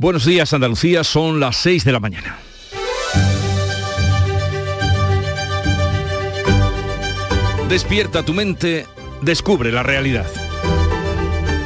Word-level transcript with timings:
Buenos 0.00 0.24
días 0.24 0.54
Andalucía, 0.54 1.04
son 1.04 1.40
las 1.40 1.58
6 1.58 1.84
de 1.84 1.92
la 1.92 2.00
mañana. 2.00 2.38
Despierta 7.68 8.22
tu 8.22 8.32
mente, 8.32 8.86
descubre 9.20 9.70
la 9.70 9.82
realidad. 9.82 10.26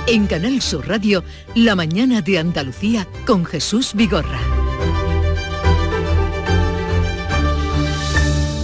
En 0.09 0.27
Canal 0.27 0.61
Sur 0.63 0.89
Radio, 0.89 1.23
La 1.55 1.77
mañana 1.77 2.23
de 2.23 2.41
Andalucía 2.41 3.07
con 3.25 3.45
Jesús 3.45 3.93
Vigorra. 3.95 4.41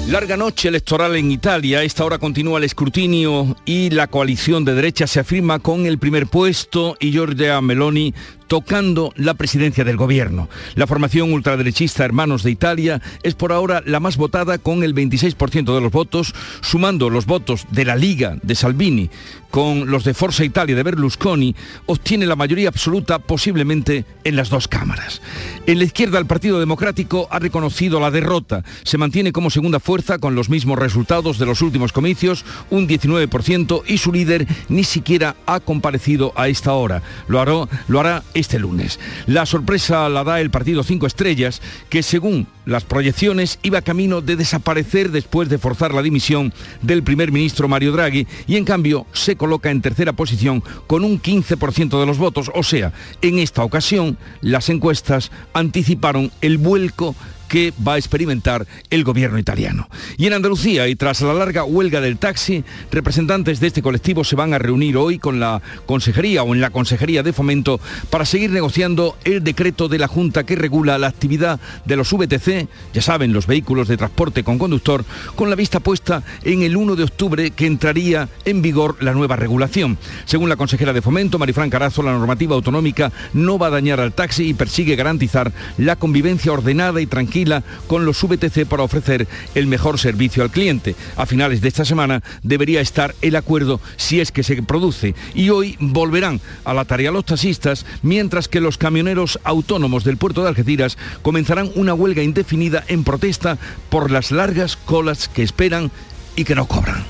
Larga 0.09 0.37
noche 0.37 0.67
electoral 0.67 1.15
en 1.15 1.31
Italia. 1.31 1.79
A 1.79 1.83
esta 1.85 2.05
hora 2.05 2.19
continúa 2.19 2.59
el 2.59 2.65
escrutinio 2.65 3.57
y 3.65 3.91
la 3.91 4.09
coalición 4.09 4.65
de 4.65 4.75
derecha 4.75 5.07
se 5.07 5.21
afirma 5.21 5.61
con 5.61 5.87
el 5.87 6.01
primer 6.01 6.27
puesto 6.27 6.97
y 6.99 7.13
Giorgia 7.13 7.61
Meloni 7.61 8.13
tocando 8.51 9.13
la 9.15 9.35
presidencia 9.35 9.85
del 9.85 9.97
gobierno. 9.97 10.49
La 10.75 10.89
formación 10.89 11.33
ultraderechista 11.33 12.05
Hermanos 12.05 12.43
de 12.43 12.51
Italia 12.51 13.01
es 13.23 13.37
por 13.37 13.53
ahora 13.53 13.81
la 13.87 14.01
más 14.01 14.17
votada 14.17 14.59
con 14.59 14.83
el 14.83 14.93
26% 14.93 15.73
de 15.73 15.81
los 15.81 15.93
votos, 15.93 16.35
sumando 16.61 17.11
los 17.11 17.27
votos 17.27 17.69
de 17.71 17.85
la 17.85 17.95
Liga 17.95 18.39
de 18.43 18.57
Salvini 18.57 19.09
con 19.51 19.91
los 19.91 20.05
de 20.05 20.15
Forza 20.15 20.45
Italia 20.45 20.77
de 20.77 20.83
Berlusconi, 20.83 21.55
obtiene 21.87 22.27
la 22.27 22.37
mayoría 22.37 22.69
absoluta 22.69 23.19
posiblemente 23.19 24.05
en 24.25 24.37
las 24.37 24.49
dos 24.49 24.69
cámaras. 24.69 25.21
En 25.67 25.79
la 25.79 25.85
izquierda 25.85 26.19
el 26.19 26.27
Partido 26.27 26.61
Democrático 26.61 27.29
ha 27.31 27.39
reconocido 27.39 28.01
la 28.01 28.11
derrota. 28.11 28.65
Se 28.85 28.99
mantiene 28.99 29.33
como 29.33 29.51
segunda 29.51 29.81
fuerza 29.81 30.19
con 30.19 30.35
los 30.35 30.49
mismos 30.49 30.79
resultados 30.79 31.39
de 31.39 31.47
los 31.47 31.63
últimos 31.63 31.93
comicios, 31.93 32.45
un 32.71 32.89
19%, 32.89 33.83
y 33.87 33.99
su 33.99 34.13
líder 34.13 34.47
ni 34.69 34.85
siquiera 34.85 35.37
ha 35.47 35.61
comparecido 35.61 36.33
a 36.37 36.49
esta 36.49 36.73
hora. 36.73 37.03
Lo 37.29 37.41
hará, 37.41 37.69
lo 37.89 38.01
hará 38.01 38.23
este 38.41 38.59
lunes. 38.59 38.99
La 39.27 39.47
sorpresa 39.47 40.09
la 40.09 40.25
da 40.25 40.41
el 40.41 40.51
partido 40.51 40.83
Cinco 40.83 41.07
Estrellas, 41.07 41.61
que 41.89 42.03
según 42.03 42.47
las 42.67 42.85
proyecciones 42.85 43.59
iba 43.63 43.83
camino 43.83 44.21
de 44.21 44.37
desaparecer 44.37 45.11
después 45.11 45.49
de 45.49 45.59
forzar 45.59 45.95
la 45.95 46.03
dimisión 46.03 46.53
del 46.83 47.03
primer 47.03 47.33
ministro 47.33 47.69
Mario 47.69 47.93
Draghi 47.93 48.27
y 48.47 48.57
en 48.57 48.65
cambio 48.65 49.07
se 49.13 49.37
coloca 49.37 49.71
en 49.71 49.81
tercera 49.81 50.13
posición 50.13 50.63
con 50.87 51.05
un 51.05 51.21
15% 51.21 51.99
de 51.99 52.07
los 52.07 52.19
votos. 52.19 52.51
O 52.55 52.63
sea, 52.63 52.93
en 53.23 53.39
esta 53.39 53.65
ocasión 53.65 54.19
las 54.41 54.69
encuestas 54.69 55.31
anticiparon 55.53 56.31
el 56.41 56.59
vuelco 56.59 57.15
que 57.51 57.75
va 57.87 57.95
a 57.95 57.99
experimentar 57.99 58.65
el 58.91 59.03
gobierno 59.03 59.37
italiano. 59.37 59.89
Y 60.17 60.27
en 60.27 60.35
Andalucía, 60.35 60.87
y 60.87 60.95
tras 60.95 61.21
la 61.21 61.35
larga 61.35 61.65
huelga 61.65 62.01
del 62.01 62.17
taxi, 62.17 62.63
representantes 62.93 63.59
de 63.59 63.67
este 63.67 63.83
colectivo 63.83 64.23
se 64.23 64.37
van 64.37 64.55
a 64.55 64.59
reunir 64.59 64.97
hoy 64.97 65.19
con 65.19 65.41
la 65.41 65.61
Consejería 65.85 66.45
o 66.45 66.55
en 66.55 66.61
la 66.61 66.71
Consejería 66.71 67.25
de 67.25 67.33
Fomento 67.33 67.81
para 68.09 68.25
seguir 68.25 68.53
negociando 68.53 69.17
el 69.25 69.43
decreto 69.43 69.89
de 69.89 69.99
la 69.99 70.07
Junta 70.07 70.47
que 70.47 70.55
regula 70.55 70.97
la 70.97 71.09
actividad 71.09 71.59
de 71.85 71.97
los 71.97 72.13
VTC, 72.13 72.69
ya 72.95 73.03
saben, 73.03 73.33
los 73.33 73.49
vehículos 73.49 73.89
de 73.89 73.97
transporte 73.97 74.45
con 74.45 74.57
conductor, 74.57 75.05
con 75.35 75.51
la 75.51 75.57
vista 75.57 75.81
puesta 75.81 76.23
en 76.45 76.63
el 76.63 76.77
1 76.77 76.95
de 76.95 77.03
octubre 77.03 77.51
que 77.51 77.67
entraría 77.67 78.29
en 78.45 78.63
vigor 78.63 79.03
la 79.03 79.13
nueva 79.13 79.35
regulación. 79.35 79.99
Según 80.25 80.49
la 80.49 80.57
consejera 80.57 80.93
de 80.93 81.03
Fomento, 81.03 81.37
Marifran 81.37 81.69
Carazo, 81.69 82.05
la 82.05 82.13
normativa 82.13 82.55
autonómica 82.55 83.11
no 83.33 83.59
va 83.59 83.67
a 83.67 83.71
dañar 83.71 83.99
al 83.99 84.13
taxi 84.13 84.45
y 84.45 84.55
persigue 84.55 84.95
garantizar 84.95 85.53
la 85.79 85.97
convivencia 85.97 86.53
ordenada 86.53 87.01
y 87.01 87.07
tranquila 87.07 87.40
con 87.87 88.05
los 88.05 88.23
VTC 88.23 88.67
para 88.67 88.83
ofrecer 88.83 89.27
el 89.55 89.67
mejor 89.67 89.99
servicio 89.99 90.43
al 90.43 90.51
cliente. 90.51 90.95
A 91.17 91.27
finales 91.27 91.61
de 91.61 91.69
esta 91.69 91.85
semana 91.85 92.23
debería 92.43 92.81
estar 92.81 93.15
el 93.23 93.37
acuerdo 93.37 93.81
si 93.97 94.21
es 94.21 94.33
que 94.33 94.43
se 94.43 94.63
produce 94.63 95.15
y 95.35 95.51
hoy 95.51 95.77
volverán 95.81 96.41
a 96.65 96.75
la 96.75 96.85
tarea 96.85 97.11
los 97.11 97.25
taxistas 97.25 97.87
mientras 98.03 98.49
que 98.49 98.61
los 98.61 98.79
camioneros 98.79 99.39
autónomos 99.45 100.05
del 100.05 100.17
puerto 100.17 100.43
de 100.43 100.49
Algeciras 100.49 100.99
comenzarán 101.23 101.71
una 101.75 101.95
huelga 101.95 102.23
indefinida 102.23 102.85
en 102.89 103.05
protesta 103.05 103.59
por 103.89 104.11
las 104.11 104.31
largas 104.31 104.77
colas 104.77 105.29
que 105.29 105.43
esperan 105.43 105.91
y 106.37 106.45
que 106.45 106.55
no 106.55 106.67
cobran. 106.67 107.05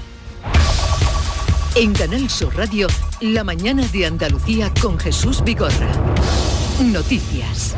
En 1.76 1.92
Canal 1.92 2.28
Sur 2.28 2.56
Radio, 2.56 2.88
la 3.20 3.44
mañana 3.44 3.86
de 3.92 4.06
Andalucía 4.06 4.72
con 4.80 4.98
Jesús 4.98 5.42
Vigorra. 5.44 5.88
Noticias 6.80 7.76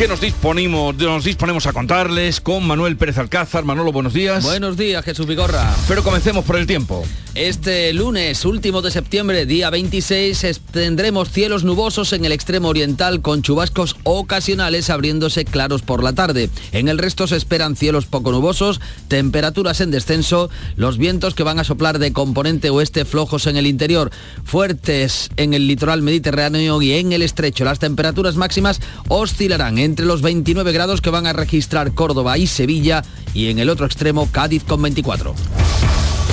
que 0.00 0.08
nos 0.08 0.22
disponemos, 0.22 0.96
nos 0.96 1.24
disponemos 1.24 1.66
a 1.66 1.74
contarles 1.74 2.40
con 2.40 2.66
Manuel 2.66 2.96
Pérez 2.96 3.18
Alcázar. 3.18 3.66
Manolo, 3.66 3.92
buenos 3.92 4.14
días. 4.14 4.42
Buenos 4.42 4.78
días, 4.78 5.04
Jesús 5.04 5.26
Vigorra. 5.26 5.76
Pero 5.88 6.02
comencemos 6.02 6.42
por 6.42 6.56
el 6.56 6.66
tiempo. 6.66 7.04
Este 7.36 7.92
lunes, 7.92 8.44
último 8.44 8.82
de 8.82 8.90
septiembre, 8.90 9.46
día 9.46 9.70
26, 9.70 10.60
tendremos 10.72 11.30
cielos 11.30 11.62
nubosos 11.62 12.12
en 12.12 12.24
el 12.24 12.32
extremo 12.32 12.68
oriental 12.68 13.22
con 13.22 13.42
chubascos 13.42 13.94
ocasionales 14.02 14.90
abriéndose 14.90 15.44
claros 15.44 15.82
por 15.82 16.02
la 16.02 16.12
tarde. 16.12 16.50
En 16.72 16.88
el 16.88 16.98
resto 16.98 17.28
se 17.28 17.36
esperan 17.36 17.76
cielos 17.76 18.06
poco 18.06 18.32
nubosos, 18.32 18.80
temperaturas 19.06 19.80
en 19.80 19.92
descenso, 19.92 20.50
los 20.74 20.98
vientos 20.98 21.34
que 21.34 21.44
van 21.44 21.60
a 21.60 21.64
soplar 21.64 22.00
de 22.00 22.12
componente 22.12 22.70
oeste 22.70 23.04
flojos 23.04 23.46
en 23.46 23.56
el 23.56 23.68
interior, 23.68 24.10
fuertes 24.42 25.30
en 25.36 25.54
el 25.54 25.68
litoral 25.68 26.02
mediterráneo 26.02 26.82
y 26.82 26.94
en 26.94 27.12
el 27.12 27.22
estrecho. 27.22 27.64
Las 27.64 27.78
temperaturas 27.78 28.34
máximas 28.34 28.80
oscilarán 29.06 29.78
en 29.78 29.89
entre 29.90 30.06
los 30.06 30.22
29 30.22 30.70
grados 30.70 31.00
que 31.00 31.10
van 31.10 31.26
a 31.26 31.32
registrar 31.32 31.92
Córdoba 31.94 32.38
y 32.38 32.46
Sevilla 32.46 33.02
y 33.34 33.50
en 33.50 33.58
el 33.58 33.68
otro 33.68 33.86
extremo 33.86 34.28
Cádiz 34.30 34.62
con 34.62 34.80
24. 34.80 35.34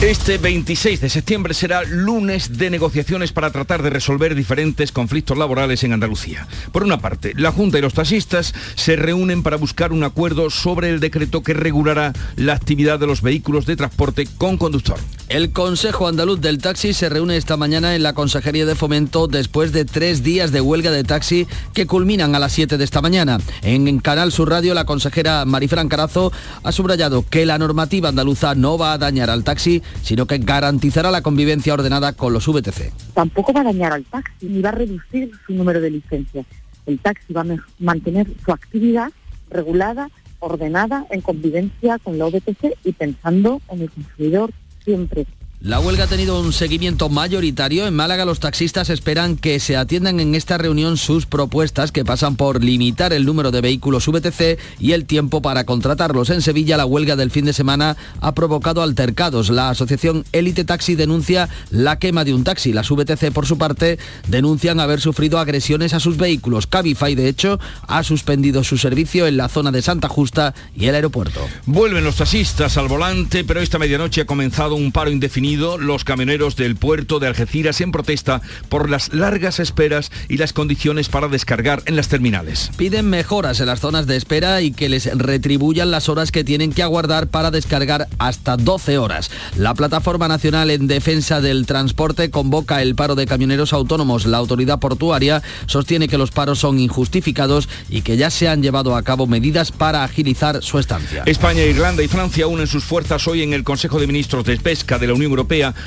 Este 0.02 0.38
26 0.38 1.02
de 1.02 1.10
septiembre 1.10 1.56
será 1.56 1.84
lunes 1.84 2.60
de 2.60 2.70
negociaciones 2.70 3.32
para 3.32 3.50
tratar 3.50 3.82
de 3.82 3.90
resolver 3.90 4.36
diferentes 4.36 4.92
conflictos 4.92 5.40
laborales 5.40 5.84
en 5.84 5.92
Andalucía. 5.92 6.48
Por 6.72 6.84
una 6.84 7.00
parte, 7.00 7.34
la 7.36 7.52
Junta 7.52 7.80
y 7.80 7.82
los 7.82 7.96
taxistas 7.96 8.54
se 8.76 8.96
reúnen 8.96 9.42
para 9.42 9.58
buscar 9.58 9.92
un 9.92 10.04
acuerdo 10.04 10.52
sobre 10.52 10.92
el 10.92 11.00
decreto 11.00 11.42
que 11.42 11.56
regulará 11.56 12.14
la 12.36 12.54
actividad 12.54 13.00
de 13.00 13.08
los 13.08 13.24
vehículos 13.24 13.66
de 13.66 13.76
transporte 13.76 14.28
con 14.38 14.58
conductor. 14.58 15.00
El 15.30 15.52
Consejo 15.52 16.08
Andaluz 16.08 16.40
del 16.40 16.60
Taxi 16.60 16.94
se 16.94 17.10
reúne 17.10 17.36
esta 17.36 17.58
mañana 17.58 17.96
en 17.96 18.04
la 18.04 18.14
Consejería 18.14 18.66
de 18.66 18.76
Fomento 18.76 19.28
después 19.28 19.74
de 19.74 19.84
tres 19.84 20.24
días 20.24 20.54
de 20.54 20.62
huelga 20.62 20.90
de 20.90 21.04
taxi 21.04 21.48
que 21.74 21.86
culminan 21.86 22.34
a 22.34 22.40
las 22.40 22.54
7 22.54 22.78
de 22.78 22.84
esta 22.86 23.02
mañana. 23.02 23.38
En 23.62 24.00
Canal 24.00 24.32
Sur 24.32 24.50
Radio, 24.50 24.74
la 24.74 24.86
consejera 24.86 25.44
Marifran 25.44 25.90
Carazo 25.90 26.32
ha 26.64 26.72
subrayado 26.72 27.26
que 27.30 27.46
la 27.46 27.58
normativa 27.58 28.08
andaluza 28.08 28.56
no 28.56 28.78
va 28.78 28.94
a 28.94 28.98
dañar 28.98 29.30
al 29.30 29.44
taxi, 29.44 29.84
sino 30.02 30.26
que 30.26 30.38
garantizará 30.38 31.12
la 31.12 31.22
convivencia 31.22 31.74
ordenada 31.74 32.14
con 32.14 32.34
los 32.34 32.48
VTC. 32.48 32.92
Tampoco 33.14 33.54
va 33.54 33.62
a 33.62 33.66
dañar 33.66 33.94
al 33.94 34.04
taxi 34.06 34.48
ni 34.48 34.62
va 34.62 34.70
a 34.70 34.74
reducir 34.74 35.32
su 35.46 35.54
número 35.54 35.82
de 35.82 35.92
licencias. 35.92 36.46
El 36.86 37.00
taxi 37.00 37.34
va 37.34 37.42
a 37.42 37.56
mantener 37.80 38.28
su 38.44 38.52
actividad 38.52 39.12
regulada, 39.50 40.10
ordenada, 40.40 41.06
en 41.10 41.22
convivencia 41.22 42.00
con 42.00 42.18
la 42.18 42.26
VTC 42.26 42.78
y 42.84 42.94
pensando 42.94 43.62
en 43.70 43.82
el 43.82 43.90
consumidor 43.92 44.52
siempre. 44.84 45.26
La 45.60 45.80
huelga 45.80 46.04
ha 46.04 46.08
tenido 46.08 46.40
un 46.40 46.54
seguimiento 46.54 47.10
mayoritario. 47.10 47.88
En 47.88 47.96
Málaga 47.96 48.26
los 48.26 48.40
taxistas 48.40 48.92
esperan 48.92 49.38
que 49.38 49.60
se 49.60 49.76
atiendan 49.76 50.20
en 50.20 50.36
esta 50.36 50.60
reunión 50.60 50.98
sus 50.98 51.26
propuestas 51.26 51.92
que 51.92 52.06
pasan 52.06 52.36
por 52.36 52.64
limitar 52.64 53.12
el 53.12 53.26
número 53.26 53.50
de 53.50 53.62
vehículos 53.62 54.06
VTC 54.06 54.60
y 54.80 54.92
el 54.92 55.06
tiempo 55.06 55.42
para 55.42 55.64
contratarlos. 55.64 56.30
En 56.30 56.44
Sevilla 56.44 56.78
la 56.78 56.86
huelga 56.86 57.16
del 57.16 57.32
fin 57.32 57.44
de 57.44 57.54
semana 57.54 57.98
ha 58.22 58.36
provocado 58.36 58.84
altercados. 58.84 59.50
La 59.50 59.70
asociación 59.70 60.26
Elite 60.32 60.64
Taxi 60.64 60.94
denuncia 60.94 61.50
la 61.72 61.98
quema 61.98 62.24
de 62.24 62.36
un 62.36 62.44
taxi. 62.44 62.72
Las 62.72 62.92
VTC 62.92 63.32
por 63.34 63.48
su 63.48 63.58
parte 63.58 63.98
denuncian 64.28 64.80
haber 64.80 65.02
sufrido 65.02 65.40
agresiones 65.40 65.96
a 65.96 66.00
sus 66.00 66.18
vehículos. 66.18 66.68
Cabify 66.68 67.16
de 67.16 67.30
hecho 67.30 67.60
ha 67.88 68.04
suspendido 68.04 68.64
su 68.64 68.78
servicio 68.78 69.26
en 69.26 69.38
la 69.38 69.50
zona 69.50 69.72
de 69.72 69.82
Santa 69.82 70.08
Justa 70.08 70.54
y 70.76 70.86
el 70.86 70.94
aeropuerto. 70.94 71.42
Vuelven 71.66 72.04
los 72.04 72.18
taxistas 72.18 72.78
al 72.78 72.88
volante, 72.88 73.44
pero 73.44 73.60
esta 73.60 73.80
medianoche 73.80 74.22
ha 74.22 74.26
comenzado 74.26 74.76
un 74.76 74.92
paro 74.92 75.10
indefinido 75.10 75.47
los 75.56 76.04
camioneros 76.04 76.58
del 76.58 76.76
puerto 76.76 77.20
de 77.20 77.28
Algeciras 77.28 77.80
en 77.80 77.94
protesta 77.94 78.42
por 78.68 78.90
las 78.90 79.14
largas 79.14 79.60
esperas 79.60 80.12
y 80.28 80.38
las 80.38 80.52
condiciones 80.52 81.08
para 81.08 81.30
descargar 81.30 81.84
en 81.86 81.96
las 81.96 82.10
terminales. 82.10 82.70
Piden 82.76 83.10
mejoras 83.10 83.60
en 83.62 83.68
las 83.68 83.80
zonas 83.80 84.08
de 84.08 84.18
espera 84.18 84.62
y 84.62 84.72
que 84.72 84.90
les 84.90 85.06
retribuyan 85.18 85.90
las 85.90 86.10
horas 86.10 86.32
que 86.32 86.44
tienen 86.44 86.74
que 86.74 86.84
aguardar 86.84 87.28
para 87.28 87.50
descargar 87.50 88.08
hasta 88.20 88.58
12 88.58 88.98
horas. 88.98 89.32
La 89.56 89.74
Plataforma 89.74 90.28
Nacional 90.28 90.70
en 90.70 90.88
Defensa 90.88 91.40
del 91.40 91.66
Transporte 91.66 92.30
convoca 92.30 92.82
el 92.82 92.96
paro 92.96 93.16
de 93.16 93.26
camioneros 93.26 93.72
autónomos. 93.72 94.26
La 94.26 94.38
autoridad 94.38 94.80
portuaria 94.80 95.42
sostiene 95.66 96.10
que 96.10 96.18
los 96.18 96.32
paros 96.32 96.60
son 96.60 96.80
injustificados 96.80 97.70
y 97.90 98.02
que 98.02 98.18
ya 98.18 98.30
se 98.30 98.50
han 98.50 98.62
llevado 98.62 98.96
a 98.96 99.04
cabo 99.04 99.28
medidas 99.28 99.72
para 99.72 100.04
agilizar 100.04 100.62
su 100.62 100.78
estancia. 100.78 101.24
España, 101.26 101.64
Irlanda 101.64 102.04
y 102.04 102.10
Francia 102.10 102.48
unen 102.48 102.68
sus 102.68 102.84
fuerzas 102.84 103.28
hoy 103.28 103.44
en 103.44 103.54
el 103.54 103.64
Consejo 103.64 104.00
de 104.00 104.08
Ministros 104.08 104.44
de 104.44 104.58
Pesca 104.58 105.00
de 105.00 105.08
la 105.08 105.14
Unión 105.14 105.32
Europea 105.32 105.37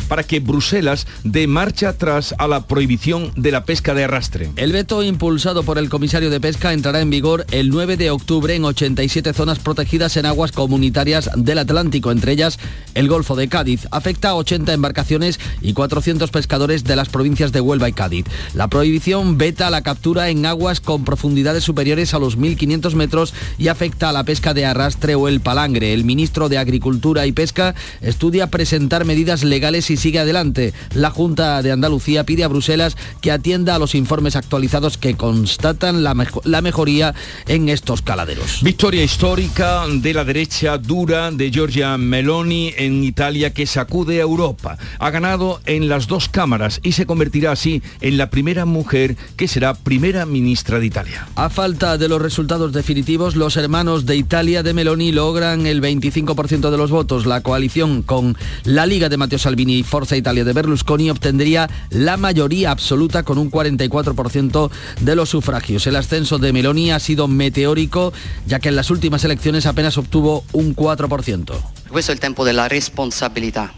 para 0.08 0.22
que 0.22 0.40
Bruselas 0.40 1.06
dé 1.24 1.46
marcha 1.46 1.90
atrás 1.90 2.34
a 2.38 2.46
la 2.46 2.66
prohibición 2.66 3.32
de 3.36 3.50
la 3.50 3.64
pesca 3.64 3.94
de 3.94 4.04
arrastre. 4.04 4.50
El 4.56 4.72
veto 4.72 5.02
impulsado 5.02 5.62
por 5.62 5.78
el 5.78 5.88
comisario 5.88 6.30
de 6.30 6.40
pesca 6.40 6.72
entrará 6.72 7.00
en 7.00 7.10
vigor 7.10 7.46
el 7.50 7.70
9 7.70 7.96
de 7.96 8.10
octubre 8.10 8.54
en 8.54 8.64
87 8.64 9.32
zonas 9.32 9.58
protegidas 9.58 10.16
en 10.16 10.26
aguas 10.26 10.52
comunitarias 10.52 11.30
del 11.36 11.58
Atlántico, 11.58 12.10
entre 12.10 12.32
ellas 12.32 12.58
el 12.94 13.08
Golfo 13.08 13.36
de 13.36 13.48
Cádiz. 13.48 13.86
Afecta 13.90 14.30
a 14.30 14.34
80 14.34 14.72
embarcaciones 14.72 15.40
y 15.60 15.72
400 15.72 16.30
pescadores 16.30 16.84
de 16.84 16.96
las 16.96 17.08
provincias 17.08 17.52
de 17.52 17.60
Huelva 17.60 17.88
y 17.88 17.92
Cádiz. 17.92 18.26
La 18.54 18.68
prohibición 18.68 19.38
veta 19.38 19.70
la 19.70 19.82
captura 19.82 20.28
en 20.28 20.46
aguas 20.46 20.80
con 20.80 21.04
profundidades 21.04 21.64
superiores 21.64 22.14
a 22.14 22.18
los 22.18 22.38
1.500 22.38 22.94
metros 22.94 23.34
y 23.58 23.68
afecta 23.68 24.08
a 24.08 24.12
la 24.12 24.24
pesca 24.24 24.54
de 24.54 24.66
arrastre 24.66 25.14
o 25.14 25.28
el 25.28 25.40
palangre. 25.40 25.92
El 25.92 26.04
ministro 26.04 26.48
de 26.48 26.58
Agricultura 26.58 27.26
y 27.26 27.32
Pesca 27.32 27.74
estudia 28.00 28.48
presentar 28.48 29.04
medidas 29.04 29.39
legales 29.44 29.90
y 29.90 29.96
sigue 29.96 30.18
adelante. 30.18 30.72
La 30.94 31.10
Junta 31.10 31.62
de 31.62 31.72
Andalucía 31.72 32.24
pide 32.24 32.44
a 32.44 32.48
Bruselas 32.48 32.96
que 33.20 33.30
atienda 33.30 33.74
a 33.74 33.78
los 33.78 33.94
informes 33.94 34.36
actualizados 34.36 34.98
que 34.98 35.14
constatan 35.14 36.02
la, 36.02 36.14
la 36.44 36.62
mejoría 36.62 37.14
en 37.46 37.68
estos 37.68 38.02
caladeros. 38.02 38.60
Victoria 38.62 39.02
histórica 39.02 39.84
de 39.88 40.14
la 40.14 40.24
derecha 40.24 40.78
dura 40.78 41.30
de 41.30 41.50
Giorgia 41.50 41.96
Meloni 41.98 42.72
en 42.76 43.04
Italia 43.04 43.52
que 43.52 43.66
sacude 43.66 44.18
a 44.18 44.22
Europa. 44.22 44.78
Ha 44.98 45.10
ganado 45.10 45.60
en 45.66 45.88
las 45.88 46.06
dos 46.06 46.28
cámaras 46.28 46.80
y 46.82 46.92
se 46.92 47.06
convertirá 47.06 47.52
así 47.52 47.82
en 48.00 48.16
la 48.16 48.30
primera 48.30 48.64
mujer 48.64 49.16
que 49.36 49.48
será 49.48 49.74
primera 49.74 50.26
ministra 50.26 50.78
de 50.78 50.86
Italia. 50.86 51.28
A 51.36 51.50
falta 51.50 51.98
de 51.98 52.08
los 52.08 52.20
resultados 52.20 52.72
definitivos, 52.72 53.36
los 53.36 53.56
hermanos 53.56 54.06
de 54.06 54.16
Italia 54.16 54.62
de 54.62 54.74
Meloni 54.74 55.12
logran 55.12 55.66
el 55.66 55.80
25% 55.80 56.70
de 56.70 56.76
los 56.76 56.90
votos. 56.90 57.26
La 57.26 57.42
coalición 57.42 58.02
con 58.02 58.36
la 58.64 58.86
Liga 58.86 59.08
de 59.08 59.16
Matteo 59.30 59.38
Salvini 59.38 59.74
y 59.76 59.82
Forza 59.84 60.16
Italia 60.16 60.42
de 60.42 60.52
Berlusconi 60.52 61.08
obtendría 61.08 61.70
la 61.90 62.16
mayoría 62.16 62.72
absoluta 62.72 63.22
con 63.22 63.38
un 63.38 63.48
44% 63.48 64.70
de 65.02 65.14
los 65.14 65.28
sufragios. 65.28 65.86
El 65.86 65.94
ascenso 65.94 66.38
de 66.38 66.52
Meloni 66.52 66.90
ha 66.90 66.98
sido 66.98 67.28
meteórico, 67.28 68.12
ya 68.48 68.58
que 68.58 68.70
en 68.70 68.74
las 68.74 68.90
últimas 68.90 69.22
elecciones 69.22 69.66
apenas 69.66 69.96
obtuvo 69.98 70.42
un 70.52 70.74
4%. 70.74 71.54
es 71.96 72.08
el 72.08 72.18
tiempo 72.18 72.44
de 72.44 72.54
la 72.54 72.68
responsabilidad. 72.68 73.70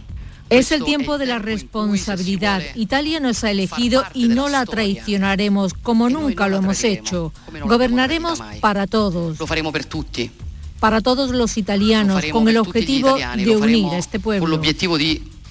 Es 0.49 0.73
el 0.73 0.85
tiempo 0.85 1.19
de 1.19 1.27
la 1.27 1.39
responsabilidad. 1.39 2.63
Italia 2.75 3.21
nos 3.21 3.45
ha 3.45 3.51
elegido 3.51 4.05
y 4.15 4.29
no 4.29 4.49
la 4.49 4.65
traicionaremos 4.65 5.75
como 5.75 6.09
nunca 6.09 6.49
lo 6.49 6.57
hemos 6.57 6.83
hecho. 6.83 7.31
Gobernaremos 7.67 8.43
para 8.63 8.87
todos. 8.87 9.37
Para 10.81 11.01
todos 11.01 11.31
los 11.31 11.59
italianos, 11.59 12.25
con 12.33 12.49
el 12.49 12.57
objetivo 12.57 13.17
de 13.37 13.57
unir 13.57 13.87
a 13.89 13.99
este 13.99 14.19
pueblo. 14.19 14.59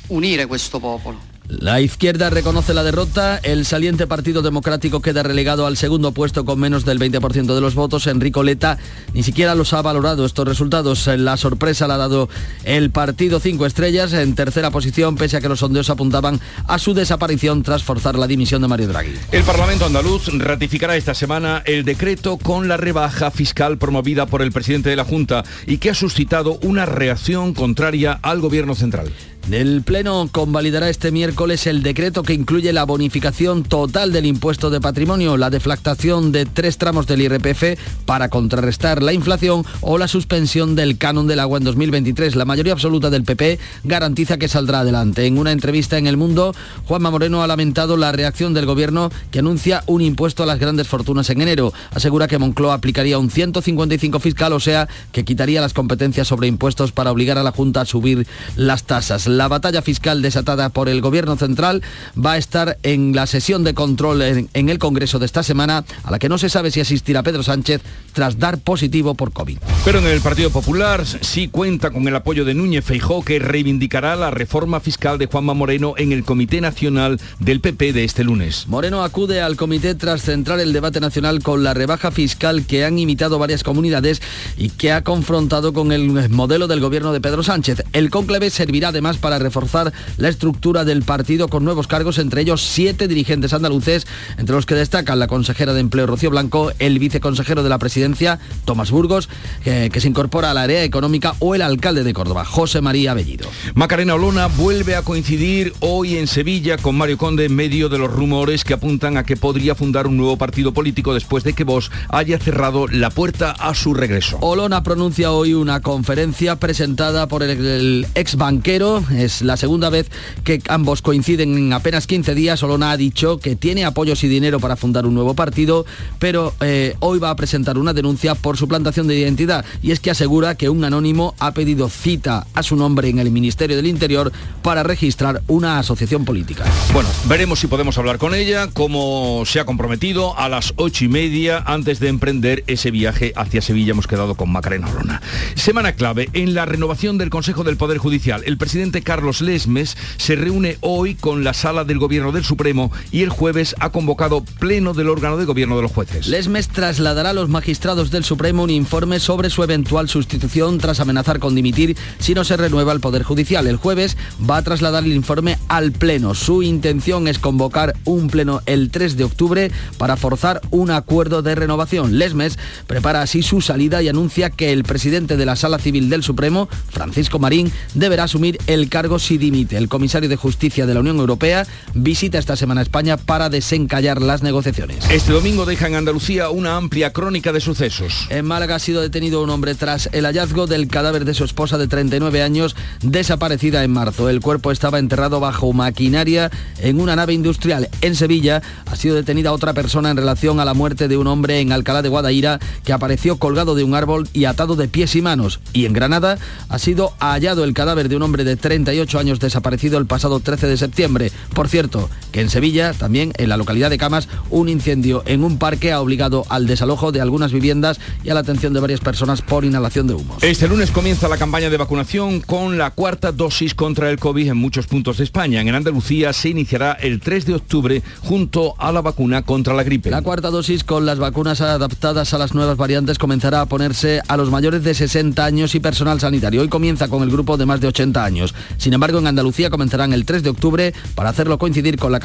Con 0.08 0.24
el 0.24 0.42
objetivo 0.42 0.42
de 0.42 0.42
unir 0.42 0.42
a 0.42 0.56
este 0.56 0.80
pueblo. 0.80 1.32
La 1.60 1.82
izquierda 1.82 2.30
reconoce 2.30 2.74
la 2.74 2.82
derrota, 2.82 3.38
el 3.44 3.66
saliente 3.66 4.08
Partido 4.08 4.42
Democrático 4.42 5.02
queda 5.02 5.22
relegado 5.22 5.68
al 5.68 5.76
segundo 5.76 6.14
puesto 6.14 6.46
con 6.46 6.58
menos 6.58 6.86
del 6.86 6.98
20% 6.98 7.54
de 7.54 7.60
los 7.60 7.76
votos. 7.76 8.08
Enrico 8.08 8.42
Leta 8.42 8.78
ni 9.14 9.22
siquiera 9.22 9.54
los 9.54 9.74
ha 9.74 9.82
valorado 9.82 10.26
estos 10.26 10.48
resultados. 10.48 11.08
La 11.08 11.36
sorpresa 11.36 11.88
la 11.88 11.96
ha 11.96 11.98
dado 11.98 12.30
el 12.64 12.90
Partido 12.90 13.42
Cinco 13.42 13.66
Estrellas 13.66 14.14
en 14.14 14.34
tercera 14.34 14.72
posición, 14.72 15.18
pese 15.18 15.38
a 15.38 15.42
que 15.42 15.50
los 15.50 15.60
sondeos 15.60 15.90
apuntaban 15.90 16.40
a 16.68 16.80
su 16.80 16.94
desaparición 16.94 17.64
tras 17.64 17.84
forzar 17.84 18.18
la 18.18 18.28
dimisión 18.28 18.62
de 18.62 18.70
Mario 18.70 18.88
Draghi. 18.88 19.14
El 19.34 19.44
Parlamento 19.44 19.86
andaluz 19.86 20.28
ratificará 20.38 20.96
esta 20.96 21.14
semana 21.14 21.64
el 21.66 21.84
decreto 21.84 22.38
con 22.38 22.70
la 22.70 22.78
rebaja 22.78 23.30
fiscal 23.30 23.78
promovida 23.78 24.26
por 24.26 24.42
el 24.42 24.54
presidente 24.54 24.90
de 24.90 24.96
la 24.96 25.04
Junta 25.04 25.44
y 25.68 25.80
que 25.80 25.90
ha 25.90 25.96
suscitado 25.96 26.60
una 26.62 26.86
reacción 26.86 27.54
contraria 27.54 28.18
al 28.22 28.40
gobierno 28.40 28.74
central. 28.74 29.12
El 29.50 29.82
Pleno 29.82 30.30
convalidará 30.32 30.90
este 30.90 31.12
miércoles 31.12 31.68
el 31.68 31.84
decreto 31.84 32.24
que 32.24 32.34
incluye 32.34 32.72
la 32.72 32.86
bonificación 32.86 33.64
total 33.64 34.14
del 34.14 34.26
impuesto 34.26 34.70
de 34.70 34.80
patrimonio, 34.80 35.36
la 35.36 35.50
deflactación 35.50 36.32
de 36.32 36.46
tres 36.46 36.78
tramos 36.78 37.06
del 37.08 37.22
IRPF 37.22 37.78
para 38.06 38.30
contrarrestar 38.30 39.04
la 39.04 39.14
inflación 39.14 39.66
o 39.82 39.98
la 39.98 40.08
suspensión 40.08 40.76
del 40.76 40.98
canon 40.98 41.28
del 41.28 41.40
agua 41.40 41.58
en 41.58 41.66
2023. 41.66 42.36
La 42.36 42.46
mayoría 42.46 42.74
absoluta 42.74 43.10
del 43.10 43.24
PP 43.24 43.60
garantiza 43.84 44.38
que 44.38 44.48
saldrá 44.48 44.82
adelante. 44.82 45.26
En 45.26 45.38
una 45.38 45.52
entrevista 45.52 45.98
en 45.98 46.08
El 46.08 46.18
Mundo, 46.18 46.56
Juanma 46.86 47.12
Moreno 47.12 47.44
ha 47.44 47.48
lamentado 47.48 47.98
la 47.98 48.12
reacción 48.12 48.54
del 48.54 48.66
gobierno 48.66 49.12
que 49.32 49.40
anuncia 49.40 49.84
un 49.88 50.02
impuesto 50.02 50.44
a 50.44 50.46
las 50.46 50.60
grandes 50.60 50.88
fortunas 50.88 51.30
en 51.30 51.42
enero. 51.42 51.74
Asegura 51.94 52.28
que 52.28 52.38
Moncloa 52.38 52.76
aplicaría 52.76 53.18
un 53.18 53.30
155 53.30 54.20
fiscal, 54.20 54.54
o 54.54 54.60
sea, 54.60 54.88
que 55.12 55.26
quitaría 55.26 55.62
las 55.62 55.74
competencias 55.74 56.28
sobre 56.28 56.48
impuestos 56.48 56.92
para 56.92 57.12
obligar 57.12 57.38
a 57.38 57.44
la 57.44 57.52
Junta 57.52 57.82
a 57.82 57.86
subir 57.86 58.28
las 58.56 58.84
tasas. 58.84 59.28
La 59.38 59.48
batalla 59.48 59.82
fiscal 59.82 60.22
desatada 60.22 60.70
por 60.70 60.90
el 60.90 61.02
Gobierno 61.02 61.38
Central 61.38 61.82
va 62.18 62.34
a 62.34 62.38
estar 62.38 62.78
en 62.84 63.16
la 63.16 63.28
sesión 63.28 63.64
de 63.64 63.74
control 63.74 64.22
en, 64.22 64.50
el 64.54 64.78
Congreso 64.78 65.20
de 65.20 65.26
esta 65.26 65.42
semana, 65.42 65.86
a 66.04 66.12
la 66.12 66.20
que 66.20 66.30
no 66.30 66.38
se 66.38 66.50
sabe 66.50 66.70
si 66.70 66.82
asistirá 66.82 67.24
Pedro 67.24 67.44
Sánchez 67.44 67.82
tras 68.14 68.40
dar 68.40 68.58
positivo 68.58 69.16
por 69.16 69.32
COVID. 69.32 69.58
Pero 69.86 70.00
en 70.00 70.08
el 70.08 70.20
Partido 70.22 70.50
Popular 70.50 71.06
sí 71.06 71.48
cuenta 71.48 71.92
con 71.92 72.08
el 72.08 72.16
apoyo 72.16 72.44
de 72.46 72.54
Núñez 72.54 72.84
Feijó, 72.84 73.24
que 73.24 73.40
reivindicará 73.40 74.16
la 74.16 74.32
reforma 74.32 74.80
fiscal 74.80 75.18
de 75.18 75.28
Juanma 75.28 75.54
Moreno 75.54 75.94
en 75.98 76.12
el 76.12 76.24
Comité 76.24 76.60
Nacional 76.60 77.20
del 77.40 77.62
PP 77.62 77.94
de 77.94 78.04
este 78.04 78.24
lunes. 78.24 78.68
Moreno 78.68 79.04
acude 79.04 79.42
al 79.42 79.56
comité 79.56 79.96
tras 79.96 80.24
centrar 80.24 80.60
el 80.60 80.74
debate 80.74 81.00
nacional 81.00 81.42
con 81.42 81.64
la 81.64 81.74
rebaja 81.74 82.12
fiscal 82.12 82.66
que 82.66 82.84
han 82.84 83.00
imitado 83.00 83.40
varias 83.40 83.64
comunidades 83.64 84.22
y 84.58 84.70
que 84.70 84.92
ha 84.92 85.04
confrontado 85.04 85.74
con 85.74 85.92
el 85.92 86.30
modelo 86.30 86.68
del 86.68 86.82
gobierno 86.82 87.14
de 87.14 87.22
Pedro 87.22 87.44
Sánchez. 87.44 87.84
El 87.94 88.10
cónclave 88.10 88.50
servirá 88.50 88.90
además 88.90 89.18
para 89.22 89.40
reforzar 89.40 89.94
la 90.18 90.30
estructura 90.30 90.84
del 90.84 91.04
partido 91.04 91.48
con 91.48 91.64
nuevos 91.64 91.88
cargos, 91.88 92.18
entre 92.18 92.42
ellos 92.42 92.62
siete 92.62 93.08
dirigentes 93.08 93.54
andaluces, 93.54 94.08
entre 94.38 94.56
los 94.56 94.66
que 94.66 94.76
destacan 94.76 95.20
la 95.20 95.28
consejera 95.28 95.74
de 95.74 95.80
Empleo 95.80 96.08
Rocío 96.08 96.30
Blanco, 96.30 96.72
el 96.80 97.00
viceconsejero 97.00 97.64
de 97.64 97.70
la 97.70 97.78
presidencia 97.78 98.40
Tomás 98.66 98.92
Burgos, 98.92 99.30
eh, 99.66 99.90
que 99.92 100.02
se 100.02 100.08
incorpora 100.08 100.52
a 100.52 100.54
la 100.54 100.64
área 100.64 100.84
económica, 100.84 101.36
o 101.40 101.56
el 101.56 101.62
alcalde 101.62 102.04
de 102.04 102.14
Córdoba, 102.14 102.44
José 102.46 102.82
María 102.82 103.14
Bellido. 103.14 103.48
Macarena 103.76 104.16
Olona 104.16 104.48
vuelve 104.48 104.96
a 104.96 105.04
coincidir 105.04 105.74
hoy 105.80 106.18
en 106.18 106.28
Sevilla 106.28 106.78
con 106.78 106.96
Mario 106.96 107.18
Conde 107.18 107.46
en 107.46 107.56
medio 107.56 107.90
de 107.90 107.98
los 107.98 108.12
rumores 108.12 108.64
que 108.64 108.74
apuntan 108.74 109.18
a 109.18 109.24
que 109.24 109.38
podría 109.38 109.76
fundar 109.76 110.08
un 110.08 110.18
nuevo 110.18 110.38
partido 110.38 110.74
político 110.74 111.14
después 111.14 111.44
de 111.44 111.54
que 111.54 111.64
Vox 111.64 111.92
haya 112.10 112.40
cerrado 112.40 112.88
la 112.88 113.10
puerta 113.10 113.52
a 113.52 113.74
su 113.76 113.94
regreso. 113.94 114.38
Olona 114.42 114.84
pronuncia 114.84 115.32
hoy 115.32 115.54
una 115.54 115.82
conferencia 115.82 116.56
presentada 116.58 117.28
por 117.28 117.44
el 117.44 118.08
ex 118.16 118.36
banquero, 118.36 119.04
es 119.12 119.42
la 119.42 119.58
segunda 119.58 119.90
vez 119.90 120.10
que 120.44 120.62
ambos 120.68 121.02
coinciden 121.02 121.58
en 121.58 121.74
apenas 121.74 122.08
15 122.08 122.36
días. 122.36 122.62
Olona 122.64 122.92
ha 122.92 122.98
dicho 122.98 123.40
que 123.40 123.56
tiene 123.56 123.86
apoyos 123.86 124.24
y 124.24 124.28
dinero 124.28 124.60
para 124.60 124.76
fundar 124.76 125.06
un 125.06 125.14
nuevo 125.14 125.34
partido, 125.34 125.86
pero 126.20 126.54
eh, 126.62 126.96
hoy 127.00 127.20
va 127.20 127.30
a 127.30 127.36
presentar 127.36 127.78
una 127.78 127.94
denuncia 127.94 128.36
por 128.36 128.58
suplantación 128.58 129.08
de 129.08 129.18
identidad. 129.18 129.66
Y 129.82 129.92
es 129.92 130.00
que 130.00 130.12
asegura 130.12 130.56
que 130.56 130.70
un 130.70 130.84
anónimo 130.84 131.36
ha 131.40 131.54
pedido 131.54 131.90
cita 131.90 132.48
a 132.54 132.64
su 132.64 132.76
nombre 132.76 133.10
en 133.10 133.20
el 133.20 133.32
Ministerio 133.32 133.76
del 133.76 133.88
Interior 133.88 134.32
para 134.62 134.84
registrar 134.84 135.42
una 135.48 135.80
asociación 135.80 136.26
política. 136.26 136.66
Bueno, 136.94 137.10
veremos 137.26 137.60
si 137.60 137.68
podemos 137.68 137.98
hablar 137.98 138.18
con 138.18 138.34
ella, 138.34 138.68
como 138.68 139.44
se 139.46 139.60
ha 139.60 139.66
comprometido 139.66 140.38
a 140.38 140.50
las 140.50 140.74
ocho 140.78 141.06
y 141.06 141.08
media 141.08 141.64
antes 141.66 142.00
de 142.00 142.10
emprender 142.10 142.64
ese 142.68 142.92
viaje 142.92 143.34
hacia 143.36 143.62
Sevilla. 143.62 143.92
Hemos 143.92 144.08
quedado 144.08 144.36
con 144.36 144.52
Macarena 144.52 144.90
Olona. 144.90 145.22
Semana 145.56 145.94
clave 145.94 146.30
en 146.34 146.54
la 146.54 146.66
renovación 146.66 147.18
del 147.18 147.30
Consejo 147.30 147.64
del 147.64 147.78
Poder 147.78 147.98
Judicial. 147.98 148.44
El 148.46 148.58
presidente 148.58 149.01
Carlos 149.02 149.42
Lesmes 149.42 149.98
se 150.18 150.36
reúne 150.36 150.78
hoy 150.82 151.16
con 151.16 151.44
la 151.44 151.54
sala 151.54 151.84
del 151.84 152.00
Gobierno 152.00 152.32
del 152.32 152.44
Supremo 152.44 152.92
y 153.12 153.22
el 153.22 153.30
jueves 153.30 153.76
ha 153.80 153.92
convocado 153.92 154.44
pleno 154.60 154.94
del 154.94 155.10
órgano 155.10 155.38
de 155.38 155.46
gobierno 155.46 155.76
de 155.76 155.84
los 155.84 155.92
jueces. 155.92 156.28
Lesmes 156.28 156.68
trasladará 156.68 157.32
a 157.32 157.34
los 157.34 157.50
magistrados 157.50 158.12
del 158.12 158.24
Supremo 158.24 158.64
un 158.64 158.70
informe 158.70 159.20
sobre 159.20 159.50
su 159.50 159.64
eventual 159.64 160.10
sustitución 160.10 160.78
tras 160.78 161.00
amenazar 161.00 161.40
con 161.40 161.56
dimitir 161.56 161.98
si 162.20 162.34
no 162.34 162.44
se 162.44 162.58
renueva 162.58 162.94
el 162.94 163.00
Poder 163.00 163.24
Judicial. 163.24 163.68
El 163.68 163.78
jueves 163.78 164.18
va 164.50 164.58
a 164.58 164.62
trasladar 164.62 165.04
el 165.04 165.14
informe 165.14 165.58
al 165.68 165.92
Pleno. 165.92 166.36
Su 166.36 166.64
intención 166.64 167.28
es 167.28 167.40
convocar 167.40 167.96
un 168.06 168.30
Pleno 168.30 168.62
el 168.66 168.92
3 168.92 169.18
de 169.18 169.24
octubre 169.24 169.72
para 169.98 170.18
forzar 170.18 170.62
un 170.70 170.92
acuerdo 170.92 171.42
de 171.42 171.56
renovación. 171.56 172.18
Lesmes 172.18 172.58
prepara 172.88 173.22
así 173.22 173.44
su 173.44 173.62
salida 173.62 174.02
y 174.02 174.10
anuncia 174.10 174.50
que 174.50 174.72
el 174.72 174.84
presidente 174.84 175.38
de 175.38 175.46
la 175.46 175.56
Sala 175.56 175.80
Civil 175.80 176.10
del 176.10 176.24
Supremo, 176.24 176.70
Francisco 176.90 177.40
Marín, 177.40 177.72
deberá 177.94 178.24
asumir 178.24 178.58
el 178.68 178.90
cargo 178.92 179.18
si 179.18 179.40
dimite. 179.40 179.78
El 179.78 179.90
comisario 179.90 180.30
de 180.30 180.36
Justicia 180.36 180.86
de 180.86 180.94
la 180.94 181.00
Unión 181.00 181.18
Europea 181.18 181.66
visita 181.96 182.38
esta 182.38 182.56
semana 182.56 182.84
España 182.84 183.18
para 183.18 183.50
desencallar 183.50 184.22
las 184.22 184.44
negociaciones. 184.44 185.10
Este 185.10 185.32
domingo 185.32 185.66
deja 185.66 185.88
en 185.88 185.96
Andalucía 185.96 186.50
una 186.52 186.76
amplia 186.76 187.12
crónica 187.12 187.54
de 187.54 187.62
sucesos. 187.62 188.28
En 188.30 188.46
Málaga 188.46 188.76
ha 188.76 188.80
sido 188.80 189.02
detenido 189.02 189.42
un 189.42 189.50
hombre 189.50 189.74
tras 189.74 190.10
el 190.12 190.26
hallazgo 190.26 190.68
del 190.68 190.88
cadáver 190.88 191.26
de 191.26 191.34
su 191.34 191.46
esposa 191.46 191.80
de 191.80 191.88
39 191.88 192.44
años 192.44 192.76
desaparecida 193.02 193.84
en 193.84 193.92
marzo. 193.92 194.30
El 194.30 194.42
cuerpo 194.42 194.72
estaba 194.72 195.00
enterrado 195.00 195.40
bajo 195.40 195.72
maquinaria 195.74 196.52
en 196.80 197.00
una 197.00 197.16
nave 197.16 197.34
industrial. 197.34 197.90
En 198.02 198.16
Sevilla 198.16 198.62
ha 198.86 198.96
sido 198.98 199.16
detenida 199.16 199.54
otra 199.54 199.74
persona 199.74 200.12
en 200.12 200.18
relación 200.18 200.60
a 200.60 200.66
la 200.66 200.74
muerte 200.74 201.08
de 201.08 201.16
un 201.16 201.28
hombre 201.28 201.62
en 201.62 201.72
Alcalá 201.72 202.02
de 202.02 202.10
Guadaira 202.10 202.60
que 202.84 202.92
apareció 202.92 203.38
colgado 203.38 203.74
de 203.74 203.86
un 203.86 203.96
árbol 203.96 204.28
y 204.34 204.44
atado 204.46 204.76
de 204.76 204.90
pies 204.90 205.16
y 205.16 205.22
manos. 205.22 205.62
Y 205.72 205.86
en 205.86 205.94
Granada 205.94 206.38
ha 206.68 206.78
sido 206.78 207.14
hallado 207.20 207.64
el 207.64 207.74
cadáver 207.74 208.10
de 208.10 208.18
un 208.18 208.24
hombre 208.24 208.44
de 208.44 208.58
30 208.58 208.81
38 208.84 209.20
años 209.20 209.40
desaparecido 209.40 210.00
el 210.00 210.08
pasado 210.08 210.40
13 210.40 210.68
de 210.68 210.78
septiembre. 210.78 211.32
Por 211.54 211.70
cierto, 211.70 212.10
que 212.32 212.42
en 212.42 212.50
Sevilla, 212.50 212.94
también 212.94 213.32
en 213.38 213.50
la 213.50 213.58
localidad 213.58 213.90
de 213.90 213.98
Camas, 213.98 214.28
un 214.50 214.70
incendio 214.70 215.22
en 215.28 215.44
un 215.44 215.58
parque 215.60 215.92
ha 215.92 216.02
obligado 216.02 216.46
al 216.50 216.66
desalojo 216.66 217.12
de 217.12 217.22
algunas 217.22 217.52
viviendas 217.52 218.00
y 218.24 218.30
a 218.30 218.34
la 218.34 218.40
atención 218.40 218.74
de 218.74 218.80
varias 218.80 219.00
personas 219.00 219.42
por 219.42 219.66
inhalación 219.66 220.08
de 220.08 220.16
humos. 220.16 220.42
Este 220.44 220.68
lunes 220.68 220.90
comienza 220.90 221.28
la 221.28 221.38
campaña 221.38 221.70
de 221.70 221.78
vacunación 221.78 222.42
con 222.42 222.78
la 222.78 222.92
cuarta 222.92 223.32
dosis 223.32 223.76
contra 223.76 224.10
el 224.10 224.18
COVID 224.18 224.50
en 224.50 224.58
muchos 224.58 224.88
puntos 224.88 225.18
de 225.18 225.26
España. 225.26 225.62
En 225.62 225.76
Andalucía 225.76 226.34
se 226.34 226.50
iniciará 226.50 226.94
el 226.94 227.20
3 227.20 227.46
de 227.46 227.54
octubre 227.56 228.02
junto 228.22 228.74
a 228.80 228.92
la 228.92 229.02
vacuna 229.02 229.44
contra 229.44 229.76
la 229.76 229.84
gripe. 229.84 230.10
La 230.10 230.24
cuarta 230.24 230.50
dosis 230.50 230.84
con 230.84 231.06
las 231.06 231.20
vacunas 231.20 231.62
adaptadas 231.62 232.34
a 232.34 232.38
las 232.40 232.56
nuevas 232.56 232.78
variantes 232.78 233.20
comenzará 233.20 233.62
a 233.62 233.66
ponerse 233.68 234.22
a 234.28 234.38
los 234.38 234.50
mayores 234.50 234.84
de 234.84 234.94
60 234.96 235.46
años 235.46 235.76
y 235.76 235.80
personal 235.80 236.20
sanitario. 236.20 236.62
Hoy 236.62 236.70
comienza 236.70 237.08
con 237.08 237.22
el 237.22 237.30
grupo 237.30 237.58
de 237.58 237.66
más 237.66 237.80
de 237.80 237.88
80 237.88 238.24
años. 238.24 238.56
Sin 238.78 238.94
embargo, 238.94 239.20
en 239.20 239.28
Andalucía 239.28 239.70
comenzarán 239.70 240.14
el 240.14 240.26
3 240.26 240.44
de 240.44 240.50
octubre 240.50 240.94
para 241.16 241.30
hacerlo 241.30 241.58
coincidir 241.58 241.98
con 241.98 242.12
la, 242.12 242.20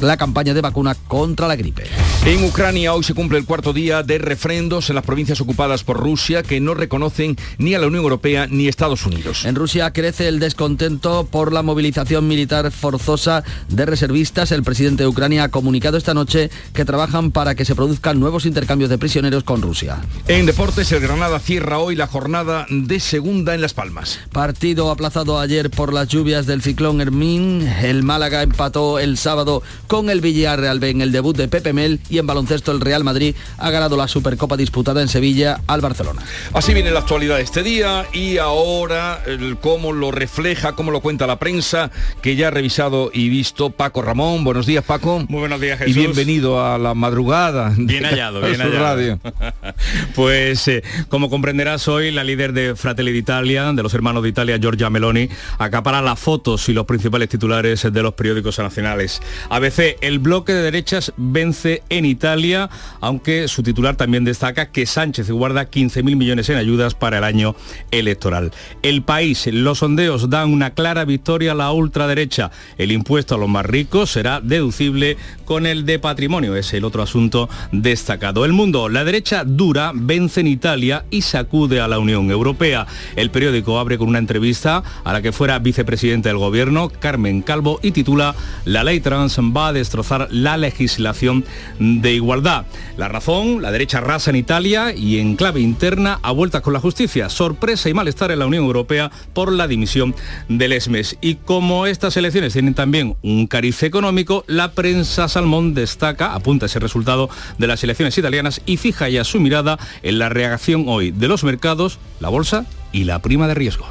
la 0.00 0.16
campaña 0.16 0.54
de 0.54 0.60
vacuna 0.60 0.94
contra 0.94 1.48
la 1.48 1.56
gripe. 1.56 1.84
En 2.24 2.44
Ucrania 2.44 2.94
hoy 2.94 3.02
se 3.02 3.14
cumple 3.14 3.38
el 3.38 3.44
cuarto 3.44 3.72
día 3.72 4.02
de 4.02 4.18
refrendos 4.18 4.88
en 4.88 4.94
las 4.94 5.04
provincias 5.04 5.40
ocupadas 5.40 5.82
por 5.82 5.98
Rusia 5.98 6.42
que 6.42 6.60
no 6.60 6.74
reconocen 6.74 7.36
ni 7.58 7.74
a 7.74 7.78
la 7.78 7.88
Unión 7.88 8.04
Europea 8.04 8.46
ni 8.48 8.68
Estados 8.68 9.06
Unidos. 9.06 9.44
En 9.44 9.56
Rusia 9.56 9.92
crece 9.92 10.28
el 10.28 10.38
descontento 10.38 11.26
por 11.30 11.52
la 11.52 11.62
movilización 11.62 12.28
militar 12.28 12.70
forzosa 12.70 13.42
de 13.68 13.86
reservistas. 13.86 14.52
El 14.52 14.62
presidente 14.62 15.02
de 15.02 15.08
Ucrania 15.08 15.44
ha 15.44 15.48
comunicado 15.48 15.96
esta 15.96 16.14
noche 16.14 16.50
que 16.72 16.84
trabajan 16.84 17.32
para 17.32 17.56
que 17.56 17.64
se 17.64 17.74
produzcan 17.74 18.20
nuevos 18.20 18.46
intercambios 18.46 18.88
de 18.88 18.98
prisioneros 18.98 19.42
con 19.42 19.60
Rusia. 19.60 20.00
En 20.28 20.46
deportes, 20.46 20.92
el 20.92 21.00
Granada 21.00 21.40
cierra 21.40 21.78
hoy 21.78 21.96
la 21.96 22.06
jornada 22.06 22.66
de 22.70 23.00
segunda 23.00 23.54
en 23.54 23.60
Las 23.60 23.74
Palmas. 23.74 24.20
Partido 24.30 24.90
aplazado 24.90 25.40
ayer 25.40 25.70
por 25.70 25.81
las 25.90 26.08
lluvias 26.08 26.46
del 26.46 26.62
ciclón 26.62 27.00
Hermín. 27.00 27.66
El 27.82 28.02
Málaga 28.02 28.42
empató 28.42 28.98
el 28.98 29.16
sábado 29.16 29.62
con 29.86 30.10
el 30.10 30.20
Villarreal 30.20 30.84
en 30.84 31.00
el 31.00 31.12
debut 31.12 31.36
de 31.36 31.48
Pepe 31.48 31.72
Mel 31.72 32.00
y 32.10 32.18
en 32.18 32.26
baloncesto 32.26 32.72
el 32.72 32.80
Real 32.80 33.04
Madrid 33.04 33.34
ha 33.58 33.70
ganado 33.70 33.96
la 33.96 34.06
Supercopa 34.06 34.56
disputada 34.56 35.00
en 35.00 35.08
Sevilla 35.08 35.60
al 35.66 35.80
Barcelona. 35.80 36.22
Así 36.52 36.74
viene 36.74 36.90
la 36.90 37.00
actualidad 37.00 37.36
de 37.36 37.42
este 37.42 37.62
día 37.62 38.06
y 38.12 38.38
ahora 38.38 39.22
el, 39.26 39.56
cómo 39.58 39.92
lo 39.92 40.10
refleja, 40.10 40.74
cómo 40.74 40.90
lo 40.90 41.00
cuenta 41.00 41.26
la 41.26 41.38
prensa 41.38 41.90
que 42.20 42.36
ya 42.36 42.48
ha 42.48 42.50
revisado 42.50 43.10
y 43.12 43.28
visto 43.28 43.70
Paco 43.70 44.02
Ramón. 44.02 44.44
Buenos 44.44 44.66
días 44.66 44.84
Paco. 44.84 45.24
Muy 45.28 45.40
buenos 45.40 45.60
días 45.60 45.78
Jesús. 45.78 45.96
Y 45.96 45.98
bienvenido 45.98 46.64
a 46.64 46.78
la 46.78 46.94
madrugada. 46.94 47.72
Bien 47.76 48.04
hallado, 48.04 48.40
bien 48.40 48.56
hallado. 48.60 48.78
Radio. 48.78 49.20
pues 50.14 50.68
eh, 50.68 50.82
como 51.08 51.30
comprenderás 51.30 51.88
hoy 51.88 52.10
la 52.10 52.24
líder 52.24 52.52
de 52.52 52.76
Fratelli 52.76 53.12
d'Italia, 53.12 53.72
de 53.72 53.82
los 53.82 53.94
hermanos 53.94 54.22
de 54.22 54.28
Italia, 54.28 54.58
Giorgia 54.58 54.90
Meloni, 54.90 55.28
acapara 55.72 56.02
las 56.02 56.20
fotos 56.20 56.68
y 56.68 56.74
los 56.74 56.84
principales 56.84 57.30
titulares 57.30 57.90
de 57.90 58.02
los 58.02 58.12
periódicos 58.12 58.58
nacionales. 58.58 59.22
ABC, 59.48 59.96
el 60.02 60.18
bloque 60.18 60.52
de 60.52 60.60
derechas 60.60 61.14
vence 61.16 61.82
en 61.88 62.04
Italia, 62.04 62.68
aunque 63.00 63.48
su 63.48 63.62
titular 63.62 63.96
también 63.96 64.22
destaca 64.22 64.70
que 64.70 64.84
Sánchez 64.84 65.30
guarda 65.30 65.70
15.000 65.70 66.14
millones 66.14 66.50
en 66.50 66.58
ayudas 66.58 66.94
para 66.94 67.16
el 67.16 67.24
año 67.24 67.56
electoral. 67.90 68.52
El 68.82 69.02
país, 69.02 69.48
los 69.50 69.78
sondeos 69.78 70.28
dan 70.28 70.52
una 70.52 70.74
clara 70.74 71.06
victoria 71.06 71.52
a 71.52 71.54
la 71.54 71.72
ultraderecha. 71.72 72.50
El 72.76 72.92
impuesto 72.92 73.36
a 73.36 73.38
los 73.38 73.48
más 73.48 73.64
ricos 73.64 74.10
será 74.10 74.42
deducible 74.42 75.16
con 75.46 75.64
el 75.64 75.86
de 75.86 75.98
patrimonio, 75.98 76.54
es 76.54 76.74
el 76.74 76.84
otro 76.84 77.02
asunto 77.02 77.48
destacado. 77.72 78.44
El 78.44 78.52
mundo, 78.52 78.90
la 78.90 79.04
derecha 79.04 79.44
dura 79.46 79.92
vence 79.94 80.40
en 80.40 80.48
Italia 80.48 81.06
y 81.10 81.22
sacude 81.22 81.80
a 81.80 81.88
la 81.88 81.98
Unión 81.98 82.30
Europea. 82.30 82.86
El 83.16 83.30
periódico 83.30 83.78
abre 83.78 83.96
con 83.96 84.08
una 84.08 84.18
entrevista 84.18 84.82
a 85.02 85.12
la 85.14 85.22
que 85.22 85.32
fuera 85.32 85.61
vicepresidente 85.62 86.28
del 86.28 86.38
gobierno, 86.38 86.90
Carmen 87.00 87.42
Calvo, 87.42 87.80
y 87.82 87.92
titula 87.92 88.34
La 88.64 88.84
ley 88.84 89.00
trans 89.00 89.38
va 89.38 89.68
a 89.68 89.72
destrozar 89.72 90.28
la 90.30 90.56
legislación 90.56 91.44
de 91.78 92.14
igualdad. 92.14 92.66
La 92.96 93.08
razón, 93.08 93.62
la 93.62 93.70
derecha 93.70 94.00
rasa 94.00 94.30
en 94.30 94.36
Italia 94.36 94.94
y 94.94 95.18
en 95.18 95.36
clave 95.36 95.60
interna 95.60 96.18
a 96.22 96.32
vueltas 96.32 96.62
con 96.62 96.72
la 96.72 96.80
justicia. 96.80 97.28
Sorpresa 97.28 97.88
y 97.88 97.94
malestar 97.94 98.30
en 98.30 98.38
la 98.38 98.46
Unión 98.46 98.64
Europea 98.64 99.10
por 99.32 99.52
la 99.52 99.68
dimisión 99.68 100.14
del 100.48 100.72
ESMES. 100.72 101.18
Y 101.20 101.36
como 101.36 101.86
estas 101.86 102.16
elecciones 102.16 102.52
tienen 102.52 102.74
también 102.74 103.16
un 103.22 103.46
cariz 103.46 103.82
económico, 103.82 104.44
la 104.46 104.72
prensa 104.72 105.28
Salmón 105.28 105.74
destaca, 105.74 106.34
apunta 106.34 106.66
ese 106.66 106.78
resultado 106.78 107.30
de 107.58 107.66
las 107.66 107.82
elecciones 107.84 108.16
italianas 108.18 108.60
y 108.66 108.76
fija 108.76 109.08
ya 109.08 109.24
su 109.24 109.40
mirada 109.40 109.78
en 110.02 110.18
la 110.18 110.28
reacción 110.28 110.84
hoy 110.88 111.10
de 111.10 111.28
los 111.28 111.44
mercados, 111.44 111.98
la 112.20 112.28
bolsa 112.28 112.66
y 112.92 113.04
la 113.04 113.20
prima 113.20 113.48
de 113.48 113.54
riesgo. 113.54 113.86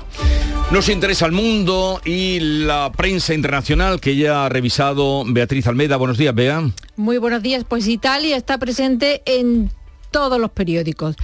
Nos 0.71 0.87
interesa 0.87 1.25
el 1.25 1.33
mundo 1.33 1.99
y 2.05 2.39
la 2.39 2.93
prensa 2.95 3.33
internacional 3.33 3.99
que 3.99 4.15
ya 4.15 4.45
ha 4.45 4.49
revisado 4.49 5.25
Beatriz 5.27 5.67
Almeida. 5.67 5.97
Buenos 5.97 6.17
días, 6.17 6.33
Bea. 6.33 6.63
Muy 6.95 7.17
buenos 7.17 7.43
días. 7.43 7.65
Pues 7.67 7.89
Italia 7.89 8.37
está 8.37 8.57
presente 8.57 9.21
en 9.25 9.69
todos 10.11 10.39
los 10.39 10.49
periódicos. 10.51 11.17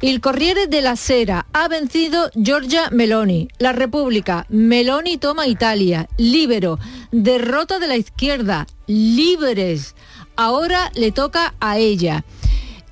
El 0.00 0.22
Corriere 0.22 0.68
della 0.68 0.96
Sera 0.96 1.44
ha 1.52 1.68
vencido 1.68 2.30
Giorgia 2.34 2.88
Meloni. 2.92 3.48
La 3.58 3.72
República, 3.72 4.46
Meloni 4.48 5.18
toma 5.18 5.46
Italia. 5.48 6.08
Libero, 6.16 6.78
derrota 7.12 7.78
de 7.78 7.88
la 7.88 7.98
izquierda. 7.98 8.66
Libres. 8.86 9.94
Ahora 10.34 10.90
le 10.94 11.12
toca 11.12 11.52
a 11.60 11.76
ella. 11.76 12.24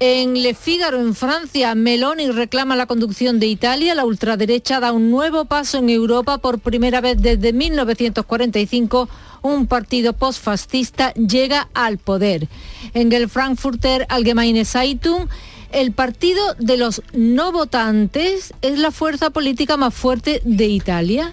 En 0.04 0.42
Le 0.42 0.52
Figaro, 0.54 0.98
en 0.98 1.14
Francia, 1.14 1.76
Meloni 1.76 2.28
reclama 2.28 2.74
la 2.74 2.86
conducción 2.86 3.38
de 3.38 3.46
Italia. 3.46 3.94
La 3.94 4.04
ultraderecha 4.04 4.80
da 4.80 4.90
un 4.90 5.12
nuevo 5.12 5.44
paso 5.44 5.78
en 5.78 5.90
Europa 5.90 6.38
por 6.38 6.58
primera 6.58 7.00
vez 7.00 7.22
desde 7.22 7.52
1945. 7.52 9.08
Un 9.42 9.68
partido 9.68 10.12
postfascista 10.12 11.14
llega 11.14 11.68
al 11.72 11.98
poder. 11.98 12.48
En 12.94 13.12
el 13.12 13.28
Frankfurter 13.28 14.04
Allgemeine 14.08 14.64
Zeitung, 14.64 15.28
el 15.70 15.92
partido 15.92 16.42
de 16.58 16.78
los 16.78 17.00
no 17.12 17.52
votantes 17.52 18.54
es 18.60 18.80
la 18.80 18.90
fuerza 18.90 19.30
política 19.30 19.76
más 19.76 19.94
fuerte 19.94 20.42
de 20.44 20.66
Italia 20.66 21.32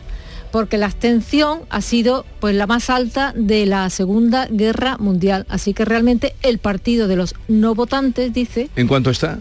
porque 0.52 0.78
la 0.78 0.88
abstención 0.88 1.62
ha 1.70 1.82
sido 1.82 2.26
pues 2.40 2.56
la 2.56 2.68
más 2.68 2.90
alta 2.90 3.34
de 3.36 3.66
la 3.66 3.90
Segunda 3.90 4.48
Guerra 4.50 4.98
Mundial. 4.98 5.46
Así 5.50 5.74
que 5.74 5.86
realmente 5.86 6.36
el 6.42 6.58
partido 6.58 7.08
de 7.08 7.16
los 7.16 7.36
no 7.48 7.76
votantes, 7.76 8.34
dice... 8.34 8.70
¿En 8.76 8.88
cuánto 8.88 9.10
está? 9.10 9.40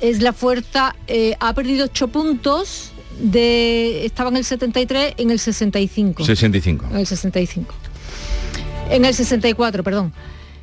Es 0.00 0.22
la 0.22 0.32
fuerza, 0.32 0.96
eh, 1.06 1.36
ha 1.40 1.54
perdido 1.54 1.84
ocho 1.86 2.08
puntos, 2.08 2.92
de, 3.20 4.06
estaba 4.06 4.30
en 4.30 4.38
el 4.38 4.44
73, 4.44 5.14
en 5.18 5.30
el 5.30 5.38
65. 5.38 6.24
65. 6.24 6.86
En 6.90 6.96
el 6.96 7.06
65. 7.06 7.74
En 8.90 9.04
el 9.04 9.14
64, 9.14 9.84
perdón. 9.84 10.12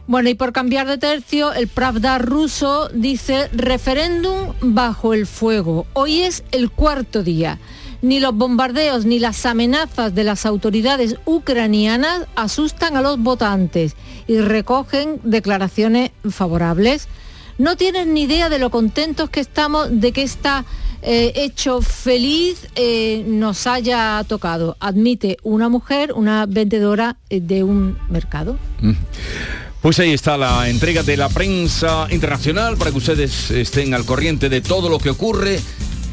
Bueno, 0.08 0.30
y 0.30 0.36
por 0.36 0.54
cambiar 0.54 0.88
de 0.88 0.98
tercio, 0.98 1.54
el 1.54 1.68
Pravda 1.68 2.18
ruso 2.18 2.90
dice 2.94 3.50
referéndum 3.52 4.54
bajo 4.62 5.14
el 5.14 5.28
fuego. 5.28 5.86
Hoy 5.94 6.22
es 6.22 6.44
el 6.52 6.72
cuarto 6.72 7.24
día. 7.24 7.60
Ni 8.02 8.20
los 8.20 8.36
bombardeos 8.36 9.06
ni 9.06 9.20
las 9.20 9.46
amenazas 9.46 10.14
de 10.14 10.24
las 10.24 10.46
autoridades 10.46 11.16
ucranianas 11.26 12.28
asustan 12.36 12.96
a 12.96 13.02
los 13.02 13.18
votantes 13.18 13.96
y 14.28 14.40
recogen 14.40 15.20
declaraciones 15.24 16.12
favorables. 16.30 17.08
No 17.58 17.76
tienen 17.76 18.14
ni 18.14 18.24
idea 18.24 18.50
de 18.50 18.60
lo 18.60 18.70
contentos 18.70 19.30
que 19.32 19.40
estamos 19.40 19.88
de 19.90 20.12
que 20.12 20.22
esta 20.22 20.66
eh, 21.02 21.32
hecho 21.36 21.82
feliz 21.82 22.68
eh, 22.76 23.24
nos 23.28 23.68
haya 23.68 24.24
tocado, 24.28 24.78
admite 24.80 25.38
una 25.44 25.70
mujer, 25.70 26.12
una 26.14 26.46
vendedora 26.48 27.18
eh, 27.30 27.40
de 27.40 27.64
un 27.64 27.98
mercado. 28.10 28.58
Pues 29.82 30.00
ahí 30.00 30.12
está 30.12 30.38
la 30.38 30.68
entrega 30.70 31.04
de 31.04 31.16
la 31.16 31.30
prensa 31.30 32.08
internacional 32.10 32.78
para 32.78 32.92
que 32.92 32.98
ustedes 32.98 33.52
estén 33.52 33.94
al 33.94 34.06
corriente 34.06 34.50
de 34.50 34.62
todo 34.62 34.90
lo 34.90 34.98
que 34.98 35.12
ocurre 35.12 35.60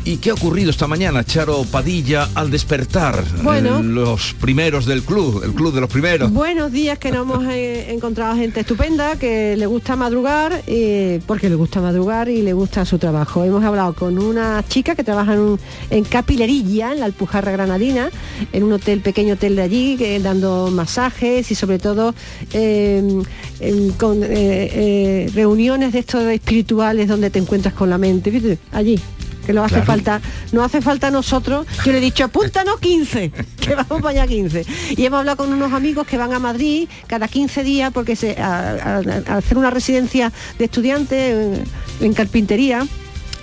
¿Y 0.06 0.18
qué 0.18 0.28
ha 0.28 0.34
ocurrido 0.34 0.68
esta 0.70 0.86
mañana, 0.86 1.24
Charo 1.24 1.64
Padilla, 1.64 2.28
al 2.34 2.50
despertar? 2.50 3.24
Bueno. 3.42 3.82
Los 3.82 4.34
primeros 4.34 4.84
del 4.84 5.02
club, 5.02 5.42
el 5.42 5.54
club 5.54 5.72
de 5.72 5.80
los 5.80 5.88
primeros. 5.88 6.30
Buenos 6.30 6.72
días, 6.72 6.98
que 6.98 7.10
nos 7.10 7.22
hemos 7.22 7.46
eh, 7.46 7.90
encontrado 7.90 8.36
gente 8.36 8.60
estupenda, 8.60 9.16
que 9.16 9.56
le 9.56 9.64
gusta 9.64 9.96
madrugar, 9.96 10.62
eh, 10.66 11.20
porque 11.26 11.48
le 11.48 11.54
gusta 11.54 11.80
madrugar 11.80 12.28
y 12.28 12.42
le 12.42 12.52
gusta 12.52 12.84
su 12.84 12.98
trabajo. 12.98 13.44
Hemos 13.44 13.64
hablado 13.64 13.94
con 13.94 14.18
una 14.18 14.62
chica 14.68 14.94
que 14.94 15.04
trabaja 15.04 15.36
en, 15.88 16.04
Capilerilla, 16.04 16.92
en 16.92 17.00
la 17.00 17.06
Alpujarra 17.06 17.52
Granadina, 17.52 18.10
en 18.52 18.62
un 18.62 18.74
hotel, 18.74 19.00
pequeño 19.00 19.34
hotel 19.34 19.56
de 19.56 19.62
allí, 19.62 19.96
que, 19.96 20.20
dando 20.20 20.70
masajes 20.70 21.50
y 21.50 21.54
sobre 21.54 21.78
todo 21.78 22.14
em, 22.52 23.22
em, 23.60 23.90
con 23.92 24.20
eh, 24.22 25.30
reuniones 25.34 25.94
de 25.94 26.00
estos 26.00 26.24
espirituales 26.24 27.08
donde 27.08 27.30
te 27.30 27.38
encuentras 27.38 27.72
con 27.72 27.88
la 27.88 27.96
mente. 27.96 28.58
Allí, 28.72 29.00
que 29.44 29.52
no 29.52 29.64
hace 29.64 29.82
falta, 29.82 30.20
no 30.52 30.62
hace 30.62 30.80
falta 30.80 31.08
a 31.08 31.10
nosotros. 31.10 31.66
Yo 31.84 31.92
le 31.92 31.98
he 31.98 32.00
dicho, 32.00 32.24
apúntanos 32.24 32.78
15, 32.80 33.32
que 33.60 33.74
vamos 33.74 34.02
para 34.02 34.22
allá 34.22 34.26
15. 34.26 34.64
Y 34.96 35.04
hemos 35.04 35.20
hablado 35.20 35.38
con 35.38 35.52
unos 35.52 35.72
amigos 35.72 36.06
que 36.06 36.16
van 36.18 36.32
a 36.32 36.38
Madrid 36.38 36.88
cada 37.06 37.28
15 37.28 37.62
días 37.62 37.92
porque 37.92 38.16
se, 38.16 38.40
a, 38.40 38.98
hacer 39.28 39.58
una 39.58 39.70
residencia 39.70 40.32
de 40.58 40.64
estudiantes 40.64 41.60
en, 42.00 42.12
carpintería. 42.14 42.86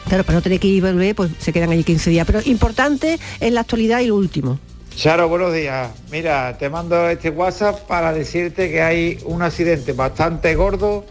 Claro, 0.07 0.23
para 0.23 0.37
no 0.37 0.41
tener 0.41 0.59
que 0.59 0.67
ir 0.67 0.81
volver, 0.81 1.15
pues 1.15 1.31
se 1.39 1.53
quedan 1.53 1.71
allí 1.71 1.83
15 1.83 2.09
días. 2.09 2.25
Pero 2.25 2.41
importante 2.45 3.19
en 3.39 3.53
la 3.53 3.61
actualidad 3.61 3.99
y 3.99 4.07
lo 4.07 4.15
último. 4.15 4.59
Charo, 4.95 5.29
buenos 5.29 5.53
días. 5.53 5.89
Mira, 6.11 6.57
te 6.57 6.69
mando 6.69 7.07
este 7.07 7.29
WhatsApp 7.29 7.87
para 7.87 8.11
decirte 8.11 8.69
que 8.69 8.81
hay 8.81 9.19
un 9.25 9.41
accidente 9.41 9.93
bastante 9.93 10.53
gordo 10.55 11.05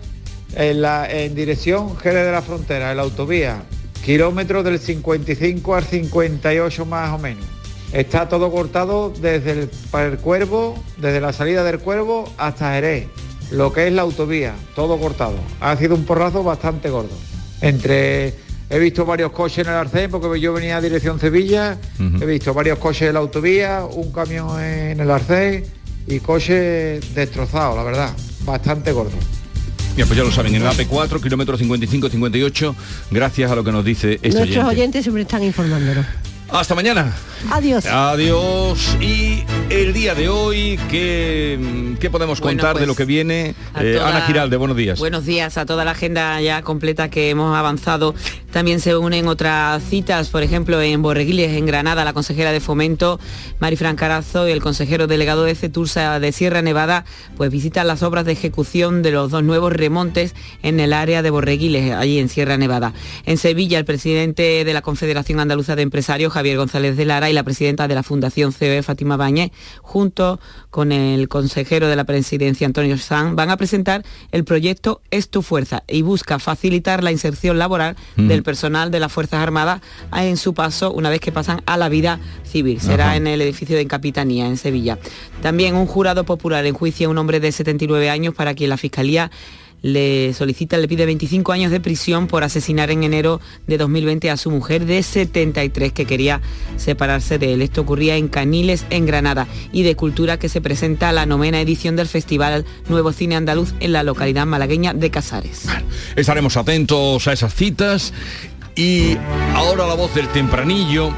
en, 0.54 0.82
la, 0.82 1.10
en 1.10 1.34
dirección 1.34 1.96
Jerez 1.96 2.26
de 2.26 2.32
la 2.32 2.42
Frontera, 2.42 2.90
en 2.90 2.98
la 2.98 3.04
autovía, 3.04 3.62
kilómetros 4.04 4.64
del 4.64 4.78
55 4.78 5.74
al 5.74 5.84
58 5.84 6.84
más 6.86 7.12
o 7.12 7.18
menos. 7.18 7.44
Está 7.92 8.28
todo 8.28 8.50
cortado 8.50 9.12
desde 9.20 9.52
el, 9.52 9.70
el 9.94 10.18
Cuervo, 10.18 10.82
desde 10.96 11.20
la 11.20 11.32
salida 11.32 11.64
del 11.64 11.80
Cuervo 11.80 12.32
hasta 12.38 12.74
Jerez, 12.74 13.08
lo 13.50 13.72
que 13.72 13.88
es 13.88 13.92
la 13.92 14.02
autovía, 14.02 14.54
todo 14.74 14.98
cortado. 14.98 15.36
Ha 15.60 15.76
sido 15.76 15.96
un 15.96 16.04
porrazo 16.04 16.44
bastante 16.44 16.88
gordo. 16.88 17.16
Entre 17.60 18.34
He 18.72 18.78
visto 18.78 19.04
varios 19.04 19.32
coches 19.32 19.66
en 19.66 19.72
el 19.72 19.78
arcén 19.78 20.08
porque 20.08 20.40
yo 20.40 20.52
venía 20.52 20.76
a 20.76 20.80
dirección 20.80 21.18
Sevilla. 21.18 21.76
He 21.98 22.24
visto 22.24 22.54
varios 22.54 22.78
coches 22.78 23.08
en 23.08 23.14
la 23.14 23.18
autovía, 23.18 23.84
un 23.84 24.12
camión 24.12 24.62
en 24.62 25.00
el 25.00 25.10
arcén 25.10 25.64
y 26.06 26.20
coches 26.20 27.12
destrozados, 27.12 27.76
la 27.76 27.82
verdad. 27.82 28.12
Bastante 28.44 28.92
gordo. 28.92 29.10
Bien, 30.00 30.08
pues 30.08 30.16
ya 30.16 30.24
lo 30.24 30.32
saben, 30.32 30.54
en 30.54 30.64
la 30.64 30.72
AP4, 30.72 31.22
kilómetro 31.22 31.58
55-58, 31.58 32.74
gracias 33.10 33.50
a 33.50 33.54
lo 33.54 33.62
que 33.62 33.70
nos 33.70 33.84
dice 33.84 34.14
este 34.14 34.30
Nuestros 34.30 34.64
oyente. 34.64 34.66
oyentes 34.66 35.02
siempre 35.02 35.22
están 35.24 35.42
informándonos. 35.42 36.06
Hasta 36.52 36.74
mañana. 36.74 37.14
Adiós. 37.50 37.86
Adiós. 37.86 38.96
Y 39.00 39.44
el 39.70 39.92
día 39.94 40.14
de 40.14 40.28
hoy, 40.28 40.78
¿qué, 40.90 41.96
qué 42.00 42.10
podemos 42.10 42.40
Bueno, 42.40 42.58
contar 42.58 42.74
de 42.74 42.80
pues, 42.80 42.88
lo 42.88 42.94
que 42.96 43.04
viene? 43.04 43.54
Eh, 43.78 43.94
toda- 43.96 44.08
Ana 44.08 44.26
Giralde, 44.26 44.56
buenos 44.56 44.76
días. 44.76 44.98
Buenos 44.98 45.24
días 45.24 45.56
a 45.56 45.64
toda 45.64 45.84
la 45.84 45.92
agenda 45.92 46.40
ya 46.40 46.60
completa 46.62 47.08
que 47.08 47.30
hemos 47.30 47.56
avanzado. 47.56 48.14
También 48.52 48.80
se 48.80 48.96
unen 48.96 49.28
otras 49.28 49.80
citas, 49.84 50.28
por 50.28 50.42
ejemplo, 50.42 50.82
en 50.82 51.00
Borreguiles, 51.02 51.52
en 51.56 51.66
Granada, 51.66 52.04
la 52.04 52.12
consejera 52.12 52.50
de 52.50 52.58
Fomento, 52.58 53.20
Marifran 53.60 53.94
Carazo, 53.94 54.48
y 54.48 54.50
el 54.50 54.60
consejero 54.60 55.06
delegado 55.06 55.44
de 55.44 55.54
CETURSA 55.54 56.18
de 56.18 56.32
Sierra 56.32 56.60
Nevada, 56.60 57.04
pues 57.36 57.50
visitan 57.52 57.86
las 57.86 58.02
obras 58.02 58.24
de 58.26 58.32
ejecución 58.32 59.02
de 59.02 59.12
los 59.12 59.30
dos 59.30 59.44
nuevos 59.44 59.72
remontes 59.72 60.34
en 60.64 60.80
el 60.80 60.92
área 60.92 61.22
de 61.22 61.30
Borreguiles, 61.30 61.92
allí 61.94 62.18
en 62.18 62.28
Sierra 62.28 62.56
Nevada. 62.58 62.92
En 63.24 63.38
Sevilla, 63.38 63.78
el 63.78 63.84
presidente 63.84 64.64
de 64.64 64.74
la 64.74 64.82
Confederación 64.82 65.38
Andaluza 65.38 65.76
de 65.76 65.82
Empresarios, 65.82 66.32
Javier 66.40 66.56
González 66.56 66.96
de 66.96 67.04
Lara, 67.04 67.28
y 67.28 67.34
la 67.34 67.42
presidenta 67.42 67.86
de 67.86 67.94
la 67.94 68.02
Fundación 68.02 68.52
COE, 68.52 68.82
Fátima 68.82 69.18
Bañez, 69.18 69.50
junto 69.82 70.40
con 70.70 70.90
el 70.90 71.28
consejero 71.28 71.86
de 71.86 71.96
la 71.96 72.04
presidencia, 72.04 72.66
Antonio 72.66 72.96
Sanz, 72.96 73.34
van 73.34 73.50
a 73.50 73.58
presentar 73.58 74.04
el 74.32 74.44
proyecto 74.44 75.02
Es 75.10 75.28
tu 75.28 75.42
fuerza 75.42 75.82
y 75.86 76.00
busca 76.00 76.38
facilitar 76.38 77.04
la 77.04 77.12
inserción 77.12 77.58
laboral 77.58 77.94
del 78.16 78.42
personal 78.42 78.90
de 78.90 79.00
las 79.00 79.12
Fuerzas 79.12 79.40
Armadas 79.42 79.82
en 80.16 80.38
su 80.38 80.54
paso 80.54 80.92
una 80.92 81.10
vez 81.10 81.20
que 81.20 81.30
pasan 81.30 81.60
a 81.66 81.76
la 81.76 81.90
vida 81.90 82.18
civil. 82.42 82.80
Será 82.80 83.08
Ajá. 83.08 83.16
en 83.16 83.26
el 83.26 83.42
edificio 83.42 83.76
de 83.76 83.86
Capitanía, 83.86 84.46
en 84.46 84.56
Sevilla. 84.56 84.98
También 85.42 85.76
un 85.76 85.86
jurado 85.86 86.24
popular 86.24 86.64
enjuicia 86.64 87.06
a 87.06 87.10
un 87.10 87.18
hombre 87.18 87.40
de 87.40 87.52
79 87.52 88.08
años 88.08 88.34
para 88.34 88.54
quien 88.54 88.70
la 88.70 88.78
Fiscalía 88.78 89.30
le 89.82 90.32
solicita, 90.34 90.76
le 90.76 90.88
pide 90.88 91.06
25 91.06 91.52
años 91.52 91.70
de 91.70 91.80
prisión 91.80 92.26
por 92.26 92.44
asesinar 92.44 92.90
en 92.90 93.02
enero 93.04 93.40
de 93.66 93.78
2020 93.78 94.30
a 94.30 94.36
su 94.36 94.50
mujer 94.50 94.84
de 94.86 95.02
73 95.02 95.92
que 95.92 96.06
quería 96.06 96.40
separarse 96.76 97.38
de 97.38 97.54
él. 97.54 97.62
Esto 97.62 97.82
ocurría 97.82 98.16
en 98.16 98.28
Caniles, 98.28 98.84
en 98.90 99.06
Granada. 99.06 99.46
Y 99.72 99.82
de 99.82 99.96
Cultura 99.96 100.38
que 100.38 100.48
se 100.48 100.60
presenta 100.60 101.12
la 101.12 101.26
novena 101.26 101.60
edición 101.60 101.96
del 101.96 102.08
Festival 102.08 102.64
Nuevo 102.88 103.12
Cine 103.12 103.36
Andaluz 103.36 103.74
en 103.80 103.92
la 103.92 104.02
localidad 104.02 104.46
malagueña 104.46 104.94
de 104.94 105.10
Casares. 105.10 105.66
Estaremos 106.16 106.56
atentos 106.56 107.26
a 107.28 107.32
esas 107.32 107.54
citas. 107.54 108.12
Y 108.76 109.16
ahora 109.54 109.86
la 109.86 109.94
voz 109.94 110.14
del 110.14 110.28
tempranillo 110.28 111.12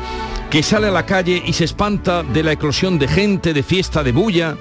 que 0.51 0.63
sale 0.63 0.89
a 0.89 0.91
la 0.91 1.07
calle 1.07 1.43
y 1.47 1.53
se 1.55 1.65
espanta 1.65 2.23
de 2.23 2.43
la 2.43 2.53
eclosión 2.53 2.99
de 2.99 3.09
gente, 3.09 3.55
de 3.55 3.63
fiesta, 3.63 4.03
de 4.03 4.13
bulla, 4.13 4.57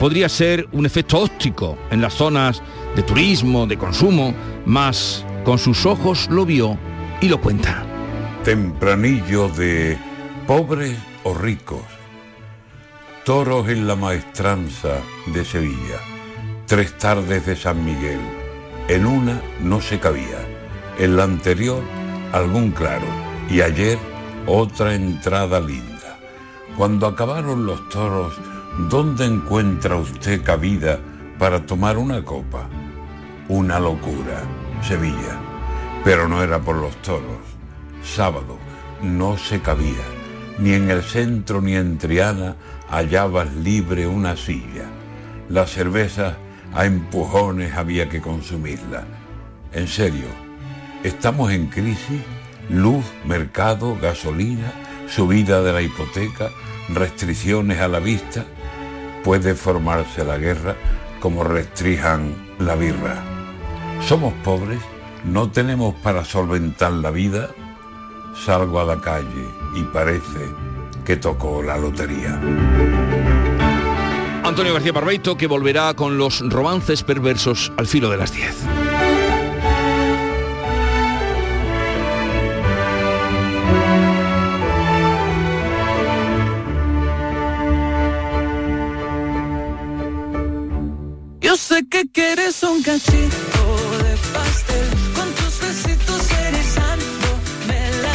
podría 0.00 0.28
ser 0.28 0.66
un 0.72 0.86
efecto 0.86 1.20
óptico 1.20 1.78
en 1.90 2.00
las 2.00 2.14
zonas 2.14 2.62
de 2.96 3.02
turismo, 3.02 3.66
de 3.66 3.76
consumo, 3.76 4.34
más 4.64 5.24
con 5.44 5.58
sus 5.58 5.84
ojos 5.84 6.28
lo 6.30 6.46
vio 6.46 6.78
y 7.20 7.28
lo 7.28 7.40
cuenta. 7.40 7.84
Tempranillo 8.42 9.48
de 9.50 9.98
pobres 10.46 10.96
o 11.22 11.34
ricos. 11.34 11.82
Toros 13.24 13.68
en 13.68 13.86
la 13.86 13.96
maestranza 13.96 15.00
de 15.26 15.44
Sevilla. 15.44 16.00
Tres 16.66 16.96
tardes 16.96 17.44
de 17.44 17.54
San 17.54 17.84
Miguel. 17.84 18.20
En 18.88 19.04
una 19.04 19.42
no 19.60 19.80
se 19.80 20.00
cabía. 20.00 20.38
En 20.98 21.16
la 21.16 21.24
anterior 21.24 21.82
algún 22.32 22.70
claro. 22.70 23.06
Y 23.50 23.60
ayer 23.60 23.98
otra 24.46 24.94
entrada 24.94 25.60
linda. 25.60 26.18
Cuando 26.76 27.06
acabaron 27.06 27.66
los 27.66 27.88
toros, 27.90 28.34
¿dónde 28.88 29.26
encuentra 29.26 29.96
usted 29.96 30.42
cabida 30.42 30.98
para 31.38 31.66
tomar 31.66 31.98
una 31.98 32.24
copa? 32.24 32.68
Una 33.48 33.78
locura. 33.78 34.42
Sevilla. 34.82 35.38
Pero 36.04 36.28
no 36.28 36.42
era 36.42 36.58
por 36.58 36.76
los 36.76 36.96
toros. 37.02 37.38
Sábado 38.02 38.58
no 39.02 39.38
se 39.38 39.60
cabía. 39.60 40.04
Ni 40.58 40.72
en 40.72 40.90
el 40.90 41.02
centro 41.02 41.60
ni 41.60 41.76
en 41.76 41.98
Triana 41.98 42.56
hallabas 42.90 43.54
libre 43.54 44.06
una 44.06 44.36
silla. 44.36 44.84
La 45.48 45.66
cerveza 45.66 46.36
a 46.74 46.86
empujones 46.86 47.74
había 47.74 48.08
que 48.08 48.20
consumirla. 48.20 49.04
En 49.72 49.86
serio, 49.86 50.26
estamos 51.04 51.52
en 51.52 51.68
crisis. 51.68 52.22
Luz, 52.68 53.04
mercado, 53.24 53.96
gasolina, 54.00 54.72
subida 55.06 55.62
de 55.62 55.72
la 55.72 55.82
hipoteca, 55.82 56.50
restricciones 56.88 57.80
a 57.80 57.86
la 57.86 58.00
vista. 58.00 58.44
Puede 59.22 59.54
formarse 59.54 60.24
la 60.24 60.36
guerra 60.36 60.74
como 61.20 61.44
restrijan 61.44 62.34
la 62.58 62.74
birra. 62.74 63.35
Somos 64.00 64.32
pobres, 64.44 64.80
no 65.24 65.50
tenemos 65.50 65.94
para 65.96 66.24
solventar 66.24 66.92
la 66.92 67.10
vida. 67.10 67.50
Salgo 68.44 68.80
a 68.80 68.84
la 68.84 69.00
calle 69.00 69.48
y 69.74 69.82
parece 69.84 70.40
que 71.04 71.16
tocó 71.16 71.62
la 71.62 71.76
lotería. 71.76 72.40
Antonio 74.44 74.72
García 74.72 74.92
Barbeito 74.92 75.36
que 75.36 75.46
volverá 75.48 75.94
con 75.94 76.18
los 76.18 76.40
romances 76.48 77.02
perversos 77.02 77.72
al 77.76 77.86
filo 77.86 78.10
de 78.10 78.16
las 78.16 78.32
10. 78.32 78.56
Yo 91.40 91.56
sé 91.56 91.88
que 91.88 92.08
quieres 92.10 92.62
un 92.62 92.82
cachito 92.82 93.65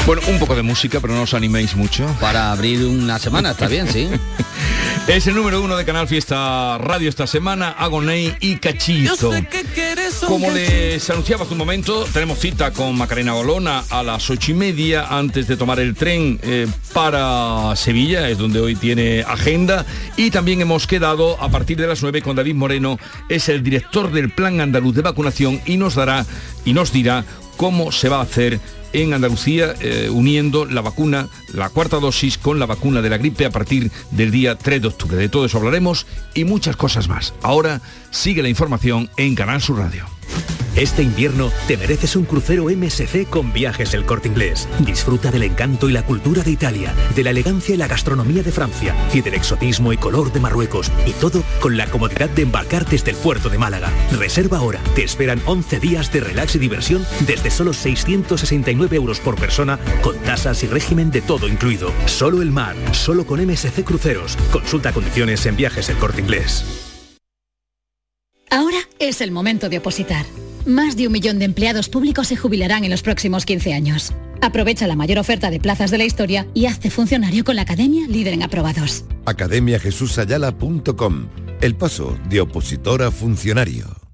Bueno, 0.05 0.23
un 0.27 0.39
poco 0.39 0.55
de 0.55 0.61
música, 0.61 0.99
pero 0.99 1.13
no 1.13 1.21
os 1.21 1.33
animéis 1.33 1.75
mucho. 1.75 2.05
Para 2.19 2.51
abrir 2.51 2.83
una 2.85 3.17
semana, 3.17 3.51
está 3.51 3.67
bien, 3.67 3.87
sí. 3.87 4.09
Es 5.07 5.27
el 5.27 5.35
número 5.35 5.61
uno 5.61 5.75
de 5.75 5.83
Canal 5.83 6.07
Fiesta 6.07 6.77
Radio 6.77 7.09
esta 7.09 7.27
semana, 7.27 7.69
Agoney 7.69 8.33
y 8.39 8.53
un 8.53 9.47
Como 10.27 10.49
les 10.51 11.09
anunciaba 11.09 11.43
hace 11.43 11.53
un 11.53 11.57
momento, 11.57 12.05
tenemos 12.13 12.39
cita 12.39 12.71
con 12.71 12.95
Macarena 12.97 13.33
Golona 13.33 13.83
a 13.89 14.03
las 14.03 14.29
ocho 14.29 14.51
y 14.51 14.53
media 14.53 15.07
antes 15.09 15.47
de 15.47 15.57
tomar 15.57 15.79
el 15.79 15.95
tren 15.95 16.39
eh, 16.43 16.67
para 16.93 17.75
Sevilla, 17.75 18.29
es 18.29 18.37
donde 18.37 18.61
hoy 18.61 18.75
tiene 18.75 19.21
agenda. 19.27 19.85
Y 20.17 20.29
también 20.29 20.61
hemos 20.61 20.87
quedado 20.87 21.41
a 21.41 21.49
partir 21.49 21.77
de 21.77 21.87
las 21.87 22.01
9 22.03 22.21
con 22.21 22.35
David 22.35 22.55
Moreno, 22.55 22.99
es 23.27 23.49
el 23.49 23.63
director 23.63 24.11
del 24.11 24.29
Plan 24.29 24.61
Andaluz 24.61 24.95
de 24.95 25.01
Vacunación 25.01 25.61
y 25.65 25.77
nos 25.77 25.95
dará 25.95 26.25
y 26.63 26.73
nos 26.73 26.93
dirá 26.93 27.25
cómo 27.61 27.91
se 27.91 28.09
va 28.09 28.17
a 28.17 28.23
hacer 28.23 28.59
en 28.91 29.13
Andalucía 29.13 29.75
eh, 29.81 30.09
uniendo 30.09 30.65
la 30.65 30.81
vacuna, 30.81 31.27
la 31.53 31.69
cuarta 31.69 31.99
dosis 31.99 32.39
con 32.39 32.57
la 32.57 32.65
vacuna 32.65 33.03
de 33.03 33.09
la 33.11 33.19
gripe 33.19 33.45
a 33.45 33.51
partir 33.51 33.91
del 34.09 34.31
día 34.31 34.57
3 34.57 34.81
de 34.81 34.87
octubre. 34.87 35.15
De 35.15 35.29
todo 35.29 35.45
eso 35.45 35.59
hablaremos 35.59 36.07
y 36.33 36.43
muchas 36.43 36.75
cosas 36.75 37.07
más. 37.07 37.35
Ahora 37.43 37.79
sigue 38.09 38.41
la 38.41 38.49
información 38.49 39.11
en 39.15 39.35
Canal 39.35 39.61
Sur 39.61 39.77
Radio. 39.77 40.07
Este 40.75 41.03
invierno 41.03 41.51
te 41.67 41.75
mereces 41.75 42.15
un 42.15 42.23
crucero 42.23 42.67
MSC 42.69 43.27
con 43.29 43.51
viajes 43.51 43.93
El 43.93 44.05
Corte 44.05 44.29
Inglés. 44.29 44.69
Disfruta 44.79 45.29
del 45.29 45.43
encanto 45.43 45.89
y 45.89 45.91
la 45.91 46.05
cultura 46.05 46.43
de 46.43 46.51
Italia, 46.51 46.93
de 47.13 47.23
la 47.25 47.31
elegancia 47.31 47.75
y 47.75 47.77
la 47.77 47.89
gastronomía 47.89 48.41
de 48.41 48.53
Francia 48.53 48.95
y 49.13 49.19
del 49.19 49.33
exotismo 49.33 49.91
y 49.91 49.97
color 49.97 50.31
de 50.31 50.39
Marruecos. 50.39 50.89
Y 51.05 51.11
todo 51.11 51.43
con 51.59 51.75
la 51.75 51.87
comodidad 51.87 52.29
de 52.29 52.43
embarcar 52.43 52.85
desde 52.85 53.11
el 53.11 53.17
puerto 53.17 53.49
de 53.49 53.57
Málaga. 53.57 53.91
Reserva 54.17 54.59
ahora. 54.59 54.79
Te 54.95 55.03
esperan 55.03 55.41
11 55.45 55.79
días 55.81 56.13
de 56.13 56.21
relax 56.21 56.55
y 56.55 56.59
diversión 56.59 57.05
desde 57.27 57.51
solo 57.51 57.73
669 57.73 58.95
euros 58.95 59.19
por 59.19 59.35
persona 59.35 59.77
con 60.01 60.15
tasas 60.19 60.63
y 60.63 60.67
régimen 60.67 61.11
de 61.11 61.21
todo 61.21 61.49
incluido. 61.49 61.91
Solo 62.05 62.41
el 62.41 62.51
mar, 62.51 62.77
solo 62.93 63.25
con 63.25 63.45
MSC 63.45 63.83
Cruceros. 63.83 64.37
Consulta 64.53 64.93
condiciones 64.93 65.45
en 65.45 65.57
viajes 65.57 65.89
El 65.89 65.97
Corte 65.97 66.21
Inglés. 66.21 66.63
Ahora 68.49 68.79
es 68.99 69.19
el 69.19 69.31
momento 69.31 69.67
de 69.67 69.79
opositar. 69.79 70.25
Más 70.65 70.95
de 70.95 71.07
un 71.07 71.13
millón 71.13 71.39
de 71.39 71.45
empleados 71.45 71.89
públicos 71.89 72.27
se 72.27 72.35
jubilarán 72.35 72.83
en 72.83 72.91
los 72.91 73.01
próximos 73.01 73.45
15 73.45 73.73
años. 73.73 74.13
Aprovecha 74.41 74.87
la 74.87 74.95
mayor 74.95 75.19
oferta 75.19 75.49
de 75.49 75.59
plazas 75.59 75.91
de 75.91 75.97
la 75.97 76.03
historia 76.03 76.47
y 76.53 76.65
hazte 76.65 76.89
funcionario 76.89 77.43
con 77.43 77.55
la 77.55 77.63
Academia 77.63 78.07
Líder 78.07 78.33
en 78.33 78.43
Aprobados. 78.43 79.05
academiajesusayala.com. 79.25 81.27
El 81.61 81.75
paso 81.75 82.17
de 82.29 82.41
opositor 82.41 83.03
a 83.03 83.11
funcionario. 83.11 84.10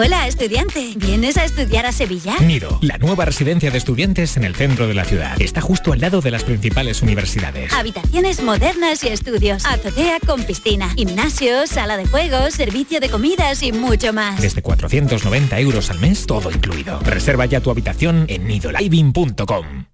Hola, 0.00 0.28
estudiante. 0.28 0.92
¿Vienes 0.94 1.36
a 1.38 1.44
estudiar 1.44 1.84
a 1.84 1.90
Sevilla? 1.90 2.36
Nido, 2.38 2.78
la 2.82 2.98
nueva 2.98 3.24
residencia 3.24 3.72
de 3.72 3.78
estudiantes 3.78 4.36
en 4.36 4.44
el 4.44 4.54
centro 4.54 4.86
de 4.86 4.94
la 4.94 5.04
ciudad. 5.04 5.34
Está 5.42 5.60
justo 5.60 5.92
al 5.92 6.00
lado 6.00 6.20
de 6.20 6.30
las 6.30 6.44
principales 6.44 7.02
universidades. 7.02 7.72
Habitaciones 7.72 8.40
modernas 8.40 9.02
y 9.02 9.08
estudios. 9.08 9.66
Azotea 9.66 10.20
con 10.24 10.44
piscina. 10.44 10.88
Gimnasio, 10.90 11.66
sala 11.66 11.96
de 11.96 12.06
juegos, 12.06 12.54
servicio 12.54 13.00
de 13.00 13.08
comidas 13.08 13.64
y 13.64 13.72
mucho 13.72 14.12
más. 14.12 14.40
Desde 14.40 14.62
490 14.62 15.58
euros 15.58 15.90
al 15.90 15.98
mes, 15.98 16.26
todo 16.26 16.52
incluido. 16.52 17.00
Reserva 17.00 17.46
ya 17.46 17.60
tu 17.60 17.72
habitación 17.72 18.26
en 18.28 18.46
nidoliving.com. 18.46 19.86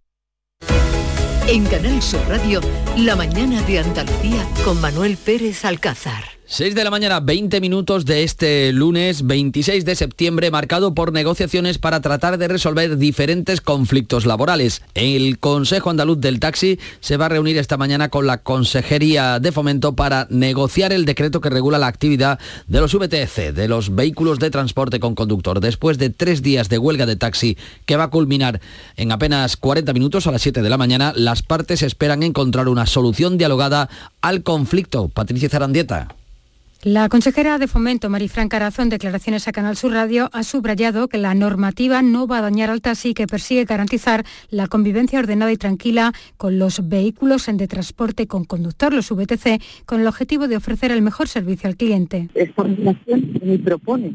En 1.48 1.64
Canal 1.64 2.02
Sur 2.02 2.20
Radio, 2.28 2.60
La 2.98 3.16
mañana 3.16 3.62
de 3.62 3.78
Andalucía 3.78 4.46
con 4.66 4.78
Manuel 4.82 5.16
Pérez 5.16 5.64
Alcázar. 5.64 6.24
6 6.46 6.74
de 6.74 6.84
la 6.84 6.90
mañana, 6.90 7.20
20 7.20 7.58
minutos 7.62 8.04
de 8.04 8.22
este 8.22 8.70
lunes 8.74 9.26
26 9.26 9.86
de 9.86 9.96
septiembre, 9.96 10.50
marcado 10.50 10.92
por 10.92 11.10
negociaciones 11.10 11.78
para 11.78 12.02
tratar 12.02 12.36
de 12.36 12.48
resolver 12.48 12.98
diferentes 12.98 13.62
conflictos 13.62 14.26
laborales. 14.26 14.82
El 14.92 15.38
Consejo 15.38 15.88
Andaluz 15.88 16.20
del 16.20 16.40
Taxi 16.40 16.78
se 17.00 17.16
va 17.16 17.26
a 17.26 17.28
reunir 17.30 17.56
esta 17.56 17.78
mañana 17.78 18.10
con 18.10 18.26
la 18.26 18.42
Consejería 18.42 19.40
de 19.40 19.52
Fomento 19.52 19.96
para 19.96 20.26
negociar 20.28 20.92
el 20.92 21.06
decreto 21.06 21.40
que 21.40 21.48
regula 21.48 21.78
la 21.78 21.86
actividad 21.86 22.38
de 22.66 22.80
los 22.80 22.94
VTC, 22.94 23.54
de 23.54 23.66
los 23.66 23.94
vehículos 23.94 24.38
de 24.38 24.50
transporte 24.50 25.00
con 25.00 25.14
conductor. 25.14 25.60
Después 25.60 25.96
de 25.96 26.10
tres 26.10 26.42
días 26.42 26.68
de 26.68 26.76
huelga 26.76 27.06
de 27.06 27.16
taxi 27.16 27.56
que 27.86 27.96
va 27.96 28.04
a 28.04 28.10
culminar 28.10 28.60
en 28.96 29.12
apenas 29.12 29.56
40 29.56 29.94
minutos 29.94 30.26
a 30.26 30.30
las 30.30 30.42
7 30.42 30.60
de 30.60 30.68
la 30.70 30.76
mañana, 30.76 31.14
las 31.16 31.42
partes 31.42 31.82
esperan 31.82 32.22
encontrar 32.22 32.68
una 32.68 32.84
solución 32.84 33.38
dialogada 33.38 33.88
al 34.20 34.42
conflicto. 34.42 35.08
Patricia 35.08 35.48
Zarandieta. 35.48 36.14
La 36.84 37.08
consejera 37.08 37.56
de 37.56 37.66
Fomento, 37.66 38.10
Marifran 38.10 38.50
Carazo, 38.50 38.82
en 38.82 38.90
declaraciones 38.90 39.48
a 39.48 39.52
Canal 39.52 39.74
Sur 39.74 39.92
Radio, 39.92 40.28
ha 40.34 40.42
subrayado 40.42 41.08
que 41.08 41.16
la 41.16 41.34
normativa 41.34 42.02
no 42.02 42.26
va 42.26 42.36
a 42.36 42.42
dañar 42.42 42.68
al 42.68 42.82
taxi 42.82 43.14
que 43.14 43.26
persigue 43.26 43.64
garantizar 43.64 44.22
la 44.50 44.66
convivencia 44.66 45.18
ordenada 45.18 45.50
y 45.50 45.56
tranquila 45.56 46.12
con 46.36 46.58
los 46.58 46.86
vehículos 46.86 47.48
en 47.48 47.56
de 47.56 47.68
transporte 47.68 48.26
con 48.26 48.44
conductor, 48.44 48.92
los 48.92 49.10
VTC, 49.10 49.62
con 49.86 50.02
el 50.02 50.06
objetivo 50.06 50.46
de 50.46 50.58
ofrecer 50.58 50.90
el 50.90 51.00
mejor 51.00 51.26
servicio 51.26 51.70
al 51.70 51.76
cliente. 51.78 52.28
Esta 52.34 52.64
legislación 52.64 53.32
ni 53.42 53.56
propone 53.56 54.12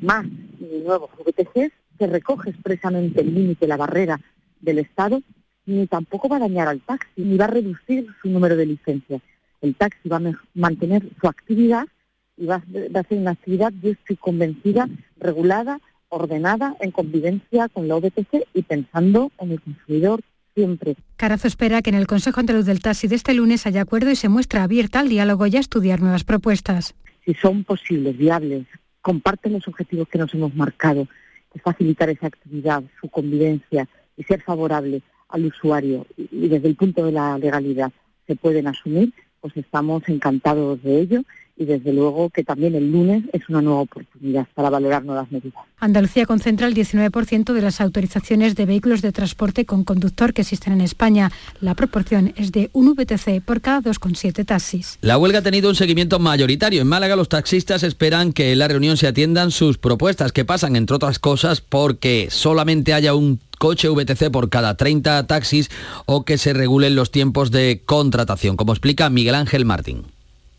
más 0.00 0.24
ni 0.24 0.78
nuevos 0.84 1.10
VTCs, 1.26 1.72
que 1.98 2.06
recoge 2.06 2.50
expresamente 2.50 3.20
el 3.20 3.34
límite, 3.34 3.66
la 3.66 3.76
barrera 3.76 4.20
del 4.60 4.78
Estado, 4.78 5.20
ni 5.66 5.88
tampoco 5.88 6.28
va 6.28 6.36
a 6.36 6.46
dañar 6.46 6.68
al 6.68 6.82
taxi, 6.82 7.08
ni 7.16 7.36
va 7.36 7.46
a 7.46 7.48
reducir 7.48 8.06
su 8.22 8.28
número 8.28 8.54
de 8.54 8.66
licencias. 8.66 9.20
El 9.60 9.74
taxi 9.74 10.08
va 10.08 10.18
a 10.18 10.32
mantener 10.54 11.02
su 11.20 11.26
actividad 11.26 11.88
y 12.36 12.46
va, 12.46 12.62
va 12.94 13.00
a 13.00 13.04
ser 13.04 13.18
una 13.18 13.32
actividad, 13.32 13.72
yo 13.82 13.90
estoy 13.90 14.16
convencida, 14.16 14.88
regulada, 15.18 15.80
ordenada, 16.08 16.76
en 16.80 16.90
convivencia 16.90 17.68
con 17.68 17.88
la 17.88 17.96
OBTC 17.96 18.46
y 18.54 18.62
pensando 18.62 19.32
en 19.38 19.52
el 19.52 19.60
consumidor 19.60 20.20
siempre. 20.54 20.96
Carazo 21.16 21.48
espera 21.48 21.82
que 21.82 21.90
en 21.90 21.96
el 21.96 22.06
Consejo 22.06 22.40
Andaluz 22.40 22.66
del 22.66 22.80
Taxi 22.80 23.08
de 23.08 23.16
este 23.16 23.34
lunes 23.34 23.66
haya 23.66 23.82
acuerdo 23.82 24.10
y 24.10 24.16
se 24.16 24.28
muestra 24.28 24.62
abierta 24.62 25.00
al 25.00 25.08
diálogo 25.08 25.46
y 25.46 25.56
a 25.56 25.60
estudiar 25.60 26.00
nuevas 26.00 26.24
propuestas. 26.24 26.94
Si 27.24 27.34
son 27.34 27.64
posibles, 27.64 28.16
viables, 28.16 28.66
comparten 29.00 29.54
los 29.54 29.66
objetivos 29.68 30.08
que 30.08 30.18
nos 30.18 30.34
hemos 30.34 30.54
marcado, 30.54 31.08
de 31.54 31.60
facilitar 31.60 32.10
esa 32.10 32.26
actividad, 32.26 32.82
su 33.00 33.08
convivencia 33.08 33.88
y 34.16 34.24
ser 34.24 34.42
favorable 34.42 35.02
al 35.28 35.46
usuario 35.46 36.06
y 36.16 36.48
desde 36.48 36.68
el 36.68 36.76
punto 36.76 37.04
de 37.04 37.12
la 37.12 37.38
legalidad 37.38 37.90
se 38.26 38.36
pueden 38.36 38.66
asumir, 38.66 39.12
pues 39.40 39.56
estamos 39.56 40.02
encantados 40.08 40.82
de 40.82 41.00
ello 41.00 41.22
y 41.62 41.64
desde 41.64 41.92
luego 41.92 42.30
que 42.30 42.44
también 42.44 42.74
el 42.74 42.90
lunes 42.90 43.24
es 43.32 43.48
una 43.48 43.62
nueva 43.62 43.82
oportunidad 43.82 44.46
para 44.54 44.70
valorar 44.70 45.04
nuevas 45.04 45.30
medidas. 45.30 45.62
Andalucía 45.78 46.26
concentra 46.26 46.66
el 46.66 46.74
19% 46.74 47.52
de 47.52 47.62
las 47.62 47.80
autorizaciones 47.80 48.54
de 48.54 48.66
vehículos 48.66 49.02
de 49.02 49.12
transporte 49.12 49.64
con 49.64 49.84
conductor 49.84 50.32
que 50.32 50.42
existen 50.42 50.74
en 50.74 50.80
España. 50.80 51.30
La 51.60 51.74
proporción 51.74 52.32
es 52.36 52.52
de 52.52 52.70
un 52.72 52.94
VTC 52.94 53.42
por 53.44 53.60
cada 53.60 53.80
2,7 53.80 54.44
taxis. 54.44 54.98
La 55.00 55.18
huelga 55.18 55.38
ha 55.38 55.42
tenido 55.42 55.68
un 55.68 55.74
seguimiento 55.74 56.18
mayoritario. 56.18 56.82
En 56.82 56.88
Málaga 56.88 57.16
los 57.16 57.28
taxistas 57.28 57.82
esperan 57.82 58.32
que 58.32 58.52
en 58.52 58.58
la 58.58 58.68
reunión 58.68 58.96
se 58.96 59.06
atiendan 59.06 59.50
sus 59.50 59.78
propuestas 59.78 60.32
que 60.32 60.44
pasan, 60.44 60.76
entre 60.76 60.96
otras 60.96 61.18
cosas, 61.18 61.60
porque 61.60 62.28
solamente 62.30 62.92
haya 62.92 63.14
un 63.14 63.40
coche 63.58 63.88
VTC 63.88 64.30
por 64.30 64.50
cada 64.50 64.76
30 64.76 65.26
taxis 65.26 65.70
o 66.06 66.24
que 66.24 66.38
se 66.38 66.52
regulen 66.52 66.96
los 66.96 67.12
tiempos 67.12 67.50
de 67.52 67.82
contratación, 67.84 68.56
como 68.56 68.72
explica 68.72 69.08
Miguel 69.08 69.36
Ángel 69.36 69.64
Martín. 69.64 70.04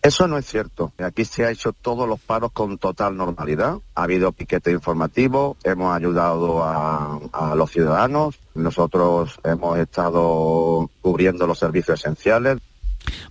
Eso 0.03 0.27
no 0.27 0.37
es 0.37 0.45
cierto. 0.45 0.91
Aquí 0.97 1.23
se 1.23 1.45
ha 1.45 1.51
hecho 1.51 1.71
todos 1.71 2.09
los 2.09 2.19
paros 2.19 2.51
con 2.51 2.77
total 2.77 3.15
normalidad. 3.15 3.77
Ha 3.95 4.03
habido 4.03 4.33
piquete 4.33 4.69
informativo, 4.69 5.55
hemos 5.63 5.95
ayudado 5.95 6.61
a, 6.61 7.21
a, 7.31 7.55
los 7.55 7.71
ciudadanos, 7.71 8.37
nosotros 8.53 9.39
hemos 9.45 9.79
estado 9.79 10.89
cubriendo 10.99 11.47
los 11.47 11.57
servicios 11.57 12.01
esenciales. 12.01 12.57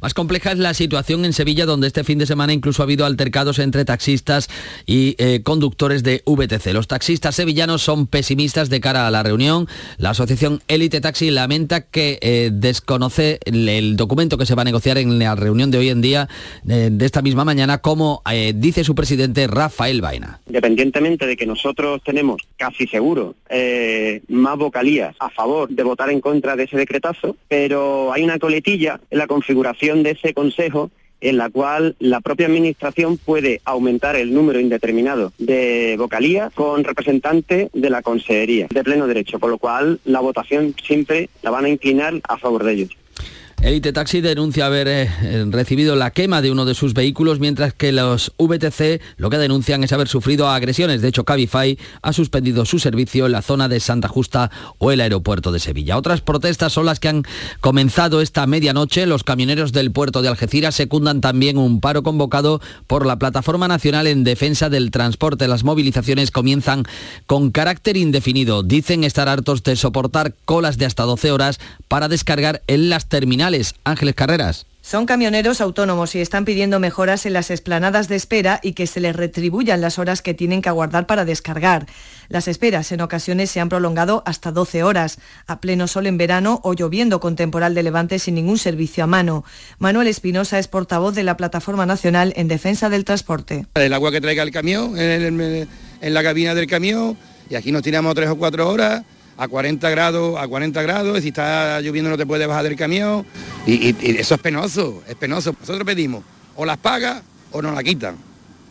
Más 0.00 0.14
compleja 0.14 0.52
es 0.52 0.58
la 0.58 0.74
situación 0.74 1.24
en 1.24 1.32
Sevilla, 1.32 1.66
donde 1.66 1.86
este 1.86 2.04
fin 2.04 2.18
de 2.18 2.26
semana 2.26 2.52
incluso 2.52 2.82
ha 2.82 2.84
habido 2.84 3.06
altercados 3.06 3.58
entre 3.58 3.84
taxistas 3.84 4.48
y 4.86 5.14
eh, 5.18 5.42
conductores 5.42 6.02
de 6.02 6.22
VTC. 6.26 6.72
Los 6.72 6.88
taxistas 6.88 7.34
sevillanos 7.36 7.82
son 7.82 8.06
pesimistas 8.06 8.68
de 8.68 8.80
cara 8.80 9.06
a 9.06 9.10
la 9.10 9.22
reunión. 9.22 9.68
La 9.98 10.10
asociación 10.10 10.60
Elite 10.68 11.00
Taxi 11.00 11.30
lamenta 11.30 11.82
que 11.82 12.18
eh, 12.20 12.50
desconoce 12.52 13.38
el, 13.44 13.96
documento 13.96 14.38
que 14.38 14.46
se 14.46 14.54
va 14.54 14.62
a 14.62 14.64
negociar 14.64 14.98
en 14.98 15.18
la 15.18 15.34
reunión 15.34 15.70
de 15.70 15.78
hoy 15.78 15.88
en 15.88 16.00
día, 16.00 16.28
eh, 16.68 16.88
de 16.90 17.06
esta 17.06 17.22
misma 17.22 17.44
mañana, 17.44 17.78
como 17.78 18.22
dice 18.54 18.84
su 18.84 18.94
presidente 18.94 19.46
Rafael 19.46 20.00
Vaina. 20.00 20.40
Independientemente 20.46 21.26
de 21.26 21.36
que 21.36 21.46
nosotros 21.46 22.00
tenemos 22.04 22.42
casi 22.56 22.86
seguro 22.86 23.34
más 24.28 24.56
vocalías 24.56 25.14
a 25.18 25.28
favor 25.30 25.68
de 25.68 25.82
votar 25.82 26.10
en 26.10 26.20
contra 26.20 26.56
de 26.56 26.64
ese 26.64 26.76
decretazo, 26.76 27.36
pero 27.48 28.12
hay 28.12 28.22
una 28.22 28.38
coletilla 28.38 29.00
en 29.10 29.18
la 29.18 29.26
configuración 29.26 29.61
de 29.62 30.10
ese 30.10 30.34
consejo 30.34 30.90
en 31.20 31.38
la 31.38 31.48
cual 31.48 31.94
la 32.00 32.20
propia 32.20 32.46
administración 32.46 33.16
puede 33.16 33.60
aumentar 33.64 34.16
el 34.16 34.34
número 34.34 34.58
indeterminado 34.58 35.32
de 35.38 35.94
vocalías 35.96 36.52
con 36.52 36.82
representantes 36.82 37.70
de 37.72 37.90
la 37.90 38.02
consejería 38.02 38.66
de 38.68 38.82
pleno 38.82 39.06
derecho, 39.06 39.38
con 39.38 39.50
lo 39.50 39.58
cual 39.58 40.00
la 40.04 40.20
votación 40.20 40.74
siempre 40.84 41.30
la 41.42 41.50
van 41.50 41.64
a 41.64 41.68
inclinar 41.68 42.20
a 42.28 42.38
favor 42.38 42.64
de 42.64 42.72
ellos. 42.72 43.01
Elite 43.62 43.92
Taxi 43.92 44.20
denuncia 44.20 44.66
haber 44.66 44.88
eh, 44.88 45.46
recibido 45.48 45.94
la 45.94 46.10
quema 46.10 46.42
de 46.42 46.50
uno 46.50 46.64
de 46.64 46.74
sus 46.74 46.94
vehículos, 46.94 47.38
mientras 47.38 47.72
que 47.72 47.92
los 47.92 48.32
VTC 48.36 49.00
lo 49.18 49.30
que 49.30 49.38
denuncian 49.38 49.84
es 49.84 49.92
haber 49.92 50.08
sufrido 50.08 50.48
agresiones. 50.48 51.00
De 51.00 51.06
hecho, 51.06 51.22
Cabify 51.22 51.78
ha 52.02 52.12
suspendido 52.12 52.64
su 52.64 52.80
servicio 52.80 53.24
en 53.26 53.32
la 53.32 53.40
zona 53.40 53.68
de 53.68 53.78
Santa 53.78 54.08
Justa 54.08 54.50
o 54.78 54.90
el 54.90 55.00
aeropuerto 55.00 55.52
de 55.52 55.60
Sevilla. 55.60 55.96
Otras 55.96 56.22
protestas 56.22 56.72
son 56.72 56.86
las 56.86 56.98
que 56.98 57.06
han 57.06 57.22
comenzado 57.60 58.20
esta 58.20 58.48
medianoche. 58.48 59.06
Los 59.06 59.22
camioneros 59.22 59.70
del 59.70 59.92
puerto 59.92 60.22
de 60.22 60.28
Algeciras 60.28 60.74
secundan 60.74 61.20
también 61.20 61.56
un 61.56 61.80
paro 61.80 62.02
convocado 62.02 62.60
por 62.88 63.06
la 63.06 63.20
Plataforma 63.20 63.68
Nacional 63.68 64.08
en 64.08 64.24
Defensa 64.24 64.70
del 64.70 64.90
Transporte. 64.90 65.46
Las 65.46 65.62
movilizaciones 65.62 66.32
comienzan 66.32 66.82
con 67.26 67.52
carácter 67.52 67.96
indefinido. 67.96 68.64
Dicen 68.64 69.04
estar 69.04 69.28
hartos 69.28 69.62
de 69.62 69.76
soportar 69.76 70.34
colas 70.46 70.78
de 70.78 70.86
hasta 70.86 71.04
12 71.04 71.30
horas 71.30 71.60
para 71.86 72.08
descargar 72.08 72.62
en 72.66 72.90
las 72.90 73.08
terminales 73.08 73.51
Ángeles 73.84 74.14
Carreras. 74.14 74.66
Son 74.80 75.06
camioneros 75.06 75.60
autónomos 75.60 76.14
y 76.16 76.20
están 76.20 76.44
pidiendo 76.44 76.80
mejoras 76.80 77.24
en 77.24 77.34
las 77.34 77.50
esplanadas 77.50 78.08
de 78.08 78.16
espera 78.16 78.58
y 78.62 78.72
que 78.72 78.88
se 78.88 78.98
les 78.98 79.14
retribuyan 79.14 79.80
las 79.80 79.98
horas 79.98 80.22
que 80.22 80.34
tienen 80.34 80.60
que 80.60 80.70
aguardar 80.70 81.06
para 81.06 81.24
descargar. 81.24 81.86
Las 82.28 82.48
esperas 82.48 82.90
en 82.90 83.00
ocasiones 83.00 83.50
se 83.50 83.60
han 83.60 83.68
prolongado 83.68 84.24
hasta 84.26 84.50
12 84.50 84.82
horas, 84.82 85.18
a 85.46 85.60
pleno 85.60 85.86
sol 85.86 86.08
en 86.08 86.18
verano 86.18 86.60
o 86.64 86.74
lloviendo 86.74 87.20
con 87.20 87.36
temporal 87.36 87.74
de 87.74 87.84
levante 87.84 88.18
sin 88.18 88.34
ningún 88.34 88.58
servicio 88.58 89.04
a 89.04 89.06
mano. 89.06 89.44
Manuel 89.78 90.08
Espinosa 90.08 90.58
es 90.58 90.66
portavoz 90.66 91.14
de 91.14 91.22
la 91.22 91.36
Plataforma 91.36 91.86
Nacional 91.86 92.32
en 92.36 92.48
Defensa 92.48 92.88
del 92.88 93.04
Transporte. 93.04 93.66
El 93.74 93.92
agua 93.92 94.10
que 94.10 94.20
traiga 94.20 94.42
el 94.42 94.50
camión 94.50 94.98
en, 94.98 95.40
el, 95.40 95.68
en 96.00 96.14
la 96.14 96.22
cabina 96.24 96.54
del 96.54 96.66
camión 96.66 97.16
y 97.48 97.54
aquí 97.54 97.70
nos 97.70 97.82
tiramos 97.82 98.14
tres 98.14 98.30
o 98.30 98.36
cuatro 98.36 98.68
horas 98.68 99.02
a 99.36 99.48
40 99.48 99.90
grados, 99.90 100.38
a 100.38 100.46
40 100.46 100.82
grados, 100.82 101.18
y 101.18 101.22
si 101.22 101.28
está 101.28 101.80
lloviendo 101.80 102.10
no 102.10 102.16
te 102.16 102.26
puedes 102.26 102.46
bajar 102.46 102.64
del 102.64 102.76
camión, 102.76 103.26
y, 103.66 103.90
y, 103.90 104.16
eso 104.18 104.34
es 104.34 104.40
penoso, 104.40 105.02
es 105.08 105.14
penoso. 105.14 105.54
Nosotros 105.58 105.84
pedimos, 105.84 106.22
o 106.56 106.64
las 106.64 106.78
paga 106.78 107.22
o 107.50 107.62
nos 107.62 107.74
la 107.74 107.82
quitan. 107.82 108.16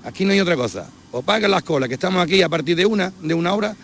Aquí 0.03 0.25
no 0.25 0.31
hay 0.31 0.39
otra 0.39 0.55
cosa. 0.55 0.89
O 1.11 1.21
pagan 1.21 1.51
las 1.51 1.63
colas, 1.63 1.89
que 1.89 1.95
estamos 1.95 2.23
aquí 2.23 2.41
a 2.41 2.49
partir 2.49 2.75
de 2.75 2.85
una, 2.85 3.11
de 3.21 3.33
una 3.33 3.53
hora, 3.53 3.75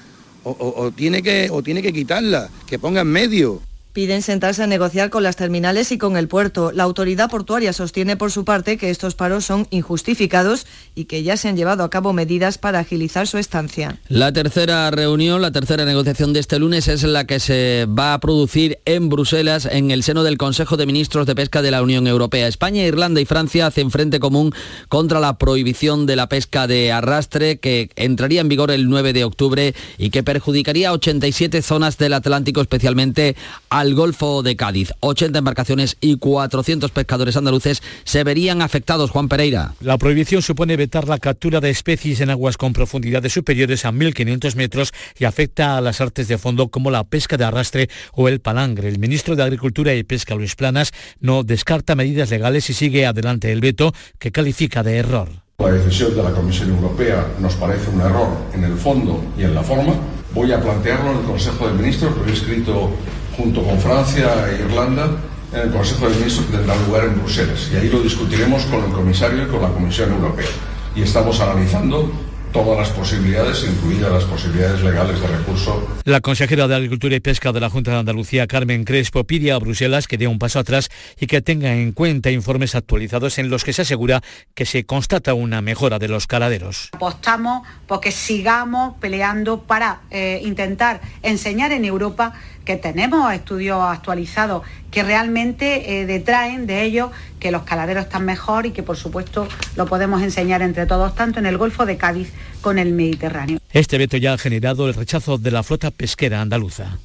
o, 0.43 0.73
o, 0.77 0.91
tiene, 0.91 1.21
que, 1.21 1.49
o 1.51 1.61
tiene 1.61 1.81
que 1.81 1.91
quitarla, 1.91 2.49
que 2.65 2.79
ponga 2.79 3.01
en 3.01 3.07
medio. 3.07 3.61
Piden 3.97 4.21
sentarse 4.21 4.62
a 4.62 4.67
negociar 4.67 5.10
con 5.10 5.23
las 5.23 5.38
terminales 5.38 5.91
y 5.91 5.97
con 5.97 6.17
el 6.17 6.27
puerto. 6.27 6.71
La 6.71 6.83
autoridad 6.83 7.31
portuaria 7.31 7.73
sostiene 7.73 8.15
por 8.15 8.31
su 8.31 8.45
parte 8.45 8.77
que 8.77 8.91
estos 8.91 9.15
paros 9.15 9.43
son 9.43 9.65
injustificados 9.71 10.67
y 10.93 11.05
que 11.05 11.23
ya 11.23 11.36
se 11.36 11.47
han 11.47 11.57
llevado 11.57 11.83
a 11.83 11.89
cabo 11.89 12.13
medidas 12.13 12.60
para 12.60 12.77
agilizar 12.77 13.25
su 13.25 13.39
estancia. 13.39 13.97
La 14.07 14.31
tercera 14.31 14.91
reunión, 14.91 15.41
la 15.41 15.51
tercera 15.51 15.83
negociación 15.83 16.31
de 16.31 16.41
este 16.41 16.60
lunes 16.60 16.88
es 16.88 17.01
la 17.01 17.25
que 17.25 17.39
se 17.39 17.88
va 17.88 18.13
a 18.13 18.19
producir 18.19 18.77
en 18.86 19.10
Bruselas 19.10 19.65
en 19.65 19.89
el 19.89 20.03
seno 20.03 20.21
del 20.21 20.38
Consejo 20.38 20.77
de 20.77 20.86
Ministros 20.86 21.25
de 21.25 21.33
Pesca 21.33 21.63
de 21.63 21.71
la 21.71 21.81
Unión 21.81 22.05
Europea. 22.05 22.47
España, 22.47 22.83
Irlanda 22.83 23.19
y 23.19 23.25
Francia 23.25 23.65
hacen 23.65 23.89
frente 23.89 24.19
común 24.19 24.53
contra 24.89 25.19
la 25.19 25.39
prohibición 25.39 26.05
de 26.05 26.17
la 26.17 26.29
pesca 26.29 26.67
de 26.67 26.91
arrastre 26.91 27.57
que 27.57 27.89
entraría 27.95 28.41
en 28.41 28.49
vigor 28.49 28.69
el 28.69 28.89
9 28.89 29.13
de 29.13 29.23
octubre 29.23 29.73
y 29.97 30.12
que 30.12 30.21
perjudicaría 30.21 30.93
87 30.93 31.63
zonas 31.63 31.97
del 31.97 32.13
Atlántico, 32.13 32.62
especialmente 32.62 33.36
al 33.69 33.87
Golfo 33.95 34.43
de 34.43 34.56
Cádiz. 34.56 34.93
80 35.00 35.39
embarcaciones 35.39 35.97
y 36.02 36.17
400 36.17 36.91
pescadores 36.91 37.38
andaluces 37.38 37.82
se 38.04 38.23
verían 38.23 38.62
afectados, 38.62 39.12
Juan 39.12 39.28
Pereira. 39.28 39.73
La 39.82 39.97
prohibición 39.97 40.41
supone 40.41 40.78
vetar 40.78 41.08
la 41.08 41.19
captura 41.19 41.60
de 41.60 41.69
especies 41.69 42.21
en 42.21 42.30
aguas 42.30 42.58
con 42.58 42.73
profundidades 42.73 43.34
superiores 43.34 43.86
a 43.86 43.91
1.500 43.91 44.56
metros 44.56 44.93
y 45.17 45.26
afecta 45.26 45.78
a 45.78 45.82
las 45.82 46.02
artes 46.02 46.28
de 46.28 46.38
fondo 46.38 46.69
como 46.69 46.91
la 46.91 47.04
pesca 47.04 47.38
de 47.38 47.45
arrastre 47.45 47.89
o 48.13 48.28
el 48.28 48.39
palangre. 48.39 48.89
El 48.89 49.00
ministro 49.00 49.36
de 49.36 49.43
Agricultura 49.43 49.93
y 49.93 50.04
Pesca, 50.04 50.36
Luis 50.36 50.56
Planas, 50.56 50.91
no 51.19 51.43
descarta 51.43 51.95
medidas 51.95 52.30
legales 52.30 52.69
y 52.69 52.73
sigue 52.73 53.06
adelante 53.06 53.52
el 53.52 53.62
veto 53.62 53.93
que 54.19 54.32
califica 54.32 54.84
de 54.84 54.97
error. 54.97 55.30
La 55.60 55.71
decisión 55.71 56.15
de 56.15 56.21
la 56.21 56.32
Comisión 56.32 56.69
Europea 56.69 57.26
nos 57.39 57.56
parece 57.56 57.89
un 57.89 58.02
error 58.02 58.30
en 58.54 58.63
el 58.63 58.78
fondo 58.78 59.23
y 59.38 59.43
en 59.43 59.56
la 59.56 59.63
forma. 59.63 59.95
Voy 60.34 60.52
a 60.52 60.62
plantearlo 60.62 61.12
en 61.12 61.17
el 61.17 61.23
Consejo 61.23 61.67
de 61.67 61.73
Ministros, 61.73 62.15
lo 62.15 62.26
he 62.28 62.34
escrito 62.34 62.91
junto 63.38 63.63
con 63.63 63.80
Francia 63.80 64.50
e 64.50 64.56
Irlanda 64.65 65.08
en 65.54 65.60
el 65.60 65.71
Consejo 65.71 66.10
de 66.10 66.15
Ministros 66.15 66.47
que 66.47 66.58
tendrá 66.58 66.76
lugar 66.76 67.06
en 67.06 67.19
Bruselas. 67.19 67.69
Y 67.71 67.78
ahí 67.78 67.89
lo 67.89 68.02
discutiremos 68.02 68.65
con 68.65 68.84
el 68.84 68.91
comisario 68.91 69.43
y 69.43 69.47
con 69.47 69.62
la 69.62 69.69
Comisión 69.69 70.12
Europea. 70.12 70.47
Y 70.95 71.04
estamos 71.04 71.39
analizando 71.39 72.12
todas 72.52 72.78
las 72.78 72.89
posibilidades, 72.89 73.63
incluidas 73.63 74.12
las 74.12 74.23
posibilidades 74.23 74.82
legales 74.82 75.21
de 75.21 75.28
recurso. 75.28 75.88
La 76.06 76.21
consejera 76.21 76.67
de 76.67 76.76
Agricultura 76.76 77.15
y 77.15 77.19
Pesca 77.19 77.52
de 77.52 77.60
la 77.60 77.69
Junta 77.69 77.91
de 77.91 77.97
Andalucía, 77.97 78.47
Carmen 78.47 78.84
Crespo, 78.84 79.26
pide 79.26 79.52
a 79.52 79.60
Bruselas 79.60 80.08
que 80.08 80.17
dé 80.17 80.28
un 80.28 80.39
paso 80.39 80.60
atrás 80.60 80.89
y 81.19 81.28
que 81.28 81.41
tenga 81.41 81.76
en 81.76 81.91
cuenta 81.91 82.32
informes 82.32 82.73
actualizados 82.73 83.38
en 83.38 83.50
los 83.50 83.63
que 83.63 83.73
se 83.73 83.84
asegura 83.84 84.21
que 84.56 84.65
se 84.65 84.86
constata 84.86 85.34
una 85.34 85.62
mejora 85.62 86.00
de 86.00 86.08
los 86.08 86.26
caladeros. 86.26 86.89
Apostamos 86.93 87.67
porque 87.86 88.12
sigamos 88.12 88.95
peleando 89.00 89.62
para 89.62 90.02
eh, 90.10 90.41
intentar 90.43 91.02
enseñar 91.21 91.71
en 91.71 91.86
Europa 91.86 92.34
que 92.67 92.75
tenemos 92.75 93.34
estudios 93.34 93.80
actualizados 93.82 94.62
que 94.91 95.01
realmente 95.01 96.01
eh, 96.01 96.06
detraen 96.06 96.67
de 96.67 96.84
ellos 96.84 97.12
que 97.39 97.49
los 97.49 97.63
caladeros 97.63 98.03
están 98.03 98.25
mejor 98.25 98.65
y 98.65 98.71
que 98.71 98.84
por 98.84 98.97
supuesto 98.97 99.47
lo 99.77 99.86
podemos 99.86 100.21
enseñar 100.21 100.62
entre 100.62 100.86
todos, 100.86 101.15
tanto 101.15 101.39
en 101.39 101.45
el 101.45 101.58
Golfo 101.58 101.86
de 101.86 101.95
Cádiz 101.95 102.34
con 102.60 102.77
el 102.77 102.91
Mediterráneo. 102.91 103.60
Este 103.71 103.97
veto 103.97 104.17
ya 104.17 104.34
ha 104.34 104.38
generado 104.38 104.89
el 104.89 104.95
rechazo 104.95 105.38
de 105.38 105.51
la 105.51 105.63
flota 105.63 105.91
pesquera 105.91 106.41
andaluza. 106.41 106.97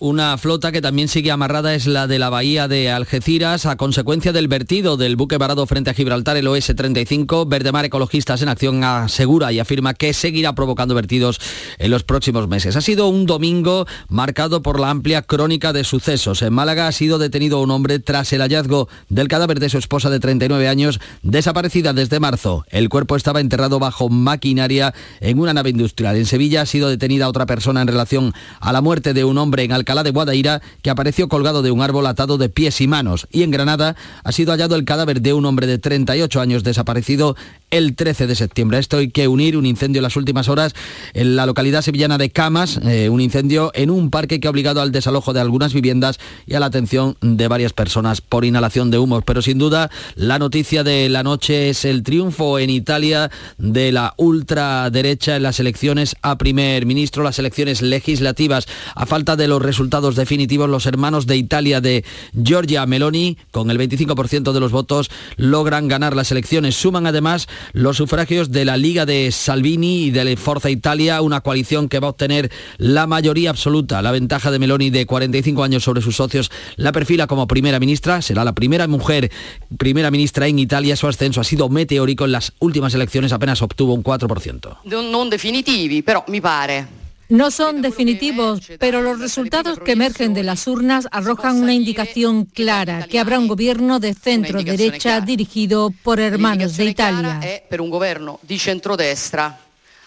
Una 0.00 0.38
flota 0.38 0.70
que 0.70 0.80
también 0.80 1.08
sigue 1.08 1.32
amarrada 1.32 1.74
es 1.74 1.88
la 1.88 2.06
de 2.06 2.20
la 2.20 2.30
bahía 2.30 2.68
de 2.68 2.88
Algeciras 2.88 3.66
a 3.66 3.74
consecuencia 3.74 4.32
del 4.32 4.46
vertido 4.46 4.96
del 4.96 5.16
buque 5.16 5.38
varado 5.38 5.66
frente 5.66 5.90
a 5.90 5.94
Gibraltar, 5.94 6.36
el 6.36 6.46
OS-35. 6.46 7.48
Verdemar 7.48 7.84
Ecologistas 7.84 8.40
en 8.40 8.48
Acción 8.48 8.84
asegura 8.84 9.50
y 9.50 9.58
afirma 9.58 9.94
que 9.94 10.12
seguirá 10.12 10.54
provocando 10.54 10.94
vertidos 10.94 11.40
en 11.78 11.90
los 11.90 12.04
próximos 12.04 12.46
meses. 12.46 12.76
Ha 12.76 12.80
sido 12.80 13.08
un 13.08 13.26
domingo 13.26 13.88
marcado 14.08 14.62
por 14.62 14.78
la 14.78 14.90
amplia 14.90 15.22
crónica 15.22 15.72
de 15.72 15.82
sucesos. 15.82 16.42
En 16.42 16.52
Málaga 16.52 16.86
ha 16.86 16.92
sido 16.92 17.18
detenido 17.18 17.60
un 17.60 17.72
hombre 17.72 17.98
tras 17.98 18.32
el 18.32 18.42
hallazgo 18.42 18.88
del 19.08 19.26
cadáver 19.26 19.58
de 19.58 19.68
su 19.68 19.78
esposa 19.78 20.10
de 20.10 20.20
39 20.20 20.68
años, 20.68 21.00
desaparecida 21.22 21.92
desde 21.92 22.20
marzo. 22.20 22.64
El 22.68 22.88
cuerpo 22.88 23.16
estaba 23.16 23.40
enterrado 23.40 23.80
bajo 23.80 24.08
maquinaria 24.08 24.94
en 25.18 25.40
una 25.40 25.54
nave 25.54 25.70
industrial. 25.70 26.14
En 26.14 26.26
Sevilla 26.26 26.62
ha 26.62 26.66
sido 26.66 26.88
detenida 26.88 27.28
otra 27.28 27.46
persona 27.46 27.82
en 27.82 27.88
relación 27.88 28.32
a 28.60 28.72
la 28.72 28.80
muerte 28.80 29.12
de 29.12 29.24
un 29.24 29.38
hombre 29.38 29.64
en 29.64 29.72
Alcalá 29.72 29.87
Alcalá 29.88 30.02
de 30.02 30.10
Guadaira, 30.10 30.60
que 30.82 30.90
apareció 30.90 31.28
colgado 31.28 31.62
de 31.62 31.70
un 31.70 31.80
árbol 31.80 32.06
atado 32.06 32.36
de 32.36 32.50
pies 32.50 32.82
y 32.82 32.86
manos. 32.86 33.26
Y 33.30 33.42
en 33.42 33.50
Granada 33.50 33.96
ha 34.22 34.32
sido 34.32 34.52
hallado 34.52 34.76
el 34.76 34.84
cadáver 34.84 35.22
de 35.22 35.32
un 35.32 35.46
hombre 35.46 35.66
de 35.66 35.78
38 35.78 36.42
años 36.42 36.62
desaparecido 36.62 37.36
el 37.70 37.94
13 37.94 38.26
de 38.26 38.34
septiembre. 38.34 38.78
Esto 38.78 38.98
hay 38.98 39.10
que 39.10 39.28
unir 39.28 39.56
un 39.56 39.66
incendio 39.66 40.00
en 40.00 40.04
las 40.04 40.16
últimas 40.16 40.48
horas 40.48 40.74
en 41.14 41.36
la 41.36 41.46
localidad 41.46 41.82
sevillana 41.82 42.18
de 42.18 42.30
Camas, 42.30 42.80
eh, 42.84 43.08
un 43.08 43.20
incendio 43.20 43.70
en 43.74 43.90
un 43.90 44.10
parque 44.10 44.40
que 44.40 44.48
ha 44.48 44.50
obligado 44.50 44.80
al 44.80 44.92
desalojo 44.92 45.32
de 45.32 45.40
algunas 45.40 45.72
viviendas 45.72 46.18
y 46.46 46.54
a 46.54 46.60
la 46.60 46.66
atención 46.66 47.16
de 47.20 47.48
varias 47.48 47.72
personas 47.72 48.20
por 48.20 48.44
inhalación 48.44 48.90
de 48.90 48.98
humos. 48.98 49.22
Pero 49.24 49.42
sin 49.42 49.58
duda 49.58 49.90
la 50.14 50.38
noticia 50.38 50.84
de 50.84 51.08
la 51.08 51.22
noche 51.22 51.70
es 51.70 51.84
el 51.84 52.02
triunfo 52.02 52.58
en 52.58 52.70
Italia 52.70 53.30
de 53.58 53.92
la 53.92 54.14
ultraderecha 54.16 55.36
en 55.36 55.42
las 55.42 55.60
elecciones 55.60 56.16
a 56.22 56.38
primer 56.38 56.86
ministro, 56.86 57.22
las 57.22 57.38
elecciones 57.38 57.82
legislativas. 57.82 58.66
A 58.94 59.06
falta 59.06 59.36
de 59.36 59.48
los 59.48 59.62
resultados 59.62 60.16
definitivos, 60.16 60.68
los 60.68 60.86
hermanos 60.86 61.26
de 61.26 61.36
Italia 61.36 61.80
de 61.80 62.04
Giorgia 62.42 62.86
Meloni, 62.86 63.36
con 63.50 63.70
el 63.70 63.78
25% 63.78 64.52
de 64.52 64.60
los 64.60 64.72
votos, 64.72 65.10
logran 65.36 65.88
ganar 65.88 66.16
las 66.16 66.30
elecciones. 66.32 66.76
Suman 66.76 67.06
además 67.06 67.48
los 67.72 67.96
sufragios 67.96 68.50
de 68.50 68.64
la 68.64 68.76
Liga 68.76 69.06
de 69.06 69.30
Salvini 69.32 70.04
y 70.04 70.10
de 70.10 70.36
Forza 70.36 70.70
Italia, 70.70 71.20
una 71.22 71.40
coalición 71.40 71.88
que 71.88 72.00
va 72.00 72.08
a 72.08 72.10
obtener 72.10 72.50
la 72.76 73.06
mayoría 73.06 73.50
absoluta. 73.50 74.02
La 74.02 74.12
ventaja 74.12 74.50
de 74.50 74.58
Meloni 74.58 74.90
de 74.90 75.06
45 75.06 75.62
años 75.62 75.84
sobre 75.84 76.02
sus 76.02 76.16
socios 76.16 76.50
la 76.76 76.92
perfila 76.92 77.26
como 77.26 77.46
primera 77.46 77.78
ministra, 77.78 78.22
será 78.22 78.44
la 78.44 78.52
primera 78.52 78.86
mujer 78.86 79.30
primera 79.76 80.10
ministra 80.10 80.46
en 80.46 80.58
Italia. 80.58 80.96
Su 80.96 81.06
ascenso 81.06 81.40
ha 81.40 81.44
sido 81.44 81.68
meteórico 81.68 82.24
en 82.24 82.32
las 82.32 82.52
últimas 82.60 82.94
elecciones, 82.94 83.32
apenas 83.32 83.62
obtuvo 83.62 83.94
un 83.94 84.02
4%. 84.02 84.78
Non 84.84 85.28
definitivi, 85.28 86.02
però 86.02 86.24
mi 86.28 86.40
pare. 86.40 87.07
No 87.28 87.50
son 87.50 87.82
definitivos, 87.82 88.60
pero 88.78 89.02
los 89.02 89.18
resultados 89.20 89.78
que 89.84 89.92
emergen 89.92 90.32
de 90.32 90.42
las 90.42 90.66
urnas 90.66 91.06
arrojan 91.10 91.60
una 91.60 91.74
indicación 91.74 92.46
clara, 92.46 93.06
que 93.06 93.18
habrá 93.18 93.38
un 93.38 93.48
gobierno 93.48 94.00
de 94.00 94.14
centro 94.14 94.62
derecha 94.62 95.20
dirigido 95.20 95.92
por 96.02 96.20
hermanos 96.20 96.76
de 96.76 96.86
Italia. 96.86 97.40
Per 97.68 97.80
un 97.80 97.90
governo 97.90 98.38
di 98.42 98.58
centrodestra 98.58 99.58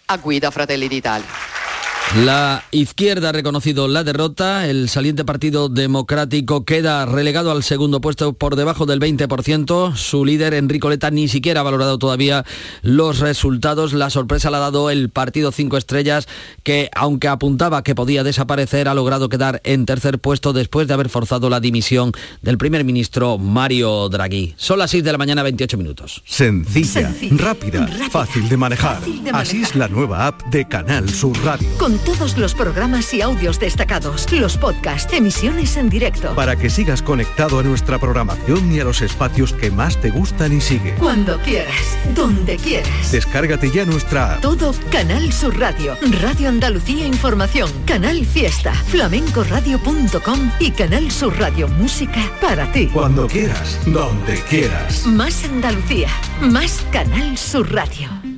a 0.06 0.18
guida 0.18 0.50
Fratelli 0.50 0.88
d'Italia. 0.88 1.61
La 2.18 2.66
izquierda 2.72 3.30
ha 3.30 3.32
reconocido 3.32 3.88
la 3.88 4.04
derrota, 4.04 4.68
el 4.68 4.90
saliente 4.90 5.24
Partido 5.24 5.70
Democrático 5.70 6.66
queda 6.66 7.06
relegado 7.06 7.52
al 7.52 7.64
segundo 7.64 8.02
puesto 8.02 8.34
por 8.34 8.58
debajo 8.58 8.86
del 8.86 9.00
20%, 9.00 9.96
su 9.96 10.26
líder 10.26 10.54
Enrico 10.54 10.90
Leta 10.90 11.10
ni 11.10 11.30
siquiera 11.30 11.62
ha 11.62 11.64
valorado 11.64 11.98
todavía 12.00 12.44
los 12.82 13.20
resultados, 13.20 13.94
la 13.94 14.10
sorpresa 14.10 14.52
la 14.52 14.58
ha 14.58 14.60
dado 14.60 14.90
el 14.90 15.10
Partido 15.10 15.54
Cinco 15.54 15.78
Estrellas 15.78 16.28
que 16.64 16.90
aunque 16.94 17.30
apuntaba 17.30 17.82
que 17.82 17.96
podía 17.96 18.26
desaparecer 18.26 18.90
ha 18.90 18.94
logrado 18.94 19.30
quedar 19.30 19.62
en 19.64 19.86
tercer 19.86 20.20
puesto 20.20 20.52
después 20.52 20.90
de 20.90 20.96
haber 20.96 21.08
forzado 21.08 21.50
la 21.50 21.62
dimisión 21.62 22.12
del 22.42 22.58
primer 22.58 22.84
ministro 22.84 23.38
Mario 23.38 24.10
Draghi. 24.10 24.54
Son 24.58 24.80
las 24.80 24.92
6 24.92 25.06
de 25.06 25.12
la 25.14 25.18
mañana 25.18 25.44
28 25.44 25.78
minutos. 25.78 26.22
Sencilla, 26.26 27.10
Sencilla, 27.10 27.38
rápida, 27.38 27.86
rápida, 27.86 28.10
fácil 28.10 28.50
de 28.50 28.58
manejar. 28.58 28.98
fácil 28.98 29.24
de 29.24 29.30
Así 29.30 29.62
es 29.62 29.78
la 29.78 29.88
nueva 29.88 30.28
app 30.28 30.42
de 30.48 30.68
Canal 30.68 31.10
Sur 31.10 31.38
Radio. 31.46 31.70
Con 31.80 32.01
todos 32.04 32.38
los 32.38 32.54
programas 32.54 33.14
y 33.14 33.22
audios 33.22 33.60
destacados, 33.60 34.32
los 34.32 34.58
podcasts, 34.58 35.14
emisiones 35.14 35.78
en 35.78 35.90
directo. 35.90 36.34
Para 36.36 36.56
que 36.56 36.70
sigas 36.70 37.02
conectado 37.02 37.60
a 37.60 37.64
nuestra 37.64 38.00
programación 38.00 38.72
y 38.72 38.80
a 38.80 38.84
los 38.84 39.02
espacios 39.02 39.54
que 39.54 39.72
más 39.72 40.00
te 40.00 40.10
gustan 40.10 40.54
y 40.54 40.62
sigue. 40.62 40.96
Cuando 40.96 41.40
quieras, 41.40 41.98
donde 42.16 42.58
quieras. 42.58 43.12
Descárgate 43.12 43.72
ya 43.72 43.86
nuestra 43.86 44.36
app. 44.36 44.42
Todo 44.42 44.74
Canal 44.92 45.32
Sur 45.32 45.58
Radio, 45.60 45.98
Radio 46.22 46.50
Andalucía 46.50 47.06
Información, 47.06 47.70
Canal 47.86 48.26
Fiesta, 48.26 48.74
flamencoradio.com 48.74 50.52
y 50.60 50.72
Canal 50.72 51.12
Sur 51.12 51.38
Radio 51.40 51.68
Música 51.68 52.22
para 52.40 52.72
ti. 52.72 52.88
Cuando 52.88 53.28
quieras, 53.28 53.80
donde 53.86 54.42
quieras. 54.50 55.06
Más 55.06 55.44
Andalucía, 55.46 56.10
más 56.42 56.84
Canal 56.92 57.38
Sur 57.38 57.72
Radio. 57.74 58.31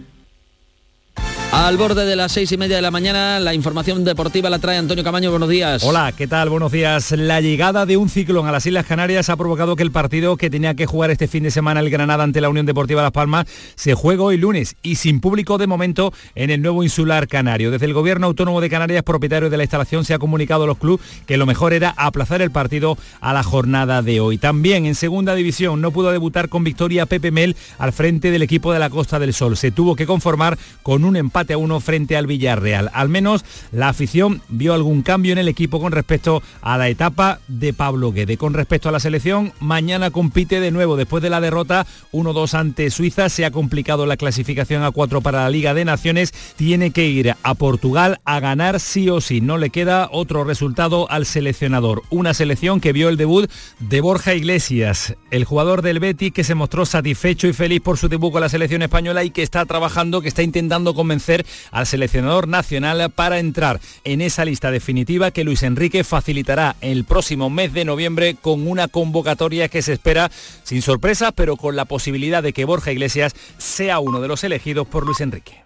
Al 1.56 1.78
borde 1.78 2.08
de 2.08 2.16
las 2.16 2.32
seis 2.32 2.52
y 2.52 2.58
media 2.58 2.78
de 2.78 2.82
la 2.82 2.90
mañana, 2.90 3.40
la 3.40 3.54
información 3.54 4.04
deportiva 4.04 4.50
la 4.50 4.58
trae 4.58 4.80
Antonio 4.80 5.04
Camaño. 5.04 5.30
Buenos 5.30 5.50
días. 5.50 5.84
Hola, 5.84 6.12
¿qué 6.12 6.26
tal? 6.26 6.50
Buenos 6.50 6.72
días. 6.72 7.12
La 7.12 7.42
llegada 7.42 7.86
de 7.86 7.96
un 7.96 8.10
ciclón 8.10 8.48
a 8.48 8.52
las 8.52 8.66
Islas 8.66 8.88
Canarias 8.88 9.30
ha 9.30 9.38
provocado 9.38 9.76
que 9.76 9.84
el 9.84 9.92
partido 9.92 10.36
que 10.36 10.50
tenía 10.50 10.74
que 10.74 10.88
jugar 10.88 11.12
este 11.12 11.28
fin 11.28 11.44
de 11.44 11.52
semana 11.52 11.82
el 11.82 11.92
Granada 11.92 12.24
ante 12.24 12.42
la 12.42 12.50
Unión 12.50 12.66
Deportiva 12.66 13.04
Las 13.04 13.12
Palmas 13.12 13.46
se 13.76 13.94
juegue 13.94 14.24
hoy 14.24 14.38
lunes 14.38 14.76
y 14.82 14.96
sin 14.96 15.20
público 15.20 15.60
de 15.60 15.68
momento 15.68 16.12
en 16.34 16.50
el 16.50 16.60
nuevo 16.60 16.82
insular 16.82 17.28
canario. 17.28 17.70
Desde 17.70 17.86
el 17.86 17.94
Gobierno 17.94 18.26
Autónomo 18.26 18.60
de 18.60 18.72
Canarias, 18.72 19.04
propietario 19.04 19.52
de 19.52 19.58
la 19.58 19.64
instalación, 19.64 20.06
se 20.06 20.16
ha 20.16 20.20
comunicado 20.20 20.64
a 20.64 20.68
los 20.68 20.80
clubes 20.80 21.06
que 21.28 21.38
lo 21.38 21.46
mejor 21.46 21.74
era 21.74 21.94
aplazar 21.98 22.42
el 22.42 22.50
partido 22.50 22.98
a 23.22 23.32
la 23.32 23.44
jornada 23.44 24.02
de 24.02 24.22
hoy. 24.22 24.40
También 24.40 24.88
en 24.88 24.96
segunda 24.96 25.36
división 25.36 25.82
no 25.82 25.92
pudo 25.92 26.12
debutar 26.12 26.50
con 26.50 26.64
victoria 26.64 27.06
Pepe 27.06 27.30
Mel 27.30 27.56
al 27.78 27.94
frente 27.94 28.32
del 28.32 28.42
equipo 28.42 28.74
de 28.74 28.80
la 28.80 28.90
Costa 28.90 29.20
del 29.20 29.36
Sol. 29.36 29.56
Se 29.56 29.70
tuvo 29.70 29.96
que 29.96 30.08
conformar 30.08 30.58
con 30.82 31.04
un 31.04 31.16
empate 31.16 31.43
a 31.52 31.58
uno 31.58 31.82
frente 31.82 32.16
al 32.16 32.28
Villarreal. 32.28 32.90
Al 32.94 33.10
menos 33.10 33.44
la 33.74 33.90
afición 33.90 34.42
vio 34.48 34.74
algún 34.74 35.02
cambio 35.02 35.34
en 35.34 35.40
el 35.40 35.50
equipo 35.50 35.82
con 35.82 35.92
respecto 35.92 36.42
a 36.62 36.78
la 36.78 36.88
etapa 36.88 37.40
de 37.50 37.74
Pablo 37.74 38.14
Guede. 38.14 38.38
Con 38.38 38.54
respecto 38.54 38.88
a 38.88 38.94
la 38.94 39.02
selección, 39.02 39.52
mañana 39.60 40.12
compite 40.12 40.62
de 40.62 40.72
nuevo. 40.72 40.96
Después 40.96 41.22
de 41.22 41.30
la 41.30 41.42
derrota 41.42 41.86
1-2 42.14 42.54
ante 42.54 42.90
Suiza, 42.90 43.28
se 43.28 43.44
ha 43.44 43.52
complicado 43.52 44.06
la 44.06 44.16
clasificación 44.16 44.84
a 44.84 44.92
4 44.92 45.20
para 45.20 45.44
la 45.44 45.50
Liga 45.50 45.74
de 45.74 45.84
Naciones. 45.84 46.34
Tiene 46.56 46.92
que 46.92 47.08
ir 47.08 47.36
a 47.44 47.54
Portugal 47.56 48.20
a 48.24 48.40
ganar 48.40 48.80
sí 48.80 49.10
o 49.10 49.20
sí. 49.20 49.42
No 49.42 49.58
le 49.58 49.72
queda 49.72 50.08
otro 50.12 50.44
resultado 50.44 51.10
al 51.12 51.26
seleccionador. 51.26 52.04
Una 52.10 52.34
selección 52.34 52.80
que 52.80 52.94
vio 52.94 53.10
el 53.10 53.18
debut 53.18 53.50
de 53.80 54.02
Borja 54.02 54.36
Iglesias, 54.36 55.16
el 55.32 55.44
jugador 55.44 55.82
del 55.82 56.00
Betis 56.00 56.32
que 56.32 56.44
se 56.44 56.56
mostró 56.56 56.86
satisfecho 56.86 57.48
y 57.48 57.54
feliz 57.54 57.82
por 57.82 57.98
su 57.98 58.08
debut 58.08 58.32
con 58.32 58.42
la 58.42 58.50
selección 58.50 58.82
española 58.82 59.24
y 59.24 59.32
que 59.32 59.42
está 59.42 59.66
trabajando, 59.66 60.22
que 60.22 60.28
está 60.28 60.44
intentando 60.44 60.94
convencer 60.94 61.33
al 61.72 61.86
seleccionador 61.86 62.48
nacional 62.48 63.10
para 63.10 63.40
entrar 63.40 63.80
en 64.04 64.22
esa 64.22 64.46
lista 64.46 64.72
definitiva 64.72 65.32
que 65.32 65.44
Luis 65.44 65.64
Enrique 65.64 66.04
facilitará 66.04 66.76
el 66.82 67.06
próximo 67.06 67.50
mes 67.50 67.74
de 67.74 67.86
noviembre 67.86 68.36
con 68.40 68.68
una 68.68 68.88
convocatoria 68.88 69.70
que 69.70 69.82
se 69.82 69.94
espera 69.94 70.32
sin 70.64 70.82
sorpresa, 70.82 71.32
pero 71.32 71.58
con 71.58 71.76
la 71.76 71.86
posibilidad 71.86 72.44
de 72.44 72.54
que 72.54 72.66
Borja 72.66 72.92
Iglesias 72.92 73.34
sea 73.58 74.00
uno 74.00 74.22
de 74.22 74.28
los 74.28 74.44
elegidos 74.44 74.88
por 74.88 75.06
Luis 75.06 75.22
Enrique. 75.22 75.64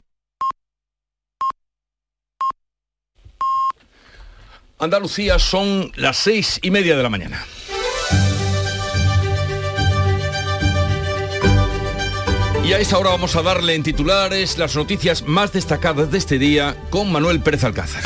Andalucía 4.79 5.39
son 5.39 5.91
las 5.95 6.17
seis 6.17 6.59
y 6.61 6.69
media 6.69 6.95
de 6.95 7.01
la 7.01 7.09
mañana. 7.09 7.43
Y 12.67 12.73
a 12.73 12.79
esta 12.79 12.97
hora 12.97 13.11
vamos 13.11 13.33
a 13.37 13.41
darle 13.41 13.75
en 13.75 13.83
titulares 13.83 14.57
las 14.57 14.75
noticias 14.75 15.23
más 15.25 15.53
destacadas 15.53 16.11
de 16.11 16.17
este 16.17 16.37
día 16.37 16.75
con 16.89 17.09
Manuel 17.09 17.39
Pérez 17.39 17.63
Alcázar. 17.63 18.03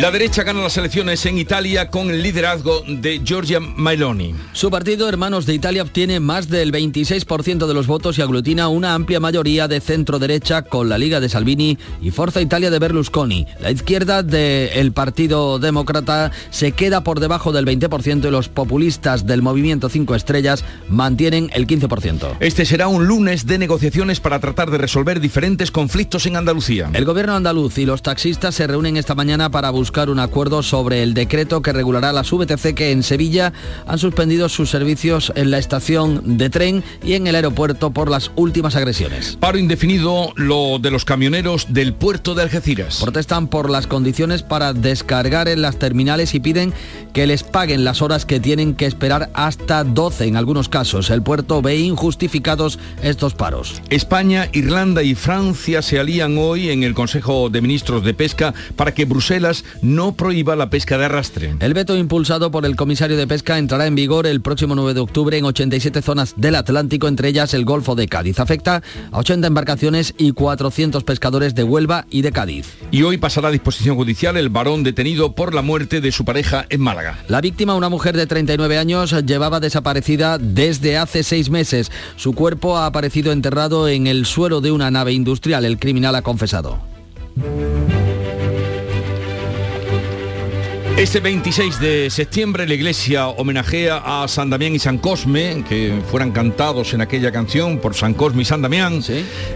La 0.00 0.12
derecha 0.12 0.44
gana 0.44 0.62
las 0.62 0.76
elecciones 0.76 1.26
en 1.26 1.38
Italia 1.38 1.90
con 1.90 2.08
el 2.08 2.22
liderazgo 2.22 2.84
de 2.86 3.20
Giorgia 3.24 3.58
Meloni. 3.58 4.32
Su 4.52 4.70
partido, 4.70 5.08
Hermanos 5.08 5.44
de 5.44 5.54
Italia, 5.54 5.82
obtiene 5.82 6.20
más 6.20 6.48
del 6.48 6.70
26% 6.70 7.66
de 7.66 7.74
los 7.74 7.88
votos 7.88 8.16
y 8.16 8.22
aglutina 8.22 8.68
una 8.68 8.94
amplia 8.94 9.18
mayoría 9.18 9.66
de 9.66 9.80
centro-derecha 9.80 10.62
con 10.62 10.88
la 10.88 10.98
Liga 10.98 11.18
de 11.18 11.28
Salvini 11.28 11.78
y 12.00 12.12
Forza 12.12 12.40
Italia 12.40 12.70
de 12.70 12.78
Berlusconi. 12.78 13.48
La 13.60 13.72
izquierda 13.72 14.22
del 14.22 14.92
Partido 14.92 15.58
Demócrata 15.58 16.30
se 16.50 16.70
queda 16.70 17.02
por 17.02 17.18
debajo 17.18 17.50
del 17.50 17.66
20% 17.66 18.28
y 18.28 18.30
los 18.30 18.48
populistas 18.48 19.26
del 19.26 19.42
Movimiento 19.42 19.88
5 19.88 20.14
Estrellas 20.14 20.64
mantienen 20.88 21.50
el 21.54 21.66
15%. 21.66 22.36
Este 22.38 22.66
será 22.66 22.86
un 22.86 23.08
lunes 23.08 23.46
de 23.46 23.58
negociaciones 23.58 24.20
para 24.20 24.38
tratar 24.38 24.70
de 24.70 24.78
resolver 24.78 25.18
diferentes 25.18 25.72
conflictos 25.72 26.24
en 26.26 26.36
Andalucía. 26.36 26.88
El 26.92 27.04
gobierno 27.04 27.34
andaluz 27.34 27.78
y 27.78 27.84
los 27.84 28.02
taxistas 28.02 28.54
se 28.54 28.68
reúnen 28.68 28.96
esta 28.96 29.16
mañana 29.16 29.50
para 29.50 29.70
buscar 29.70 29.87
buscar 29.88 30.10
un 30.10 30.18
acuerdo 30.18 30.62
sobre 30.62 31.02
el 31.02 31.14
decreto 31.14 31.62
que 31.62 31.72
regulará 31.72 32.12
las 32.12 32.30
VTC 32.30 32.74
que 32.74 32.90
en 32.90 33.02
Sevilla 33.02 33.54
han 33.86 33.98
suspendido 33.98 34.50
sus 34.50 34.68
servicios 34.68 35.32
en 35.34 35.50
la 35.50 35.56
estación 35.56 36.36
de 36.36 36.50
tren 36.50 36.84
y 37.02 37.14
en 37.14 37.26
el 37.26 37.34
aeropuerto 37.34 37.90
por 37.90 38.10
las 38.10 38.30
últimas 38.36 38.76
agresiones. 38.76 39.38
Paro 39.40 39.56
indefinido 39.56 40.34
lo 40.36 40.78
de 40.78 40.90
los 40.90 41.06
camioneros 41.06 41.72
del 41.72 41.94
puerto 41.94 42.34
de 42.34 42.42
Algeciras. 42.42 43.00
Protestan 43.00 43.48
por 43.48 43.70
las 43.70 43.86
condiciones 43.86 44.42
para 44.42 44.74
descargar 44.74 45.48
en 45.48 45.62
las 45.62 45.78
terminales 45.78 46.34
y 46.34 46.40
piden 46.40 46.74
que 47.14 47.26
les 47.26 47.42
paguen 47.42 47.82
las 47.82 48.02
horas 48.02 48.26
que 48.26 48.40
tienen 48.40 48.74
que 48.74 48.84
esperar 48.84 49.30
hasta 49.32 49.84
12 49.84 50.26
en 50.26 50.36
algunos 50.36 50.68
casos. 50.68 51.08
El 51.08 51.22
puerto 51.22 51.62
ve 51.62 51.76
injustificados 51.76 52.78
estos 53.02 53.32
paros. 53.32 53.80
España, 53.88 54.50
Irlanda 54.52 55.02
y 55.02 55.14
Francia 55.14 55.80
se 55.80 55.98
alían 55.98 56.36
hoy 56.36 56.68
en 56.68 56.82
el 56.82 56.92
Consejo 56.92 57.48
de 57.48 57.62
Ministros 57.62 58.04
de 58.04 58.12
Pesca 58.12 58.52
para 58.76 58.92
que 58.92 59.06
Bruselas 59.06 59.64
no 59.82 60.12
prohíba 60.12 60.56
la 60.56 60.70
pesca 60.70 60.98
de 60.98 61.06
arrastre. 61.06 61.54
El 61.60 61.74
veto 61.74 61.96
impulsado 61.96 62.50
por 62.50 62.66
el 62.66 62.76
comisario 62.76 63.16
de 63.16 63.26
pesca 63.26 63.58
entrará 63.58 63.86
en 63.86 63.94
vigor 63.94 64.26
el 64.26 64.40
próximo 64.40 64.74
9 64.74 64.94
de 64.94 65.00
octubre 65.00 65.36
en 65.36 65.44
87 65.44 66.02
zonas 66.02 66.34
del 66.36 66.54
Atlántico, 66.54 67.08
entre 67.08 67.28
ellas 67.28 67.54
el 67.54 67.64
Golfo 67.64 67.94
de 67.94 68.08
Cádiz. 68.08 68.40
Afecta 68.40 68.82
a 69.10 69.18
80 69.18 69.46
embarcaciones 69.46 70.14
y 70.18 70.32
400 70.32 71.04
pescadores 71.04 71.54
de 71.54 71.64
Huelva 71.64 72.06
y 72.10 72.22
de 72.22 72.32
Cádiz. 72.32 72.76
Y 72.90 73.02
hoy 73.02 73.18
pasará 73.18 73.48
a 73.48 73.52
disposición 73.52 73.96
judicial 73.96 74.36
el 74.36 74.48
varón 74.48 74.82
detenido 74.82 75.34
por 75.34 75.54
la 75.54 75.62
muerte 75.62 76.00
de 76.00 76.12
su 76.12 76.24
pareja 76.24 76.66
en 76.70 76.80
Málaga. 76.80 77.18
La 77.28 77.40
víctima, 77.40 77.74
una 77.74 77.88
mujer 77.88 78.16
de 78.16 78.26
39 78.26 78.78
años, 78.78 79.14
llevaba 79.24 79.60
desaparecida 79.60 80.38
desde 80.38 80.98
hace 80.98 81.22
seis 81.22 81.50
meses. 81.50 81.90
Su 82.16 82.32
cuerpo 82.32 82.76
ha 82.76 82.86
aparecido 82.86 83.32
enterrado 83.32 83.88
en 83.88 84.06
el 84.06 84.26
suelo 84.26 84.60
de 84.60 84.72
una 84.72 84.90
nave 84.90 85.12
industrial. 85.12 85.64
El 85.64 85.78
criminal 85.78 86.14
ha 86.14 86.22
confesado. 86.22 86.78
Este 90.98 91.20
26 91.20 91.78
de 91.78 92.10
septiembre 92.10 92.66
la 92.66 92.74
iglesia 92.74 93.28
homenajea 93.28 94.02
a 94.04 94.26
San 94.26 94.50
Damián 94.50 94.74
y 94.74 94.80
San 94.80 94.98
Cosme, 94.98 95.62
que 95.68 96.02
fueran 96.10 96.32
cantados 96.32 96.92
en 96.92 97.00
aquella 97.00 97.30
canción 97.30 97.78
por 97.78 97.94
San 97.94 98.14
Cosme 98.14 98.42
y 98.42 98.44
San 98.44 98.62
Damián, 98.62 99.00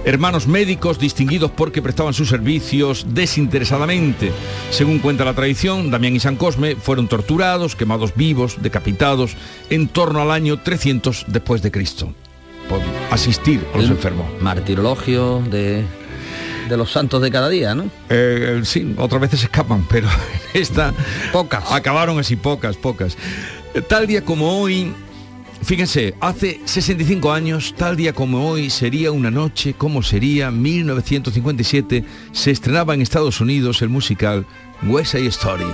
hermanos 0.04 0.46
médicos 0.46 1.00
distinguidos 1.00 1.50
porque 1.50 1.82
prestaban 1.82 2.14
sus 2.14 2.28
servicios 2.28 3.06
desinteresadamente. 3.08 4.30
Según 4.70 5.00
cuenta 5.00 5.24
la 5.24 5.34
tradición, 5.34 5.90
Damián 5.90 6.14
y 6.14 6.20
San 6.20 6.36
Cosme 6.36 6.76
fueron 6.76 7.08
torturados, 7.08 7.74
quemados 7.74 8.14
vivos, 8.14 8.62
decapitados, 8.62 9.36
en 9.68 9.88
torno 9.88 10.22
al 10.22 10.30
año 10.30 10.60
300 10.60 11.24
después 11.26 11.60
de 11.60 11.72
Cristo, 11.72 12.14
por 12.68 12.78
asistir 13.10 13.66
a 13.74 13.78
los 13.78 13.90
enfermos. 13.90 14.28
Martirologio 14.40 15.42
de 15.50 15.82
de 16.72 16.78
los 16.78 16.90
santos 16.90 17.20
de 17.20 17.30
cada 17.30 17.50
día, 17.50 17.74
¿no? 17.74 17.84
Eh, 18.08 18.62
sí, 18.64 18.94
otras 18.96 19.20
veces 19.20 19.42
escapan, 19.42 19.86
pero 19.88 20.08
esta... 20.54 20.94
Pocas. 21.32 21.70
Acabaron 21.70 22.18
así, 22.18 22.36
pocas, 22.36 22.76
pocas. 22.76 23.16
Tal 23.88 24.06
día 24.06 24.24
como 24.24 24.60
hoy, 24.60 24.92
Fíjense, 25.62 26.14
hace 26.20 26.60
65 26.64 27.32
años, 27.32 27.74
tal 27.76 27.96
día 27.96 28.12
como 28.12 28.50
hoy, 28.50 28.68
sería 28.68 29.12
una 29.12 29.30
noche 29.30 29.74
como 29.74 30.02
sería 30.02 30.50
1957, 30.50 32.04
se 32.32 32.50
estrenaba 32.50 32.94
en 32.94 33.02
Estados 33.02 33.40
Unidos 33.40 33.80
el 33.80 33.88
musical 33.88 34.44
West 34.82 35.12
Side 35.12 35.28
Story. 35.28 35.66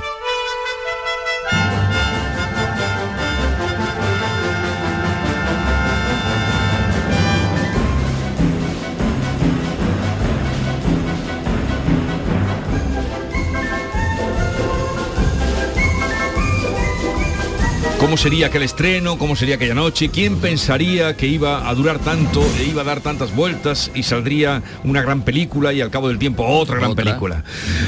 Sería 18.18 18.48
aquel 18.48 18.64
estreno? 18.64 19.16
¿Cómo 19.16 19.36
sería 19.36 19.54
aquella 19.54 19.74
noche? 19.74 20.08
¿Quién 20.08 20.38
pensaría 20.38 21.16
que 21.16 21.28
iba 21.28 21.68
a 21.68 21.74
durar 21.74 22.00
tanto, 22.00 22.44
e 22.58 22.64
iba 22.64 22.82
a 22.82 22.84
dar 22.84 23.00
tantas 23.00 23.34
vueltas 23.34 23.92
y 23.94 24.02
saldría 24.02 24.60
una 24.82 25.02
gran 25.02 25.22
película 25.22 25.72
y 25.72 25.80
al 25.80 25.90
cabo 25.90 26.08
del 26.08 26.18
tiempo 26.18 26.44
otra 26.44 26.78
gran 26.78 26.96
película? 26.96 27.44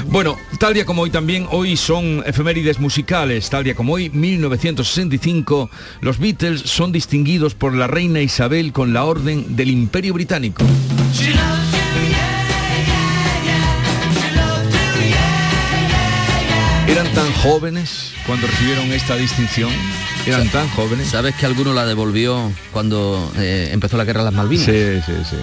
Bueno, 0.07 0.37
tal 0.61 0.75
día 0.75 0.85
como 0.85 1.03
hoy 1.03 1.11
también, 1.11 1.49
hoy 1.51 1.77
son 1.77 2.23
efemérides 2.25 2.79
musicales. 2.79 3.51
Tal 3.51 3.65
día 3.65 3.75
como 3.75 3.95
hoy, 3.95 4.09
1965, 4.11 5.69
los 6.01 6.19
Beatles 6.21 6.61
son 6.61 6.93
distinguidos 6.93 7.57
por 7.57 7.75
la 7.75 7.89
reina 7.89 8.21
Isabel 8.21 8.73
con 8.73 8.93
la 8.93 9.05
Orden 9.05 9.57
del 9.57 9.71
Imperio 9.71 10.15
Británico. 10.15 10.63
Eran 16.91 17.07
tan 17.15 17.33
jóvenes 17.35 18.13
cuando 18.27 18.49
recibieron 18.49 18.91
esta 18.93 19.15
distinción. 19.15 19.71
Eran 20.27 20.49
tan 20.49 20.69
jóvenes. 20.71 21.07
¿Sabes 21.07 21.37
que 21.37 21.47
alguno 21.47 21.73
la 21.73 21.87
devolvió 21.87 22.53
cuando 22.73 23.33
eh, 23.39 23.71
empezó 23.73 23.97
la 23.97 24.05
guerra 24.05 24.21
de 24.21 24.25
las 24.25 24.35
Malvinas? 24.35 24.67
Sí, 24.67 25.01
sí, 25.07 25.13
sí. 25.31 25.37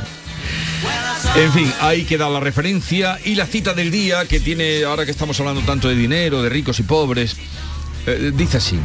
En 1.39 1.53
fin, 1.53 1.71
ahí 1.79 2.03
queda 2.03 2.29
la 2.29 2.41
referencia 2.41 3.17
y 3.23 3.35
la 3.35 3.45
cita 3.45 3.73
del 3.73 3.91
día 3.91 4.25
que 4.25 4.41
tiene, 4.41 4.83
ahora 4.83 5.05
que 5.05 5.11
estamos 5.11 5.39
hablando 5.39 5.61
tanto 5.61 5.87
de 5.87 5.95
dinero, 5.95 6.43
de 6.43 6.49
ricos 6.49 6.81
y 6.81 6.83
pobres, 6.83 7.37
eh, 8.07 8.33
dice 8.35 8.57
así, 8.57 8.77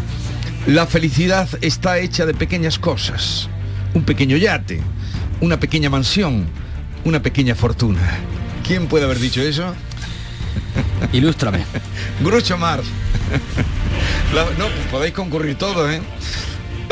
la 0.66 0.86
felicidad 0.86 1.48
está 1.62 1.98
hecha 1.98 2.26
de 2.26 2.34
pequeñas 2.34 2.78
cosas, 2.78 3.48
un 3.92 4.04
pequeño 4.04 4.36
yate, 4.36 4.80
una 5.40 5.58
pequeña 5.58 5.90
mansión, 5.90 6.46
una 7.04 7.20
pequeña 7.22 7.56
fortuna. 7.56 8.00
¿Quién 8.64 8.86
puede 8.86 9.04
haber 9.04 9.18
dicho 9.18 9.42
eso? 9.42 9.74
Ilústrame. 11.12 11.64
Grucho 12.22 12.56
Mars. 12.56 12.86
no, 14.58 14.66
podéis 14.90 15.14
concurrir 15.14 15.56
todo, 15.56 15.90
¿eh? 15.90 16.00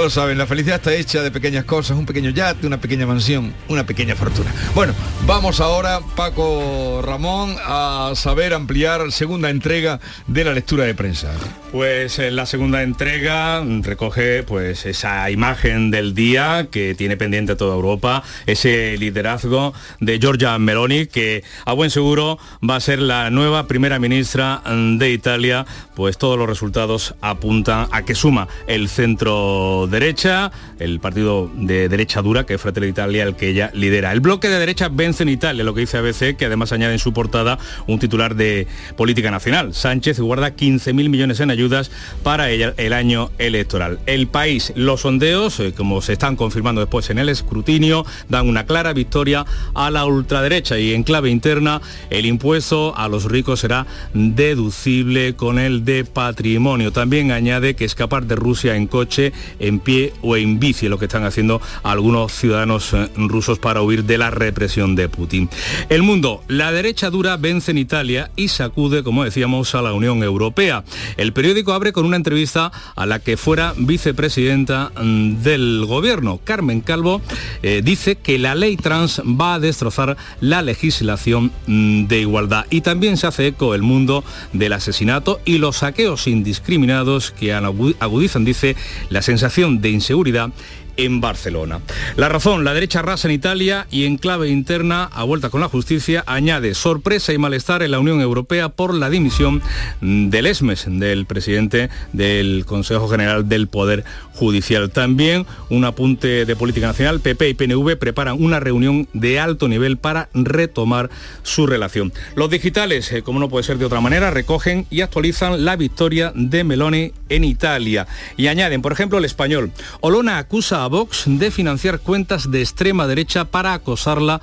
Saben, 0.09 0.39
la 0.39 0.47
felicidad 0.47 0.77
está 0.77 0.95
hecha 0.95 1.23
de 1.23 1.31
pequeñas 1.31 1.65
cosas, 1.67 1.97
un 1.97 2.07
pequeño 2.07 2.31
yate, 2.31 2.67
una 2.67 2.81
pequeña 2.81 3.07
mansión, 3.07 3.53
una 3.69 3.85
pequeña 3.85 4.17
fortuna. 4.17 4.51
Bueno, 4.75 4.95
vamos 5.27 5.61
ahora, 5.61 6.01
Paco 6.17 7.03
Ramón, 7.03 7.55
a 7.65 8.13
saber 8.15 8.55
ampliar 8.55 9.13
segunda 9.13 9.51
entrega 9.51 10.01
de 10.27 10.45
la 10.45 10.53
lectura 10.53 10.85
de 10.85 10.95
prensa. 10.95 11.33
Pues 11.71 12.19
en 12.19 12.35
la 12.35 12.47
segunda 12.47 12.83
entrega 12.83 13.63
recoge 13.83 14.43
pues 14.43 14.87
esa 14.87 15.31
imagen 15.31 15.91
del 15.91 16.15
día 16.15 16.67
que 16.71 16.95
tiene 16.97 17.17
pendiente 17.17 17.55
toda 17.55 17.75
Europa, 17.75 18.25
ese 18.47 18.97
liderazgo 18.99 19.73
de 20.01 20.19
Giorgia 20.19 20.59
Meloni 20.59 21.07
que 21.07 21.45
a 21.65 21.73
buen 21.73 21.91
seguro 21.91 22.39
va 22.69 22.77
a 22.77 22.81
ser 22.81 22.99
la 23.01 23.31
nueva 23.31 23.69
primera 23.69 24.01
ministra 24.01 24.63
de 24.67 25.11
Italia, 25.13 25.65
pues 25.95 26.19
todos 26.19 26.37
los 26.37 26.49
resultados 26.49 27.15
apuntan 27.21 27.87
a 27.93 28.03
que 28.05 28.17
suma 28.17 28.49
el 28.67 28.89
centro 28.89 29.87
derecha, 29.91 30.51
el 30.79 31.01
partido 31.01 31.51
de 31.55 31.89
derecha 31.89 32.23
dura, 32.23 32.47
que 32.47 32.55
es 32.55 32.61
Fratelli 32.61 32.89
Italia, 32.89 33.25
el 33.25 33.37
que 33.37 33.49
ella 33.49 33.71
lidera. 33.75 34.13
El 34.13 34.21
bloque 34.21 34.49
de 34.49 34.59
derecha 34.59 34.89
vence 34.89 35.23
en 35.23 35.29
Italia, 35.29 35.65
lo 35.65 35.75
que 35.75 35.81
dice 35.81 35.99
ABC, 35.99 36.37
que 36.37 36.47
además 36.47 36.73
añade 36.73 36.93
en 36.93 36.99
su 36.99 37.13
portada 37.13 37.59
un 37.87 37.99
titular 37.99 38.35
de 38.35 38.67
política 38.97 39.31
nacional. 39.31 39.75
Sánchez 39.75 40.21
guarda 40.21 40.57
15.000 40.57 41.09
millones 41.09 41.41
en 41.41 41.51
ayudas 41.51 41.91
para 42.23 42.51
ella 42.51 42.75
el 42.77 42.93
año 42.93 43.31
electoral. 43.39 43.99
El 44.07 44.29
país, 44.29 44.73
los 44.77 45.03
sondeos, 45.03 45.61
eh, 45.61 45.73
como 45.77 46.01
se 46.03 46.13
están 46.13 46.37
confirmando 46.37 46.81
después 46.81 47.11
en 47.11 47.19
el 47.19 47.29
escrutinio, 47.29 48.07
dan 48.29 48.49
una 48.49 48.67
clara 48.67 48.93
victoria 48.93 49.45
a 49.75 49.91
la 49.91 50.05
ultraderecha 50.05 50.79
y 50.79 50.95
en 50.95 51.03
clave 51.03 51.31
interna 51.31 51.81
el 52.11 52.27
impuesto 52.27 52.97
a 52.97 53.09
los 53.09 53.25
ricos 53.25 53.61
será 53.61 53.87
deducible 54.15 55.35
con 55.35 55.59
el 55.59 55.85
de 55.85 56.05
patrimonio. 56.05 56.93
También 56.93 57.33
añade 57.33 57.75
que 57.75 57.85
escapar 57.85 58.27
de 58.27 58.37
Rusia 58.37 58.77
en 58.77 58.87
coche, 58.87 59.33
en 59.59 59.80
pie 59.81 60.13
o 60.23 60.37
en 60.37 60.61
bici, 60.61 60.89
lo 60.89 60.99
que 60.99 61.07
están 61.07 61.25
haciendo 61.25 61.61
algunos 61.83 62.33
ciudadanos 62.33 62.93
eh, 62.93 63.09
rusos 63.17 63.59
para 63.59 63.83
huir 63.83 64.05
de 64.05 64.19
la 64.19 64.31
represión 64.31 64.97
de 64.97 65.09
Putin. 65.09 65.49
El 65.89 66.03
mundo, 66.03 66.43
la 66.49 66.73
derecha 66.73 67.11
dura 67.11 67.37
vence 67.37 67.71
en 67.71 67.79
Italia 67.79 68.31
y 68.37 68.49
sacude, 68.49 69.03
como 69.03 69.25
decíamos, 69.25 69.75
a 69.75 69.83
la 69.83 69.93
Unión 69.93 70.23
Europea. 70.23 70.85
El 71.17 71.33
periódico 71.33 71.73
abre 71.73 71.93
con 71.93 72.07
una 72.07 72.17
entrevista 72.17 72.73
a 72.95 73.07
la 73.07 73.19
que 73.19 73.37
fuera 73.37 73.75
vicepresidenta 73.77 74.93
mm, 75.01 75.43
del 75.43 75.85
gobierno, 75.87 76.41
Carmen 76.45 76.81
Calvo, 76.81 77.21
eh, 77.63 77.83
dice 77.85 78.17
que 78.17 78.39
la 78.39 78.55
ley 78.55 78.77
trans 78.77 79.21
va 79.21 79.55
a 79.55 79.61
destrozar 79.61 80.17
la 80.41 80.63
legislación 80.63 81.53
mm, 81.67 82.07
de 82.07 82.21
igualdad. 82.21 82.67
Y 82.71 82.81
también 82.83 83.17
se 83.17 83.27
hace 83.27 83.49
eco 83.49 83.75
el 83.75 83.83
mundo 83.83 84.25
del 84.53 84.73
asesinato 84.73 85.41
y 85.45 85.59
los 85.59 85.79
saqueos 85.79 86.27
indiscriminados 86.27 87.31
que 87.31 87.53
agudizan, 87.53 88.45
dice, 88.45 88.77
la 89.09 89.23
sensación 89.23 89.60
de 89.69 89.91
inseguridad 89.91 90.51
en 90.97 91.21
Barcelona. 91.21 91.81
La 92.17 92.29
razón, 92.29 92.65
la 92.65 92.75
derecha 92.75 93.03
rasa 93.03 93.29
en 93.29 93.35
Italia 93.35 93.87
y 93.91 94.05
en 94.05 94.17
clave 94.17 94.49
interna, 94.49 95.05
a 95.05 95.25
vuelta 95.25 95.51
con 95.51 95.61
la 95.61 95.69
justicia, 95.69 96.25
añade 96.27 96.75
sorpresa 96.75 97.33
y 97.33 97.39
malestar 97.39 97.83
en 97.83 97.91
la 97.91 98.01
Unión 98.01 98.21
Europea 98.21 98.69
por 98.69 98.95
la 98.95 99.11
dimisión 99.11 99.63
del 100.01 100.47
ESMES, 100.47 100.87
del 100.89 101.27
presidente 101.27 101.91
del 102.13 102.65
Consejo 102.67 103.09
General 103.09 103.49
del 103.49 103.69
Poder 103.69 104.05
Judicial. 104.33 104.91
También 104.91 105.47
un 105.69 105.85
apunte 105.85 106.45
de 106.45 106.57
política 106.57 106.87
nacional, 106.87 107.21
PP 107.21 107.49
y 107.49 107.55
PNV 107.55 107.97
preparan 107.97 108.43
una 108.43 108.61
reunión 108.61 109.09
de 109.13 109.39
alto 109.39 109.69
nivel 109.69 109.99
para 109.99 110.29
retomar 110.35 111.11
su 111.43 111.67
relación. 111.67 112.13
Los 112.35 112.51
digitales, 112.51 113.13
eh, 113.13 113.23
como 113.23 113.41
no 113.41 113.49
puede 113.49 113.65
ser 113.65 113.79
de 113.79 113.85
otra 113.85 114.01
manera, 114.01 114.31
recogen 114.31 114.87
y 114.91 115.03
actualizan 115.03 115.65
la 115.65 115.77
victoria 115.77 116.33
de 116.35 116.65
Meloni 116.65 117.13
en 117.29 117.45
Italia 117.45 118.07
y 118.37 118.47
añaden, 118.49 118.83
por 118.83 118.93
ejemplo, 118.93 119.19
el 119.19 119.25
español. 119.25 119.73
Olona 120.01 120.39
acusa 120.39 120.80
a 120.85 120.89
Vox 120.89 121.25
de 121.27 121.51
financiar 121.51 122.01
cuentas 122.01 122.51
de 122.51 122.61
extrema 122.61 123.07
derecha 123.07 123.45
para 123.45 123.75
acosarla 123.75 124.41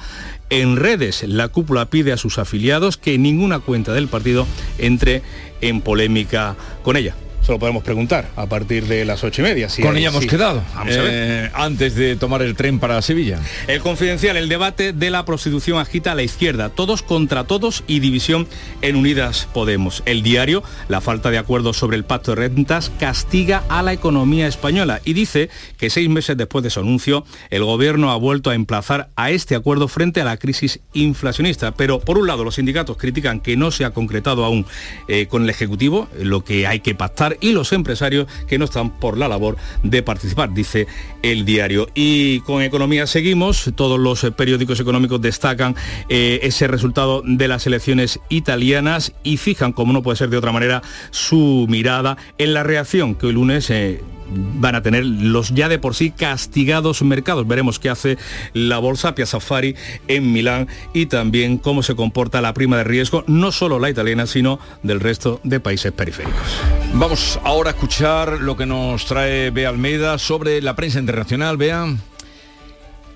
en 0.50 0.76
redes. 0.76 1.24
La 1.28 1.48
cúpula 1.48 1.90
pide 1.90 2.14
a 2.14 2.18
sus 2.18 2.38
afiliados 2.38 2.98
que 2.98 3.18
ninguna 3.18 3.60
cuenta 3.60 3.94
del 3.94 4.08
partido 4.08 4.46
entre 4.78 5.24
en 5.62 5.82
polémica 5.82 6.56
con 6.84 6.98
ella 6.98 7.16
se 7.48 7.54
lo 7.54 7.60
podemos 7.60 7.82
preguntar 7.82 8.28
a 8.36 8.46
partir 8.46 8.88
de 8.88 9.06
las 9.06 9.24
ocho 9.24 9.42
y 9.42 9.46
media. 9.46 9.70
Con 9.82 9.96
ella 9.96 10.10
hemos 10.10 10.26
quedado, 10.26 10.62
eh, 10.86 11.50
antes 11.54 11.96
de 11.96 12.18
tomar 12.18 12.42
el 12.42 12.58
tren 12.58 12.78
para 12.78 13.02
Sevilla. 13.02 13.40
El 13.68 13.80
confidencial, 13.80 14.36
el 14.36 14.50
debate 14.50 14.92
de 14.92 15.10
la 15.10 15.24
prostitución 15.24 15.80
agita 15.80 16.12
a 16.12 16.16
la 16.16 16.24
izquierda, 16.24 16.68
todos 16.68 17.04
contra 17.04 17.46
todos 17.46 17.86
y 17.88 18.02
división 18.02 18.50
en 18.82 18.98
Unidas 18.98 19.48
Podemos. 19.54 20.04
El 20.06 20.24
diario, 20.24 20.62
la 20.90 21.00
falta 21.00 21.32
de 21.32 21.38
acuerdo 21.38 21.72
sobre 21.72 21.96
el 21.96 22.04
pacto 22.04 22.32
de 22.32 22.50
rentas 22.50 22.92
castiga 23.00 23.64
a 23.70 23.82
la 23.82 23.94
economía 23.94 24.48
española 24.48 25.00
y 25.06 25.14
dice 25.14 25.50
que 25.78 25.90
seis 25.90 26.10
meses 26.10 26.36
después 26.36 26.66
de 26.66 26.70
su 26.70 26.82
anuncio, 26.82 27.24
el 27.50 27.64
gobierno 27.64 28.12
ha 28.12 28.18
vuelto 28.18 28.50
a 28.50 28.56
emplazar 28.56 29.08
a 29.16 29.32
este 29.32 29.56
acuerdo 29.56 29.88
frente 29.88 30.20
a 30.20 30.26
la 30.26 30.36
crisis 30.36 30.82
inflacionista. 30.92 31.74
Pero 31.76 32.02
por 32.02 32.18
un 32.18 32.28
lado, 32.28 32.44
los 32.44 32.56
sindicatos 32.56 32.98
critican 32.98 33.40
que 33.40 33.56
no 33.56 33.72
se 33.72 33.86
ha 33.86 33.92
concretado 33.92 34.44
aún 34.44 34.66
eh, 35.08 35.28
con 35.28 35.44
el 35.44 35.50
Ejecutivo 35.50 36.10
lo 36.20 36.44
que 36.44 36.68
hay 36.68 36.82
que 36.82 36.94
pactar 36.94 37.37
y 37.42 37.52
los 37.52 37.74
empresarios 37.74 38.28
que 38.48 38.58
no 38.58 38.66
están 38.66 38.92
por 38.92 39.18
la 39.18 39.28
labor 39.28 39.58
de 39.84 40.04
participar, 40.04 40.54
dice 40.54 40.88
el 41.22 41.46
diario. 41.46 41.88
Y 41.94 42.42
con 42.42 42.62
economía 42.62 43.08
seguimos, 43.08 43.72
todos 43.76 44.00
los 44.00 44.22
periódicos 44.36 44.80
económicos 44.80 45.22
destacan 45.22 45.76
eh, 46.10 46.40
ese 46.44 46.68
resultado 46.68 47.22
de 47.26 47.48
las 47.48 47.68
elecciones 47.68 48.20
italianas 48.30 49.14
y 49.24 49.38
fijan, 49.38 49.74
como 49.74 49.94
no 49.94 50.04
puede 50.04 50.18
ser 50.18 50.30
de 50.30 50.38
otra 50.38 50.52
manera, 50.52 50.82
su 51.12 51.66
mirada 51.70 52.18
en 52.38 52.54
la 52.54 52.64
reacción 52.64 53.16
que 53.16 53.28
hoy 53.28 53.34
lunes... 53.34 53.70
Eh, 53.70 54.02
van 54.30 54.76
a 54.76 54.82
tener 54.82 55.06
los 55.06 55.54
ya 55.54 55.70
de 55.70 55.80
por 55.80 55.96
sí 55.96 56.12
castigados 56.12 57.02
mercados. 57.02 57.48
Veremos 57.48 57.80
qué 57.80 57.90
hace 57.90 58.18
la 58.54 58.80
bolsa 58.80 59.16
Piazza 59.16 59.40
Safari 59.40 59.76
en 60.08 60.32
Milán 60.32 60.68
y 60.94 61.08
también 61.08 61.58
cómo 61.58 61.84
se 61.84 61.96
comporta 61.96 62.42
la 62.42 62.54
prima 62.54 62.78
de 62.78 62.84
riesgo, 62.84 63.24
no 63.28 63.52
solo 63.52 63.80
la 63.80 63.90
italiana, 63.90 64.26
sino 64.26 64.60
del 64.84 65.00
resto 65.00 65.40
de 65.44 65.60
países 65.60 65.92
periféricos. 65.92 66.60
Vamos 66.94 67.40
ahora 67.44 67.72
a 67.72 67.74
escuchar 67.74 68.40
lo 68.40 68.56
que 68.56 68.66
nos 68.66 69.06
trae 69.06 69.52
Bea 69.52 69.70
Almeida 69.70 70.18
sobre 70.18 70.62
la 70.62 70.76
prensa 70.76 71.00
internacional. 71.00 71.58
Vean. 71.58 72.00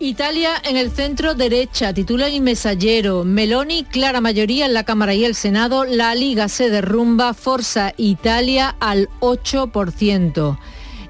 Italia 0.02 0.54
en 0.64 0.78
el 0.78 0.90
centro 0.90 1.36
derecha, 1.36 1.94
titula 1.94 2.28
el 2.28 2.42
mensajero. 2.42 3.24
Meloni, 3.24 3.84
clara 3.84 4.20
mayoría 4.20 4.66
en 4.66 4.74
la 4.74 4.84
Cámara 4.84 5.14
y 5.14 5.26
el 5.26 5.36
Senado. 5.36 5.86
La 5.86 6.16
Liga 6.16 6.50
se 6.50 6.72
derrumba, 6.72 7.36
Forza 7.36 7.94
Italia 7.98 8.76
al 8.80 9.10
8%. 9.20 10.58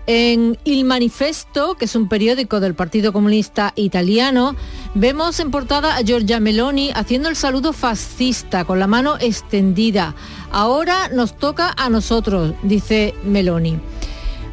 En 0.08 0.58
Il 0.64 0.84
Manifesto, 0.86 1.76
que 1.76 1.86
es 1.86 1.96
un 1.96 2.10
periódico 2.10 2.60
del 2.60 2.74
Partido 2.74 3.14
Comunista 3.14 3.72
Italiano, 3.76 4.56
vemos 4.96 5.40
en 5.40 5.52
portada 5.52 5.96
a 5.96 6.02
Giorgia 6.02 6.40
Meloni 6.40 6.92
haciendo 6.96 7.30
el 7.30 7.36
saludo 7.36 7.72
fascista 7.72 8.66
con 8.66 8.80
la 8.80 8.88
mano 8.88 9.18
extendida. 9.20 10.16
Ahora 10.52 11.10
nos 11.10 11.38
toca 11.38 11.74
a 11.78 11.90
nosotros, 11.90 12.54
dice 12.64 13.14
Meloni. 13.24 13.80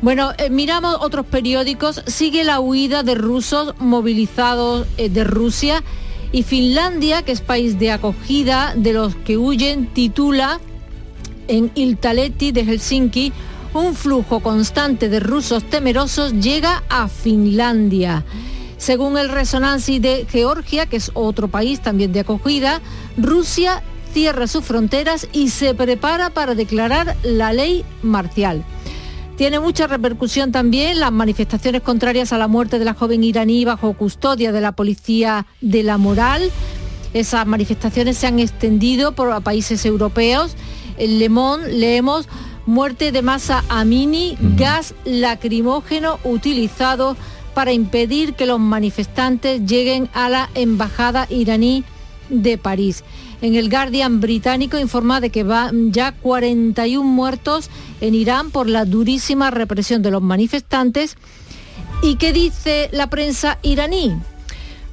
Bueno, 0.02 0.32
eh, 0.38 0.50
miramos 0.50 0.96
otros 1.00 1.26
periódicos, 1.26 2.02
sigue 2.06 2.44
la 2.44 2.60
huida 2.60 3.02
de 3.02 3.14
rusos 3.14 3.74
movilizados 3.80 4.86
eh, 4.96 5.08
de 5.08 5.24
Rusia 5.24 5.82
y 6.30 6.42
Finlandia, 6.42 7.22
que 7.22 7.32
es 7.32 7.40
país 7.40 7.78
de 7.78 7.90
acogida 7.90 8.74
de 8.76 8.92
los 8.92 9.16
que 9.16 9.38
huyen, 9.38 9.86
titula 9.86 10.60
en 11.48 11.72
Iltaleti 11.74 12.52
de 12.52 12.64
Helsinki 12.64 13.32
un 13.74 13.94
flujo 13.94 14.40
constante 14.40 15.08
de 15.08 15.20
rusos 15.20 15.64
temerosos 15.64 16.32
llega 16.34 16.82
a 16.88 17.08
Finlandia. 17.08 18.24
Según 18.76 19.18
el 19.18 19.28
Resonancy 19.28 19.98
de 19.98 20.26
Georgia, 20.30 20.86
que 20.86 20.96
es 20.96 21.10
otro 21.14 21.48
país 21.48 21.80
también 21.80 22.12
de 22.12 22.20
acogida, 22.20 22.80
Rusia 23.16 23.82
cierra 24.12 24.46
sus 24.46 24.64
fronteras 24.64 25.28
y 25.32 25.50
se 25.50 25.74
prepara 25.74 26.30
para 26.30 26.54
declarar 26.54 27.16
la 27.22 27.52
ley 27.52 27.84
marcial. 28.02 28.64
Tiene 29.36 29.60
mucha 29.60 29.86
repercusión 29.86 30.50
también 30.50 30.98
las 30.98 31.12
manifestaciones 31.12 31.82
contrarias 31.82 32.32
a 32.32 32.38
la 32.38 32.48
muerte 32.48 32.78
de 32.78 32.84
la 32.84 32.94
joven 32.94 33.22
iraní 33.22 33.64
bajo 33.64 33.92
custodia 33.92 34.50
de 34.50 34.60
la 34.60 34.72
policía 34.72 35.46
de 35.60 35.82
la 35.84 35.96
moral. 35.96 36.50
Esas 37.14 37.46
manifestaciones 37.46 38.18
se 38.18 38.26
han 38.26 38.40
extendido 38.40 39.12
por 39.12 39.40
países 39.42 39.84
europeos. 39.86 40.56
En 40.96 41.20
Le 41.20 41.28
Monde 41.28 41.72
leemos 41.72 42.28
muerte 42.68 43.12
de 43.12 43.22
masa 43.22 43.64
Amini, 43.70 44.36
gas 44.56 44.94
lacrimógeno 45.06 46.18
utilizado 46.22 47.16
para 47.54 47.72
impedir 47.72 48.34
que 48.34 48.44
los 48.44 48.60
manifestantes 48.60 49.64
lleguen 49.64 50.10
a 50.12 50.28
la 50.28 50.50
embajada 50.54 51.26
iraní 51.30 51.82
de 52.28 52.58
París. 52.58 53.04
En 53.40 53.54
el 53.54 53.70
Guardian 53.70 54.20
británico 54.20 54.78
informa 54.78 55.22
de 55.22 55.30
que 55.30 55.44
van 55.44 55.92
ya 55.92 56.12
41 56.12 57.08
muertos 57.08 57.70
en 58.02 58.14
Irán 58.14 58.50
por 58.50 58.68
la 58.68 58.84
durísima 58.84 59.50
represión 59.50 60.02
de 60.02 60.10
los 60.10 60.20
manifestantes. 60.20 61.16
¿Y 62.02 62.16
qué 62.16 62.34
dice 62.34 62.90
la 62.92 63.08
prensa 63.08 63.58
iraní? 63.62 64.14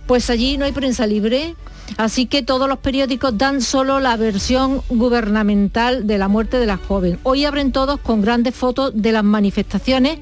Pues 0.08 0.30
allí 0.30 0.58
no 0.58 0.64
hay 0.64 0.72
prensa 0.72 1.06
libre, 1.08 1.56
Así 1.98 2.26
que 2.26 2.44
todos 2.44 2.68
los 2.68 2.80
periódicos 2.80 3.38
dan 3.38 3.62
solo 3.62 4.00
la 4.00 4.18
versión 4.18 4.82
gubernamental 4.90 6.08
de 6.08 6.18
la 6.18 6.28
muerte 6.28 6.58
de 6.58 6.66
la 6.66 6.78
joven. 6.78 7.20
Hoy 7.24 7.46
abren 7.46 7.72
todos 7.72 8.00
con 8.00 8.22
grandes 8.22 8.56
fotos 8.56 8.92
de 8.96 9.12
las 9.12 9.24
manifestaciones 9.24 10.20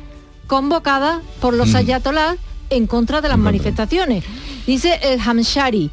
convocada 0.48 1.22
por 1.40 1.54
los 1.54 1.74
ayatolás 1.74 2.36
en 2.70 2.88
contra 2.88 3.22
de 3.22 3.30
las 3.30 3.38
manifestaciones. 3.38 4.24
Dice 4.68 5.00
el 5.04 5.20
Hamshari, 5.20 5.90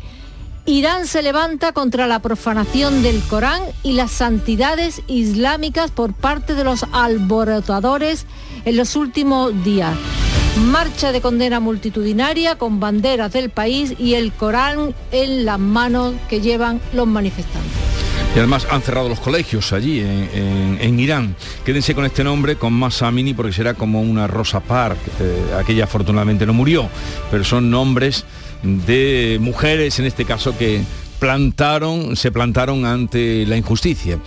Irán 0.67 1.07
se 1.07 1.23
levanta 1.23 1.73
contra 1.73 2.07
la 2.07 2.21
profanación 2.21 3.03
del 3.03 3.21
Corán 3.23 3.63
y 3.83 3.93
las 3.93 4.11
santidades 4.11 5.03
islámicas 5.07 5.91
por 5.91 6.13
parte 6.13 6.55
de 6.55 6.65
los 6.65 6.85
alborotadores 6.93 8.27
en 8.65 8.77
los 8.77 8.95
últimos 8.97 9.65
días. 9.65 9.97
Marcha 10.59 11.13
de 11.13 11.21
condena 11.21 11.61
multitudinaria 11.61 12.57
con 12.57 12.81
banderas 12.81 13.33
del 13.33 13.51
país 13.51 13.95
y 13.99 14.15
el 14.15 14.33
Corán 14.33 14.95
en 15.13 15.45
las 15.45 15.59
manos 15.59 16.15
que 16.29 16.41
llevan 16.41 16.81
los 16.93 17.07
manifestantes. 17.07 17.71
Y 18.35 18.39
además 18.39 18.67
han 18.71 18.83
cerrado 18.83 19.09
los 19.09 19.19
colegios 19.21 19.73
allí 19.73 20.01
en, 20.01 21.01
Irán. 21.01 21.35
Quédense 21.65 21.95
con 21.95 22.05
este 22.05 22.23
nombre, 22.23 22.57
con 22.57 22.73
Masa 22.73 23.09
Amini, 23.09 23.35
porque 23.35 23.53
será 23.53 23.75
como 23.75 24.01
una 24.01 24.27
Rosa 24.29 24.61
Park. 24.61 24.99
Eh, 25.19 25.55
aquella 25.59 25.85
afortunadamente 25.85 26.47
no 26.47 26.53
murió, 26.53 26.89
pero 27.31 27.43
son 27.43 27.71
nombres 27.71 28.25
de 28.63 29.39
mujeres, 29.41 29.99
en 29.99 30.05
este 30.05 30.25
caso, 30.25 30.57
que 30.57 30.83
plantaron, 31.19 32.17
se 32.17 32.31
plantaron 32.31 32.85
ante 32.85 33.47
la 33.47 33.57
injusticia. 33.57 34.19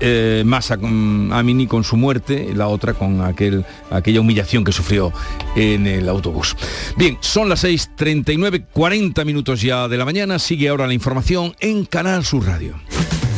Eh, 0.00 0.42
Masa 0.44 0.76
con 0.76 1.32
Amini 1.32 1.66
con 1.66 1.84
su 1.84 1.96
muerte, 1.96 2.52
la 2.54 2.68
otra 2.68 2.94
con 2.94 3.20
aquel, 3.20 3.64
aquella 3.90 4.20
humillación 4.20 4.64
que 4.64 4.72
sufrió 4.72 5.12
en 5.54 5.86
el 5.86 6.08
autobús. 6.08 6.56
Bien, 6.96 7.16
son 7.20 7.48
las 7.48 7.64
6.39, 7.64 8.66
40 8.72 9.24
minutos 9.24 9.62
ya 9.62 9.88
de 9.88 9.96
la 9.96 10.04
mañana, 10.04 10.38
sigue 10.38 10.68
ahora 10.68 10.86
la 10.86 10.94
información 10.94 11.54
en 11.60 11.84
Canal 11.84 12.24
Sur 12.24 12.46
Radio. 12.46 12.74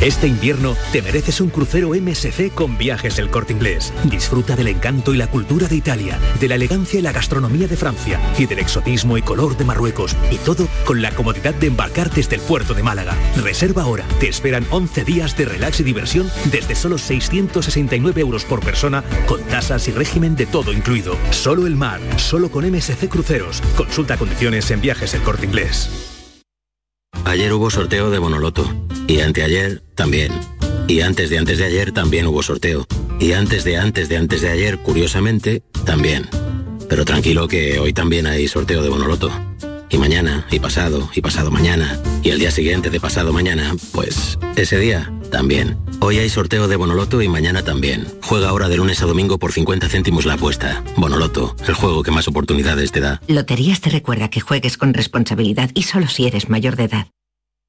Este 0.07 0.29
invierno 0.29 0.77
te 0.93 1.03
mereces 1.03 1.41
un 1.41 1.51
crucero 1.51 1.91
MSC 1.91 2.55
con 2.55 2.79
viajes 2.79 3.17
del 3.17 3.29
corte 3.29 3.55
inglés. 3.55 3.93
Disfruta 4.05 4.55
del 4.55 4.69
encanto 4.69 5.13
y 5.13 5.17
la 5.17 5.27
cultura 5.27 5.67
de 5.67 5.75
Italia, 5.75 6.21
de 6.39 6.47
la 6.47 6.55
elegancia 6.55 7.01
y 7.01 7.03
la 7.03 7.11
gastronomía 7.11 7.67
de 7.67 7.77
Francia 7.77 8.21
y 8.39 8.47
del 8.47 8.61
exotismo 8.61 9.19
y 9.19 9.23
color 9.23 9.57
de 9.57 9.65
Marruecos. 9.65 10.15
Y 10.31 10.37
todo 10.37 10.69
con 10.85 11.03
la 11.03 11.11
comodidad 11.11 11.55
de 11.55 11.67
embarcar 11.67 12.09
desde 12.13 12.37
el 12.37 12.41
puerto 12.43 12.73
de 12.73 12.85
Málaga. 12.85 13.17
Reserva 13.43 13.83
ahora. 13.83 14.05
Te 14.21 14.29
esperan 14.29 14.65
11 14.71 15.03
días 15.03 15.37
de 15.37 15.47
relax 15.47 15.81
y 15.81 15.83
diversión 15.83 16.31
desde 16.53 16.77
solo 16.77 16.99
669 16.99 18.21
euros 18.21 18.45
por 18.45 18.61
persona 18.61 19.03
con 19.27 19.43
tasas 19.43 19.89
y 19.89 19.91
régimen 19.91 20.37
de 20.37 20.47
todo 20.47 20.73
incluido. 20.73 21.17
Solo 21.33 21.67
el 21.67 21.75
mar, 21.75 21.99
solo 22.17 22.53
con 22.53 22.65
MSC 22.65 23.09
Cruceros. 23.09 23.61
Consulta 23.77 24.17
condiciones 24.17 24.71
en 24.71 24.81
viajes 24.81 25.15
el 25.15 25.23
corte 25.23 25.47
inglés. 25.47 26.16
Ayer 27.27 27.53
hubo 27.53 27.71
sorteo 27.71 28.09
de 28.11 28.21
Bonoloto. 28.21 28.65
Y 29.09 29.19
anteayer 29.19 29.83
también. 29.97 30.31
Y 30.87 31.01
antes 31.01 31.29
de 31.29 31.39
antes 31.39 31.59
de 31.59 31.65
ayer 31.65 31.91
también 31.91 32.29
hubo 32.29 32.41
sorteo. 32.41 32.87
Y 33.19 33.33
antes 33.33 33.65
de 33.65 33.79
antes 33.79 34.09
de 34.09 34.17
antes 34.17 34.43
de 34.43 34.49
ayer, 34.49 34.79
curiosamente, 34.79 35.61
también. 35.85 36.29
Pero 36.89 37.05
tranquilo 37.05 37.49
que 37.49 37.81
hoy 37.81 37.93
también 37.93 38.29
hay 38.29 38.47
sorteo 38.47 38.81
de 38.81 38.91
Bonoloto. 38.91 39.33
Y 39.89 39.99
mañana, 39.99 40.47
y 40.51 40.59
pasado, 40.59 41.09
y 41.15 41.21
pasado 41.21 41.51
mañana, 41.51 42.01
y 42.23 42.31
el 42.31 42.39
día 42.39 42.51
siguiente 42.51 42.91
de 42.91 43.01
pasado 43.01 43.33
mañana, 43.33 43.75
pues 43.93 44.39
ese 44.57 44.79
día 44.79 45.13
también. 45.31 45.79
Hoy 46.01 46.19
hay 46.19 46.29
sorteo 46.29 46.69
de 46.69 46.77
Bonoloto 46.77 47.23
y 47.23 47.29
mañana 47.29 47.63
también. 47.63 48.07
Juega 48.23 48.49
ahora 48.49 48.69
de 48.69 48.77
lunes 48.77 49.03
a 49.03 49.07
domingo 49.07 49.39
por 49.39 49.53
50 49.53 49.89
céntimos 49.89 50.27
la 50.27 50.35
apuesta. 50.35 50.83
Bonoloto, 50.97 51.55
el 51.67 51.75
juego 51.75 52.03
que 52.03 52.11
más 52.11 52.29
oportunidades 52.29 52.93
te 52.93 53.01
da. 53.01 53.21
Loterías 53.29 53.81
te 53.81 53.91
recuerda 53.91 54.29
que 54.29 54.41
juegues 54.41 54.77
con 54.77 54.95
responsabilidad 54.95 55.71
y 55.75 55.83
solo 55.83 56.09
si 56.09 56.27
eres 56.27 56.49
mayor 56.49 56.77
de 56.77 56.85
edad. 56.85 57.07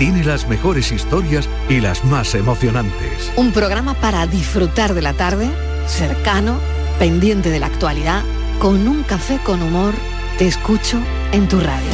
tiene 0.00 0.24
las 0.24 0.48
mejores 0.48 0.92
historias 0.92 1.46
y 1.68 1.78
las 1.78 2.06
más 2.06 2.34
emocionantes. 2.34 3.30
Un 3.36 3.52
programa 3.52 3.92
para 3.92 4.26
disfrutar 4.26 4.94
de 4.94 5.02
la 5.02 5.12
tarde, 5.12 5.50
cercano, 5.86 6.58
pendiente 6.98 7.50
de 7.50 7.60
la 7.60 7.66
actualidad, 7.66 8.22
con 8.60 8.88
un 8.88 9.02
café 9.02 9.38
con 9.44 9.60
humor. 9.60 9.92
Te 10.38 10.46
escucho 10.46 10.98
en 11.32 11.46
tu 11.48 11.60
radio. 11.60 11.90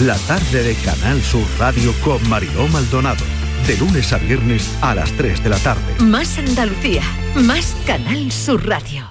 La 0.00 0.16
tarde 0.20 0.62
de 0.62 0.74
Canal 0.76 1.20
Sur 1.20 1.44
Radio 1.58 1.92
con 2.02 2.26
Mariló 2.26 2.68
Maldonado. 2.68 3.22
De 3.66 3.76
lunes 3.76 4.10
a 4.14 4.16
viernes 4.16 4.74
a 4.80 4.94
las 4.94 5.12
3 5.12 5.44
de 5.44 5.50
la 5.50 5.58
tarde. 5.58 5.82
Más 6.02 6.38
Andalucía, 6.38 7.02
más 7.34 7.76
Canal 7.86 8.32
Sur 8.32 8.66
Radio. 8.66 9.06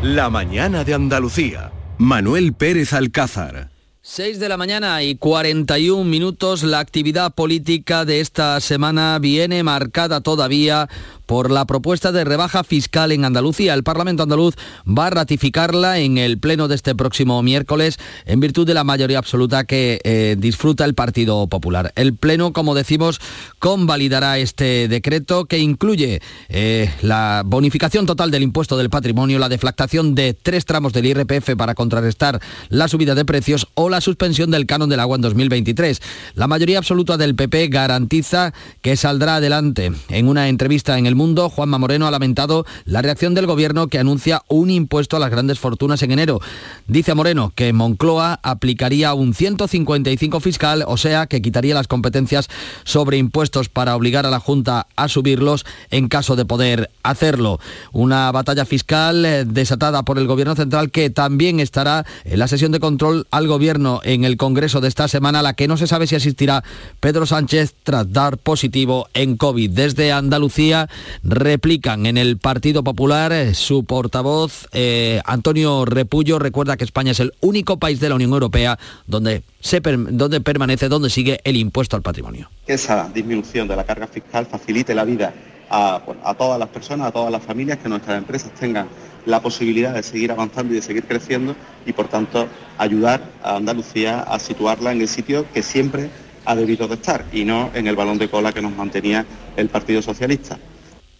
La 0.00 0.30
mañana 0.30 0.84
de 0.84 0.94
Andalucía. 0.94 1.70
Manuel 1.98 2.54
Pérez 2.54 2.94
Alcázar. 2.94 3.68
6 4.02 4.40
de 4.40 4.48
la 4.48 4.56
mañana 4.56 5.02
y 5.02 5.16
41 5.16 6.04
minutos. 6.04 6.62
La 6.62 6.78
actividad 6.78 7.34
política 7.34 8.06
de 8.06 8.20
esta 8.20 8.58
semana 8.60 9.18
viene 9.18 9.62
marcada 9.62 10.22
todavía 10.22 10.88
por 11.30 11.52
la 11.52 11.64
propuesta 11.64 12.10
de 12.10 12.24
rebaja 12.24 12.64
fiscal 12.64 13.12
en 13.12 13.24
Andalucía. 13.24 13.74
El 13.74 13.84
Parlamento 13.84 14.24
andaluz 14.24 14.56
va 14.84 15.06
a 15.06 15.10
ratificarla 15.10 16.00
en 16.00 16.18
el 16.18 16.40
pleno 16.40 16.66
de 16.66 16.74
este 16.74 16.96
próximo 16.96 17.40
miércoles 17.44 17.98
en 18.26 18.40
virtud 18.40 18.66
de 18.66 18.74
la 18.74 18.82
mayoría 18.82 19.18
absoluta 19.18 19.62
que 19.62 20.00
eh, 20.02 20.34
disfruta 20.36 20.84
el 20.84 20.94
Partido 20.94 21.46
Popular. 21.46 21.92
El 21.94 22.14
pleno, 22.14 22.52
como 22.52 22.74
decimos, 22.74 23.20
convalidará 23.60 24.38
este 24.38 24.88
decreto 24.88 25.44
que 25.44 25.60
incluye 25.60 26.20
eh, 26.48 26.92
la 27.00 27.44
bonificación 27.46 28.06
total 28.06 28.32
del 28.32 28.42
impuesto 28.42 28.76
del 28.76 28.90
patrimonio, 28.90 29.38
la 29.38 29.48
deflactación 29.48 30.16
de 30.16 30.34
tres 30.34 30.64
tramos 30.64 30.92
del 30.92 31.06
IRPF 31.06 31.54
para 31.56 31.76
contrarrestar 31.76 32.40
la 32.70 32.88
subida 32.88 33.14
de 33.14 33.24
precios 33.24 33.68
o 33.74 33.88
la 33.88 34.00
suspensión 34.00 34.50
del 34.50 34.66
canon 34.66 34.88
del 34.88 34.98
agua 34.98 35.14
en 35.14 35.22
2023. 35.22 36.02
La 36.34 36.48
mayoría 36.48 36.78
absoluta 36.78 37.16
del 37.16 37.36
PP 37.36 37.68
garantiza 37.68 38.52
que 38.82 38.96
saldrá 38.96 39.36
adelante. 39.36 39.92
En 40.08 40.26
una 40.26 40.48
entrevista 40.48 40.98
en 40.98 41.06
el 41.06 41.19
Mundo, 41.20 41.50
Juanma 41.50 41.76
Moreno 41.76 42.06
ha 42.06 42.10
lamentado 42.10 42.64
la 42.86 43.02
reacción 43.02 43.34
del 43.34 43.44
gobierno 43.44 43.88
que 43.88 43.98
anuncia 43.98 44.40
un 44.48 44.70
impuesto 44.70 45.18
a 45.18 45.20
las 45.20 45.30
grandes 45.30 45.58
fortunas 45.58 46.02
en 46.02 46.12
enero. 46.12 46.40
Dice 46.88 47.12
Moreno 47.12 47.52
que 47.54 47.74
Moncloa 47.74 48.40
aplicaría 48.42 49.12
un 49.12 49.34
155 49.34 50.40
fiscal, 50.40 50.82
o 50.86 50.96
sea, 50.96 51.26
que 51.26 51.42
quitaría 51.42 51.74
las 51.74 51.88
competencias 51.88 52.48
sobre 52.84 53.18
impuestos 53.18 53.68
para 53.68 53.96
obligar 53.96 54.24
a 54.24 54.30
la 54.30 54.40
Junta 54.40 54.86
a 54.96 55.08
subirlos 55.08 55.66
en 55.90 56.08
caso 56.08 56.36
de 56.36 56.46
poder 56.46 56.90
hacerlo. 57.02 57.60
Una 57.92 58.32
batalla 58.32 58.64
fiscal 58.64 59.26
eh, 59.26 59.44
desatada 59.44 60.04
por 60.04 60.16
el 60.16 60.26
gobierno 60.26 60.56
central 60.56 60.90
que 60.90 61.10
también 61.10 61.60
estará 61.60 62.06
en 62.24 62.38
la 62.38 62.48
sesión 62.48 62.72
de 62.72 62.80
control 62.80 63.26
al 63.30 63.46
gobierno 63.46 64.00
en 64.04 64.24
el 64.24 64.38
Congreso 64.38 64.80
de 64.80 64.88
esta 64.88 65.06
semana, 65.06 65.42
la 65.42 65.52
que 65.52 65.68
no 65.68 65.76
se 65.76 65.86
sabe 65.86 66.06
si 66.06 66.16
asistirá 66.16 66.64
Pedro 66.98 67.26
Sánchez 67.26 67.74
tras 67.82 68.10
dar 68.10 68.38
positivo 68.38 69.08
en 69.12 69.36
COVID. 69.36 69.70
Desde 69.70 70.12
Andalucía 70.12 70.88
replican 71.22 72.06
en 72.06 72.16
el 72.16 72.38
Partido 72.38 72.84
Popular. 72.84 73.32
Eh, 73.32 73.54
su 73.54 73.84
portavoz, 73.84 74.68
eh, 74.72 75.20
Antonio 75.24 75.84
Repullo, 75.84 76.38
recuerda 76.38 76.76
que 76.76 76.84
España 76.84 77.12
es 77.12 77.20
el 77.20 77.32
único 77.40 77.78
país 77.78 78.00
de 78.00 78.08
la 78.08 78.14
Unión 78.14 78.32
Europea 78.32 78.78
donde, 79.06 79.42
se, 79.60 79.80
donde 79.80 80.40
permanece, 80.40 80.88
donde 80.88 81.10
sigue 81.10 81.40
el 81.44 81.56
impuesto 81.56 81.96
al 81.96 82.02
patrimonio. 82.02 82.50
Esa 82.66 83.08
disminución 83.12 83.68
de 83.68 83.76
la 83.76 83.84
carga 83.84 84.06
fiscal 84.06 84.46
facilite 84.46 84.94
la 84.94 85.04
vida 85.04 85.32
a 85.72 86.34
todas 86.36 86.58
las 86.58 86.68
personas, 86.68 87.06
a 87.06 87.12
todas 87.12 87.30
las 87.30 87.44
familias, 87.44 87.78
que 87.78 87.88
nuestras 87.88 88.18
empresas 88.18 88.52
tengan 88.58 88.88
la 89.26 89.40
posibilidad 89.40 89.94
de 89.94 90.02
seguir 90.02 90.32
avanzando 90.32 90.72
y 90.72 90.76
de 90.76 90.82
seguir 90.82 91.04
creciendo 91.04 91.54
y 91.86 91.92
por 91.92 92.08
tanto 92.08 92.48
ayudar 92.78 93.22
a 93.42 93.56
Andalucía 93.56 94.20
a 94.20 94.38
situarla 94.38 94.92
en 94.92 95.00
el 95.00 95.08
sitio 95.08 95.46
que 95.52 95.62
siempre 95.62 96.10
ha 96.44 96.54
debido 96.54 96.88
de 96.88 96.94
estar 96.94 97.24
y 97.32 97.44
no 97.44 97.70
en 97.74 97.86
el 97.86 97.96
balón 97.96 98.18
de 98.18 98.28
cola 98.28 98.52
que 98.52 98.62
nos 98.62 98.74
mantenía 98.74 99.26
el 99.56 99.68
Partido 99.68 100.02
Socialista. 100.02 100.58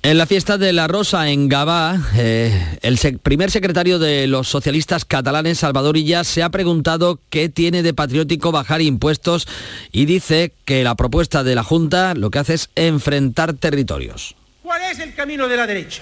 En 0.03 0.17
la 0.17 0.25
fiesta 0.25 0.57
de 0.57 0.73
la 0.73 0.89
Rosa 0.89 1.29
en 1.29 1.47
Gabá, 1.51 2.01
eh, 2.17 2.79
el 2.81 3.19
primer 3.19 3.51
secretario 3.51 3.99
de 3.99 4.27
los 4.27 4.49
socialistas 4.49 5.05
catalanes, 5.05 5.59
Salvador 5.59 5.99
Illa, 5.99 6.25
se 6.25 6.43
ha 6.43 6.49
preguntado 6.49 7.21
qué 7.29 7.51
tiene 7.51 7.83
de 7.83 7.93
patriótico 7.93 8.51
bajar 8.51 8.81
impuestos 8.81 9.47
y 9.93 10.07
dice 10.07 10.55
que 10.65 10.85
la 10.85 10.95
propuesta 10.95 11.45
de 11.45 11.55
la 11.55 11.65
Junta 11.65 12.15
lo 12.15 12.31
que 12.31 12.39
hace 12.39 12.55
es 12.55 12.71
enfrentar 12.77 13.53
territorios. 13.53 14.37
¿Cuál 14.63 14.81
es 14.91 15.01
el 15.01 15.15
camino 15.15 15.49
de 15.49 15.57
la 15.59 15.67
derecha? 15.67 16.01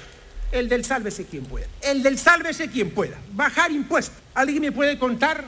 El 0.52 0.68
del 0.68 0.84
sálvese 0.84 1.26
quien 1.26 1.44
pueda. 1.44 1.66
El 1.82 2.04
del 2.04 2.18
sálvese 2.18 2.68
quien 2.68 2.90
pueda. 2.90 3.16
Bajar 3.32 3.72
impuestos. 3.72 4.16
¿Alguien 4.32 4.62
me 4.62 4.70
puede 4.70 4.96
contar 4.96 5.44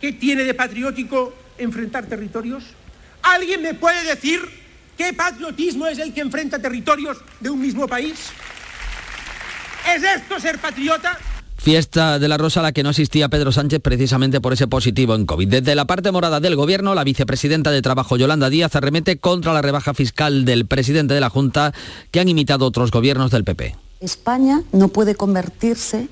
qué 0.00 0.12
tiene 0.12 0.44
de 0.44 0.54
patriótico 0.54 1.34
enfrentar 1.58 2.06
territorios? 2.06 2.64
¿Alguien 3.20 3.60
me 3.60 3.74
puede 3.74 4.02
decir 4.04 4.61
¿Qué 4.96 5.12
patriotismo 5.12 5.86
es 5.86 5.98
el 5.98 6.12
que 6.12 6.20
enfrenta 6.20 6.58
territorios 6.58 7.18
de 7.40 7.50
un 7.50 7.60
mismo 7.60 7.86
país? 7.88 8.30
¿Es 9.94 10.02
esto 10.02 10.38
ser 10.38 10.58
patriota? 10.58 11.18
Fiesta 11.56 12.18
de 12.18 12.26
la 12.26 12.38
Rosa 12.38 12.58
a 12.58 12.64
la 12.64 12.72
que 12.72 12.82
no 12.82 12.88
asistía 12.88 13.28
Pedro 13.28 13.52
Sánchez 13.52 13.80
precisamente 13.80 14.40
por 14.40 14.52
ese 14.52 14.66
positivo 14.66 15.14
en 15.14 15.26
COVID. 15.26 15.46
Desde 15.48 15.76
la 15.76 15.84
parte 15.84 16.10
morada 16.10 16.40
del 16.40 16.56
Gobierno, 16.56 16.94
la 16.94 17.04
vicepresidenta 17.04 17.70
de 17.70 17.82
Trabajo 17.82 18.16
Yolanda 18.16 18.50
Díaz 18.50 18.74
arremete 18.74 19.18
contra 19.18 19.52
la 19.52 19.62
rebaja 19.62 19.94
fiscal 19.94 20.44
del 20.44 20.66
presidente 20.66 21.14
de 21.14 21.20
la 21.20 21.30
Junta 21.30 21.72
que 22.10 22.18
han 22.18 22.28
imitado 22.28 22.66
otros 22.66 22.90
gobiernos 22.90 23.30
del 23.30 23.44
PP. 23.44 23.76
España 24.00 24.62
no 24.72 24.88
puede 24.88 25.14
convertirse 25.14 25.98
en 25.98 26.08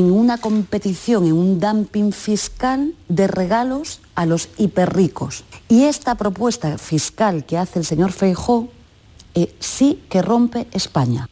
una 0.00 0.38
competición, 0.38 1.26
en 1.26 1.32
un 1.32 1.60
dumping 1.60 2.12
fiscal 2.12 2.94
de 3.08 3.26
regalos 3.26 4.00
a 4.14 4.26
los 4.26 4.48
hiperricos. 4.58 5.44
Y 5.68 5.84
esta 5.84 6.14
propuesta 6.14 6.78
fiscal 6.78 7.44
que 7.44 7.58
hace 7.58 7.78
el 7.78 7.84
señor 7.84 8.12
Feijó 8.12 8.68
eh, 9.34 9.54
sí 9.58 10.00
que 10.08 10.22
rompe 10.22 10.66
España. 10.72 11.28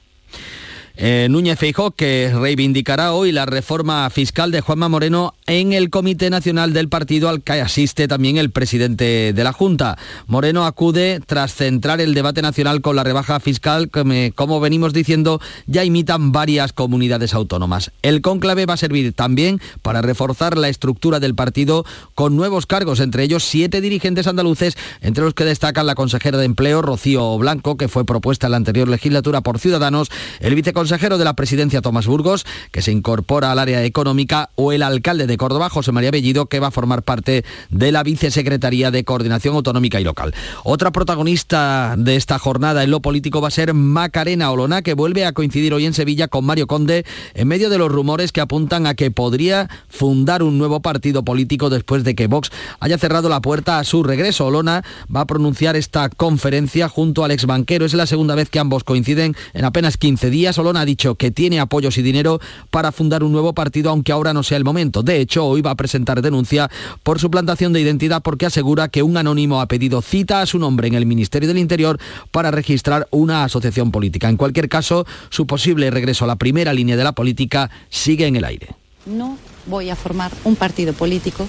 Eh, 0.97 1.29
Núñez 1.31 1.59
Feijó, 1.59 1.93
que 1.93 2.31
reivindicará 2.35 3.15
hoy 3.15 3.33
la 3.33 3.47
reforma 3.47 4.11
fiscal 4.11 4.51
de 4.51 4.61
Juanma 4.61 4.89
Moreno 4.91 5.35
en 5.51 5.73
el 5.73 5.91
Comité 5.91 6.31
Nacional 6.31 6.73
del 6.73 6.89
Partido 6.89 7.29
al 7.29 7.43
que 7.43 7.61
asiste 7.61 8.07
también 8.09 8.37
el 8.37 8.51
presidente 8.51 9.33
de 9.33 9.45
la 9.45 9.53
Junta. 9.53 9.99
Moreno 10.27 10.65
acude 10.65 11.21
tras 11.27 11.55
centrar 11.55 12.01
el 12.01 12.15
debate 12.15 12.43
nacional 12.43 12.81
con 12.81 12.97
la 12.97 13.05
rebaja 13.05 13.41
fiscal 13.41 13.91
que, 13.91 14.33
como 14.35 14.61
venimos 14.61 14.93
diciendo, 14.93 15.41
ya 15.67 15.85
imitan 15.85 16.33
varias 16.33 16.73
comunidades 16.73 17.35
autónomas. 17.35 17.91
El 18.03 18.21
cónclave 18.21 18.67
va 18.67 18.75
a 18.75 18.77
servir 18.77 19.13
también 19.13 19.61
para 19.83 20.03
reforzar 20.03 20.57
la 20.57 20.69
estructura 20.69 21.21
del 21.21 21.35
partido 21.35 21.85
con 22.15 22.37
nuevos 22.37 22.67
cargos, 22.67 23.01
entre 23.01 23.25
ellos 23.25 23.45
siete 23.45 23.81
dirigentes 23.81 24.27
andaluces, 24.27 24.77
entre 25.01 25.25
los 25.25 25.35
que 25.35 25.45
destacan 25.45 25.87
la 25.87 25.95
consejera 25.95 26.39
de 26.39 26.45
Empleo, 26.45 26.83
Rocío 26.83 27.39
Blanco, 27.39 27.77
que 27.77 27.89
fue 27.89 28.05
propuesta 28.05 28.47
en 28.47 28.53
la 28.53 28.57
anterior 28.57 28.89
legislatura 28.89 29.41
por 29.41 29.59
Ciudadanos, 29.59 30.11
el 30.41 30.55
viceconsejero 30.55 30.81
consejero 30.81 31.19
de 31.19 31.25
la 31.25 31.35
presidencia 31.35 31.83
Tomás 31.83 32.07
Burgos, 32.07 32.45
que 32.73 32.83
se 32.83 32.91
incorpora 32.91 33.53
al 33.53 33.59
área 33.59 33.85
económica, 33.85 34.51
o 34.57 34.73
el 34.73 34.83
alcalde 34.83 35.27
de 35.27 35.37
Córdoba, 35.41 35.71
José 35.71 35.91
María 35.91 36.11
Bellido, 36.11 36.45
que 36.47 36.61
va 36.61 36.67
a 36.67 36.71
formar 36.71 37.03
parte 37.03 37.47
de 37.71 37.93
la 37.93 38.03
vicesecretaría 38.03 38.91
de 38.91 39.05
Coordinación 39.05 39.55
Autonómica 39.55 39.99
y 39.99 40.05
Local. 40.05 40.35
Otra 40.65 40.91
protagonista 40.91 41.95
de 41.97 42.17
esta 42.17 42.39
jornada 42.39 42.85
en 42.85 42.91
lo 42.91 43.01
político 43.01 43.41
va 43.41 43.49
a 43.49 43.51
ser 43.51 43.73
Macarena 43.73 44.51
Olona, 44.51 44.83
que 44.83 44.93
vuelve 44.93 45.25
a 45.25 45.33
coincidir 45.33 45.73
hoy 45.73 45.87
en 45.87 45.95
Sevilla 45.95 46.29
con 46.29 46.45
Mario 46.45 46.67
Conde 46.67 47.07
en 47.33 47.49
medio 47.49 47.71
de 47.71 47.79
los 47.79 47.91
rumores 47.91 48.33
que 48.33 48.43
apuntan 48.43 48.87
a 48.87 48.93
que 48.93 49.11
podría 49.11 49.71
fundar 49.89 50.43
un 50.43 50.59
nuevo 50.59 50.81
partido 50.81 51.25
político 51.25 51.71
después 51.71 52.05
de 52.05 52.15
que 52.15 52.27
Vox 52.27 52.51
haya 52.79 52.99
cerrado 52.99 53.31
la 53.31 53.41
puerta 53.41 53.79
a 53.79 53.85
su 53.85 54.03
regreso. 54.03 54.45
Olona 54.45 54.85
va 55.15 55.23
a 55.23 55.27
pronunciar 55.27 55.75
esta 55.75 56.11
conferencia 56.11 56.91
junto 56.91 57.25
al 57.25 57.31
exbanquero. 57.31 57.87
Es 57.87 57.95
la 57.95 58.05
segunda 58.05 58.35
vez 58.35 58.51
que 58.51 58.59
ambos 58.59 58.85
coinciden 58.85 59.35
en 59.55 59.65
apenas 59.65 59.97
15 59.97 60.29
días. 60.29 60.59
Olona 60.59 60.83
ha 60.83 60.85
dicho 60.85 61.15
que 61.15 61.31
tiene 61.31 61.61
apoyos 61.61 61.97
y 61.97 62.03
dinero 62.03 62.41
para 62.71 62.93
fundar 62.93 63.25
un 63.25 63.33
nuevo 63.33 63.55
partido, 63.55 63.89
aunque 63.89 64.13
ahora 64.13 64.35
no 64.35 64.43
sea 64.43 64.59
el 64.59 64.65
momento. 64.65 65.03
De 65.03 65.19
hecho, 65.19 65.30
hoy 65.39 65.63
va 65.63 65.71
a 65.71 65.77
presentar 65.77 66.23
denuncia 66.23 66.71
por 67.03 67.21
suplantación 67.21 67.73
de 67.73 67.81
identidad 67.81 68.23
porque 68.23 68.47
asegura 68.47 68.89
que 68.89 69.03
un 69.03 69.17
anónimo 69.17 69.61
ha 69.61 69.67
pedido 69.67 70.03
cita 70.03 70.41
a 70.41 70.47
su 70.47 70.59
nombre 70.59 70.89
en 70.89 70.95
el 70.95 71.07
Ministerio 71.07 71.49
del 71.49 71.59
Interior 71.59 71.99
para 72.31 72.51
registrar 72.51 73.07
una 73.11 73.45
asociación 73.45 73.93
política. 73.93 74.29
En 74.29 74.37
cualquier 74.37 74.69
caso, 74.69 75.07
su 75.29 75.47
posible 75.47 75.91
regreso 75.91 76.25
a 76.25 76.29
la 76.29 76.37
primera 76.37 76.73
línea 76.73 76.97
de 76.97 77.05
la 77.05 77.13
política 77.13 77.71
sigue 77.89 78.27
en 78.27 78.37
el 78.37 78.45
aire. 78.45 78.75
No 79.07 79.39
voy 79.67 79.91
a 79.91 79.97
formar 79.97 80.33
un 80.45 80.57
partido 80.57 80.93
político 80.93 81.47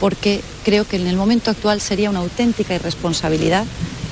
porque 0.00 0.40
creo 0.64 0.86
que 0.86 0.96
en 0.96 1.06
el 1.06 1.16
momento 1.16 1.50
actual 1.50 1.80
sería 1.80 2.10
una 2.10 2.20
auténtica 2.20 2.74
irresponsabilidad 2.74 3.64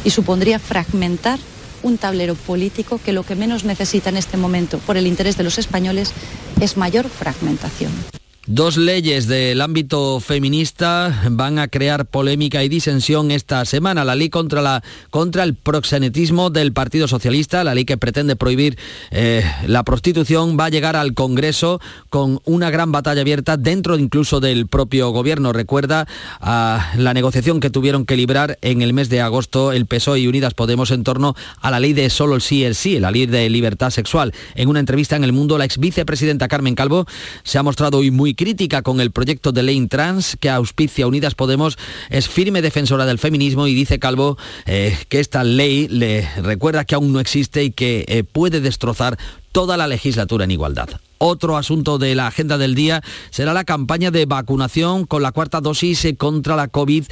y 0.04 0.10
supondría 0.10 0.58
fragmentar 0.58 1.38
un 1.82 1.98
tablero 1.98 2.34
político 2.34 2.98
que 3.04 3.12
lo 3.12 3.22
que 3.22 3.36
menos 3.36 3.64
necesita 3.64 4.08
en 4.08 4.16
este 4.16 4.36
momento 4.36 4.78
por 4.78 4.96
el 4.96 5.06
interés 5.06 5.36
de 5.36 5.44
los 5.44 5.58
españoles 5.58 6.12
es 6.60 6.76
mayor 6.76 7.08
fragmentación. 7.08 7.92
Dos 8.47 8.76
leyes 8.76 9.26
del 9.26 9.62
ámbito 9.62 10.20
feminista 10.20 11.22
van 11.30 11.59
a 11.59 11.68
crear 11.68 12.05
polémica 12.05 12.62
y 12.62 12.68
disensión 12.68 13.30
esta 13.30 13.64
semana. 13.64 14.05
La 14.05 14.14
ley 14.14 14.28
contra, 14.28 14.61
la, 14.61 14.82
contra 15.09 15.45
el 15.45 15.55
proxenetismo 15.55 16.51
del 16.51 16.74
Partido 16.74 17.09
Socialista, 17.09 17.64
la 17.64 17.74
ley 17.74 17.86
que 17.86 17.97
pretende 17.97 18.36
prohibir 18.36 18.76
eh, 19.12 19.42
la 19.66 19.82
prostitución, 19.82 20.59
va 20.61 20.66
a 20.66 20.68
llegar 20.68 20.95
al 20.95 21.14
Congreso 21.14 21.80
con 22.11 22.38
una 22.45 22.68
gran 22.68 22.92
batalla 22.92 23.22
abierta 23.22 23.57
dentro 23.57 23.97
incluso 23.97 24.40
del 24.40 24.66
propio 24.66 25.09
gobierno. 25.09 25.55
Recuerda 25.55 26.07
a 26.38 26.92
la 26.99 27.14
negociación 27.14 27.61
que 27.61 27.70
tuvieron 27.70 28.05
que 28.05 28.18
librar 28.18 28.59
en 28.61 28.82
el 28.82 28.92
mes 28.92 29.09
de 29.09 29.22
agosto 29.22 29.72
el 29.72 29.86
PSOE 29.86 30.20
y 30.20 30.26
Unidas 30.26 30.53
Podemos 30.53 30.90
en 30.90 31.03
torno 31.03 31.34
a 31.62 31.70
la 31.70 31.80
ley 31.80 31.95
de 31.95 32.11
solo 32.11 32.34
el 32.34 32.42
sí 32.42 32.62
el 32.62 32.74
sí, 32.74 33.01
la 33.01 33.11
ley 33.11 33.24
de 33.24 33.49
libertad 33.49 33.88
sexual. 33.88 34.34
En 34.55 34.68
una 34.68 34.80
entrevista 34.80 35.16
en 35.16 35.24
El 35.24 35.32
Mundo, 35.32 35.57
la 35.57 35.64
ex 35.64 35.78
vicepresidenta 35.78 36.47
Carmen 36.47 36.74
Calvo 36.74 37.07
se 37.42 37.57
ha 37.57 37.62
mostrado 37.62 37.97
hoy 37.97 38.11
muy 38.11 38.34
crítica 38.35 38.82
con 38.82 39.01
el 39.01 39.11
proyecto 39.11 39.53
de 39.53 39.62
ley 39.62 39.87
trans 39.87 40.37
que 40.41 40.51
auspicia 40.51 41.07
Unidas 41.07 41.35
Podemos, 41.35 41.78
es 42.11 42.28
firme 42.28 42.62
defensora 42.62 43.07
del 43.07 43.18
feminismo 43.18 43.66
y 43.66 43.74
dice 43.74 43.99
Calvo 43.99 44.39
eh, 44.66 44.97
que 45.09 45.20
esta 45.20 45.45
ley 45.45 45.89
le 45.89 46.28
recuerda 46.43 46.85
que 46.85 46.95
aún 46.95 47.12
no 47.12 47.20
existe 47.20 47.64
y 47.64 47.70
que 47.70 48.05
eh, 48.09 48.24
puede 48.24 48.61
destrozar 48.61 49.18
toda 49.53 49.76
la 49.76 49.87
legislatura 49.87 50.45
en 50.45 50.51
igualdad. 50.51 50.89
Otro 51.27 51.57
asunto 51.57 51.97
de 51.97 52.14
la 52.14 52.27
agenda 52.27 52.59
del 52.59 52.75
día 52.75 53.03
será 53.31 53.55
la 53.55 53.64
campaña 53.64 54.11
de 54.11 54.27
vacunación 54.27 55.07
con 55.07 55.22
la 55.22 55.33
cuarta 55.33 55.62
dosis 55.62 56.07
contra 56.18 56.55
la 56.55 56.68
COVID. 56.68 57.05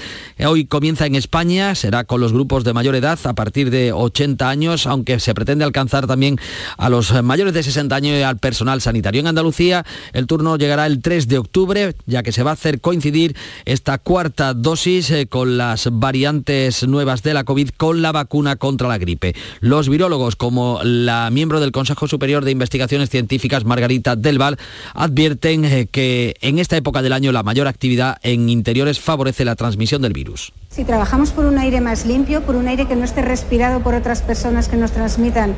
Hoy 0.47 0.67
comienza 0.67 1.07
en 1.07 1.15
España, 1.15 1.75
será 1.75 2.05
con 2.05 2.21
los 2.21 2.35
grupos 2.35 2.63
de 2.63 2.75
mayor 2.75 2.95
edad 2.95 3.19
a 3.25 3.33
partir 3.33 3.71
de 3.71 3.91
80 3.91 4.51
años, 4.51 4.87
aunque 4.87 5.19
se 5.19 5.33
pretende 5.33 5.65
alcanzar 5.65 6.07
también 6.07 6.39
a 6.77 6.91
los 6.91 7.23
mayores 7.23 7.55
de 7.55 7.63
60 7.63 7.97
años 7.97 8.19
y 8.19 8.23
al 8.23 8.37
personal 8.37 8.83
sanitario. 8.83 9.23
En 9.23 9.29
Andalucía 9.29 9.87
el 10.13 10.27
turno 10.27 10.59
llegará 10.59 10.85
el 10.85 11.01
3 11.01 11.27
de 11.29 11.39
octubre, 11.39 11.97
ya 12.05 12.23
que 12.23 12.33
se 12.33 12.43
va 12.43 12.51
a 12.51 12.53
hacer 12.53 12.83
coincidir 12.83 13.35
esta 13.65 13.97
cuarta 13.97 14.53
dosis 14.53 15.11
eh, 15.11 15.27
con 15.27 15.57
las 15.57 15.89
variantes 15.91 16.87
nuevas 16.87 17.23
de 17.23 17.33
la 17.33 17.45
COVID 17.45 17.71
con 17.79 18.03
la 18.03 18.13
vacuna 18.13 18.57
contra 18.57 18.89
la 18.89 18.99
gripe. 18.99 19.35
Los 19.61 19.89
virólogos, 19.89 20.37
como 20.37 20.81
la 20.83 21.31
miembro 21.31 21.61
del 21.61 21.73
Consejo 21.73 22.09
Superior 22.09 22.45
de 22.45 22.51
Investigaciones 22.51 23.09
Científicas, 23.09 23.65
Margarita 23.65 24.01
del 24.03 24.38
Val, 24.38 24.59
advierten 24.94 25.64
eh, 25.64 25.86
que 25.90 26.36
en 26.40 26.59
esta 26.59 26.76
época 26.76 27.03
del 27.03 27.12
año 27.12 27.32
la 27.32 27.42
mayor 27.42 27.66
actividad 27.66 28.18
en 28.22 28.48
interiores 28.48 29.00
favorece 29.00 29.44
la 29.44 29.57
transmisión 29.57 30.03
del 30.03 30.12
virus. 30.12 30.53
Si 30.70 30.84
trabajamos 30.84 31.30
por 31.30 31.44
un 31.44 31.59
aire 31.59 31.80
más 31.80 32.07
limpio, 32.07 32.42
por 32.42 32.57
un 32.57 32.68
aire 32.68 32.86
que 32.86 32.96
no 32.96 33.05
esté 33.05 33.22
respirado 33.22 33.80
por 33.80 33.94
otras 33.94 34.22
personas 34.22 34.68
que 34.68 34.76
nos 34.76 34.92
transmitan 34.92 35.55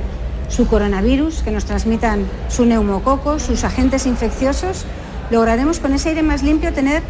su 0.49 0.67
coronavirus, 0.67 1.43
que 1.43 1.51
nos 1.51 1.65
transmitan 1.65 2.27
su 2.49 2.65
neumococo, 2.65 3.39
sus 3.39 3.65
agentes 3.65 4.07
infecciosos, 4.07 4.85
lograremos 5.31 5.81
con 5.81 5.93
ese 5.93 6.11
aire 6.11 6.23
más 6.23 6.43
limpio 6.43 6.73
tener 6.73 7.03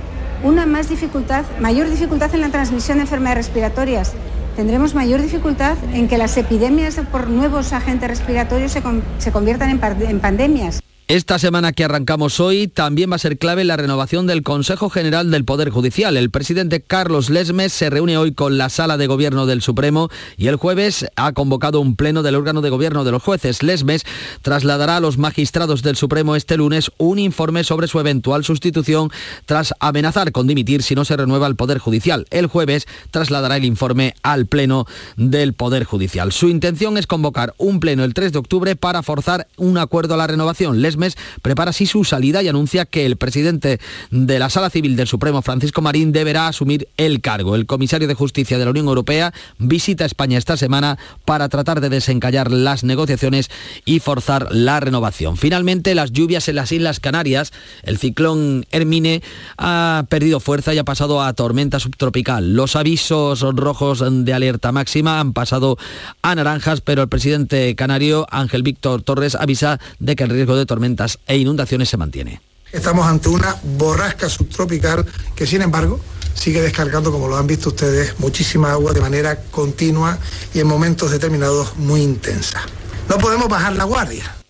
una 0.43 0.67
más 0.67 0.89
dificultad, 0.89 1.45
mayor 1.61 1.89
dificultad 1.89 2.35
en 2.35 2.43
la 2.43 2.51
transmisión 2.51 2.99
de 2.99 3.03
enfermedades 3.03 3.47
respiratorias. 3.47 4.13
Tendremos 4.57 4.95
mayor 4.95 5.21
dificultad 5.21 5.77
en 5.93 6.07
que 6.07 6.19
las 6.19 6.37
epidemias 6.37 7.01
por 7.11 7.29
nuevos 7.29 7.73
agentes 7.73 8.09
respiratorios 8.09 8.73
se, 8.73 9.33
conviertan 9.33 9.71
en 9.71 10.21
pandemias. 10.21 10.81
Esta 11.07 11.39
semana 11.39 11.75
que 11.75 11.85
arrancamos 11.85 12.41
hoy 12.41 12.67
también 12.67 13.11
va 13.11 13.17
a 13.17 13.19
ser 13.19 13.37
clave 13.37 13.63
la 13.65 13.77
renovación 13.77 14.27
del 14.27 14.43
Consejo 14.43 14.89
General 14.89 15.31
del 15.31 15.45
Poder 15.45 15.69
Judicial. 15.69 16.17
El 16.17 16.31
presidente 16.31 16.81
Carlos 16.81 17.29
Lesmes 17.29 17.75
se 17.75 17.91
reúne 17.91 18.17
hoy 18.17 18.33
con 18.33 18.57
la 18.57 18.71
Sala 18.71 18.97
de 18.97 19.07
Gobierno 19.07 19.45
del 19.45 19.61
Supremo 19.61 20.09
y 20.39 20.47
el 20.47 20.57
jueves 20.57 21.05
ha 21.17 21.33
convocado 21.33 21.83
un 21.83 21.95
pleno 21.95 22.23
del 22.23 22.37
órgano 22.37 22.63
de 22.63 22.71
gobierno 22.71 23.05
de 23.05 23.11
los 23.11 23.23
jueces. 23.23 23.63
Lesmes 23.63 24.07
trasladará 24.41 24.97
a 24.97 25.01
los 25.01 25.19
magistrados 25.19 25.83
del 25.83 25.97
Supremo 25.97 26.37
este 26.37 26.57
lunes 26.57 26.91
un 26.97 27.19
informe 27.19 27.65
sobre 27.65 27.87
su 27.87 28.01
eventual 28.01 28.43
sustitución 28.43 29.11
tras 29.45 29.75
amenazar 29.81 30.33
con 30.33 30.47
dimitir 30.47 30.83
si 30.83 30.95
no 30.95 31.05
se 31.05 31.19
renueva 31.19 31.49
el 31.49 31.57
Poder 31.57 31.81
Judicial. 31.81 32.25
El 32.31 32.47
jueves 32.47 32.89
trasladará 33.11 33.59
el 33.59 33.67
informe 33.67 34.15
al 34.23 34.47
Pleno 34.47 34.87
del 35.19 35.53
Poder 35.53 35.85
Judicial. 35.85 36.33
Su 36.33 36.49
intención 36.49 36.97
es 36.97 37.07
convocar 37.07 37.53
un 37.59 37.79
pleno 37.79 38.05
el 38.05 38.15
3 38.15 38.33
de 38.33 38.39
octubre 38.39 38.75
para 38.75 39.03
forzar 39.03 39.49
un 39.59 39.77
acuerdo 39.77 40.15
a 40.15 40.17
la 40.17 40.27
renovación 40.27 40.81
mes 40.97 41.17
prepara 41.43 41.71
así 41.71 41.87
su 41.87 42.05
salida 42.05 42.43
y 42.43 42.49
anuncia 42.49 42.85
que 42.85 43.07
el 43.07 43.17
presidente 43.17 43.81
de 44.11 44.39
la 44.39 44.51
Sala 44.51 44.71
Civil 44.71 44.97
del 44.97 45.07
Supremo, 45.07 45.43
Francisco 45.43 45.83
Marín, 45.83 46.13
deberá 46.13 46.49
asumir 46.49 46.89
el 46.97 47.21
cargo. 47.21 47.57
El 47.57 47.67
comisario 47.67 48.09
de 48.09 48.15
Justicia 48.15 48.59
de 48.59 48.65
la 48.65 48.71
Unión 48.71 48.87
Europea 48.87 49.33
visita 49.59 50.05
España 50.05 50.39
esta 50.39 50.57
semana 50.57 50.99
para 51.25 51.49
tratar 51.49 51.81
de 51.81 51.89
desencallar 51.89 52.51
las 52.51 52.85
negociaciones 52.85 53.51
y 53.85 54.01
forzar 54.01 54.49
la 54.51 54.81
renovación. 54.81 55.37
Finalmente, 55.37 55.95
las 55.95 56.13
lluvias 56.13 56.49
en 56.49 56.57
las 56.57 56.73
Islas 56.73 57.01
Canarias, 57.01 57.53
el 57.83 57.99
ciclón 57.99 58.67
Hermine 58.71 59.23
ha 59.59 60.05
perdido 60.09 60.41
fuerza 60.41 60.75
y 60.75 60.79
ha 60.79 60.85
pasado 60.85 61.23
a 61.23 61.33
tormenta 61.33 61.81
subtropical. 61.81 62.55
Los 62.55 62.77
avisos 62.77 63.41
rojos 63.41 64.05
de 64.09 64.33
alerta 64.33 64.73
máxima 64.73 65.21
han 65.21 65.33
pasado 65.33 65.77
a 66.23 66.35
naranjas, 66.35 66.81
pero 66.81 67.03
el 67.03 67.09
presidente 67.09 67.75
canario 67.75 68.27
Ángel 68.31 68.63
Víctor 68.63 69.03
Torres 69.03 69.35
avisa 69.35 69.81
de 69.99 70.17
que 70.17 70.25
el 70.25 70.31
riesgo 70.31 70.57
de 70.57 70.67
tormenta 70.67 70.84
e 71.27 71.37
inundaciones 71.37 71.89
se 71.89 71.97
mantiene. 71.97 72.41
Estamos 72.73 73.07
ante 73.07 73.29
una 73.29 73.57
borrasca 73.79 74.29
subtropical 74.29 75.07
que 75.35 75.47
sin 75.47 75.63
embargo 75.63 76.01
sigue 76.35 76.61
descargando, 76.61 77.13
como 77.13 77.29
lo 77.29 77.37
han 77.37 77.47
visto 77.47 77.69
ustedes, 77.69 78.19
muchísima 78.19 78.73
agua 78.73 78.93
de 78.93 79.01
manera 79.01 79.41
continua 79.51 80.19
y 80.53 80.61
en 80.61 80.67
momentos 80.67 81.11
determinados 81.11 81.77
muy 81.77 82.03
intensa. 82.03 82.61
No 83.09 83.19
podemos 83.19 83.49
bajar 83.49 83.77
la 83.77 83.85
guardia. 83.85 84.44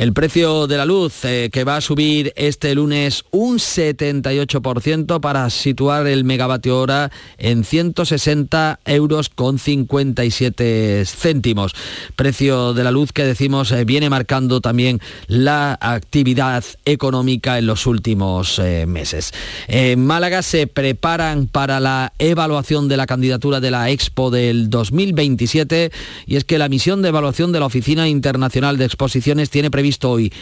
El 0.00 0.14
precio 0.14 0.66
de 0.66 0.78
la 0.78 0.86
luz 0.86 1.26
eh, 1.26 1.50
que 1.52 1.62
va 1.62 1.76
a 1.76 1.80
subir 1.82 2.32
este 2.34 2.74
lunes 2.74 3.22
un 3.32 3.58
78% 3.58 5.20
para 5.20 5.50
situar 5.50 6.06
el 6.06 6.24
megavatio 6.24 6.80
hora 6.80 7.10
en 7.36 7.64
160 7.64 8.80
euros 8.86 9.28
con 9.28 9.58
57 9.58 11.04
céntimos. 11.04 11.74
Precio 12.16 12.72
de 12.72 12.82
la 12.82 12.92
luz 12.92 13.12
que 13.12 13.24
decimos 13.24 13.72
eh, 13.72 13.84
viene 13.84 14.08
marcando 14.08 14.62
también 14.62 15.02
la 15.26 15.76
actividad 15.78 16.64
económica 16.86 17.58
en 17.58 17.66
los 17.66 17.86
últimos 17.86 18.58
eh, 18.58 18.86
meses. 18.86 19.34
En 19.68 20.06
Málaga 20.06 20.40
se 20.40 20.66
preparan 20.66 21.46
para 21.46 21.78
la 21.78 22.14
evaluación 22.18 22.88
de 22.88 22.96
la 22.96 23.06
candidatura 23.06 23.60
de 23.60 23.70
la 23.70 23.90
Expo 23.90 24.30
del 24.30 24.70
2027 24.70 25.92
y 26.26 26.36
es 26.36 26.44
que 26.44 26.56
la 26.56 26.70
misión 26.70 27.02
de 27.02 27.10
evaluación 27.10 27.52
de 27.52 27.60
la 27.60 27.66
Oficina 27.66 28.08
Internacional 28.08 28.78
de 28.78 28.86
Exposiciones 28.86 29.50
tiene 29.50 29.70
previsto 29.70 29.89
hoy 30.10 30.32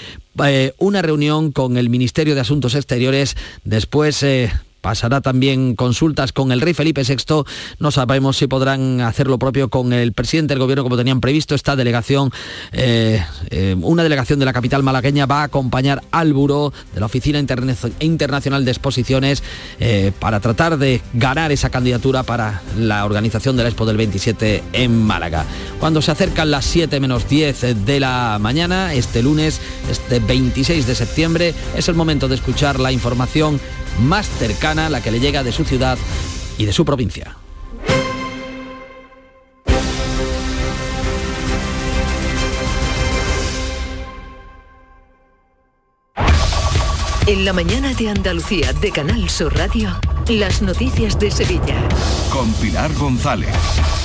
eh, 0.47 0.75
una 0.79 1.03
reunión 1.03 1.53
con 1.53 1.77
el 1.77 1.91
Ministerio 1.91 2.35
de 2.35 2.41
Asuntos 2.41 2.75
Exteriores. 2.75 3.37
Después 3.65 4.23
eh, 4.23 4.53
pasará 4.81 5.21
también 5.21 5.75
consultas 5.75 6.33
con 6.33 6.53
el 6.53 6.61
rey 6.61 6.75
Felipe 6.75 7.03
VI. 7.03 7.45
No 7.79 7.91
sabemos 7.91 8.37
si 8.37 8.47
podrán 8.47 9.01
hacer 9.01 9.27
lo 9.27 9.39
propio 9.39 9.69
con 9.69 9.93
el 9.93 10.13
presidente 10.13 10.55
del 10.55 10.61
gobierno 10.61 10.83
como 10.83 10.97
tenían 10.97 11.21
previsto. 11.21 11.55
Esta 11.55 11.77
delegación, 11.77 12.31
eh, 12.73 13.25
eh, 13.51 13.77
una 13.81 14.03
delegación 14.03 14.39
de 14.39 14.45
la 14.45 14.53
capital 14.53 14.83
malagueña 14.83 15.27
va 15.27 15.41
a 15.41 15.45
acompañar 15.45 16.03
al 16.11 16.33
buró 16.33 16.73
de 16.95 17.01
la 17.01 17.07
Oficina 17.07 17.39
Internacional 17.39 18.65
de 18.65 18.71
Exposiciones 18.71 19.43
eh, 19.81 20.13
para 20.19 20.41
tratar 20.41 20.79
de 20.79 21.03
ganar 21.15 21.53
esa 21.53 21.71
candidatura 21.71 22.23
para 22.23 22.63
la 22.77 23.05
organización 23.05 23.57
de 23.57 23.63
la 23.65 23.69
Expo 23.69 23.87
del 23.87 23.97
27 23.97 24.63
en 24.73 25.03
Málaga. 25.03 25.45
Cuando 25.81 26.03
se 26.03 26.11
acercan 26.11 26.51
las 26.51 26.65
7 26.65 27.01
menos 27.01 27.29
10 27.29 27.85
de 27.85 28.01
la 28.01 28.39
mañana, 28.41 28.95
este 28.95 29.23
lunes, 29.23 29.61
este 29.91 30.21
26 30.21 30.87
de 30.87 30.95
septiembre, 30.95 31.55
es 31.77 31.89
el 31.89 31.95
momento 31.95 32.29
de 32.29 32.35
escuchar 32.35 32.81
la 32.81 32.93
información 32.93 33.61
más 34.01 34.29
cercana, 34.29 34.89
la 34.89 35.03
que 35.03 35.11
le 35.11 35.21
llega 35.21 35.43
de 35.43 35.53
su 35.53 35.65
ciudad 35.65 35.99
y 36.57 36.65
de 36.65 36.73
su 36.73 36.85
provincia. 36.85 37.37
En 47.29 47.45
la 47.45 47.53
mañana 47.53 47.93
de 47.93 48.09
Andalucía 48.09 48.73
de 48.73 48.91
Canal 48.91 49.29
Sur 49.29 49.55
Radio, 49.55 49.91
las 50.31 50.63
noticias 50.63 51.19
de 51.19 51.31
Sevilla. 51.31 51.87
Con 52.33 52.51
Pilar 52.55 52.91
González. 52.95 53.55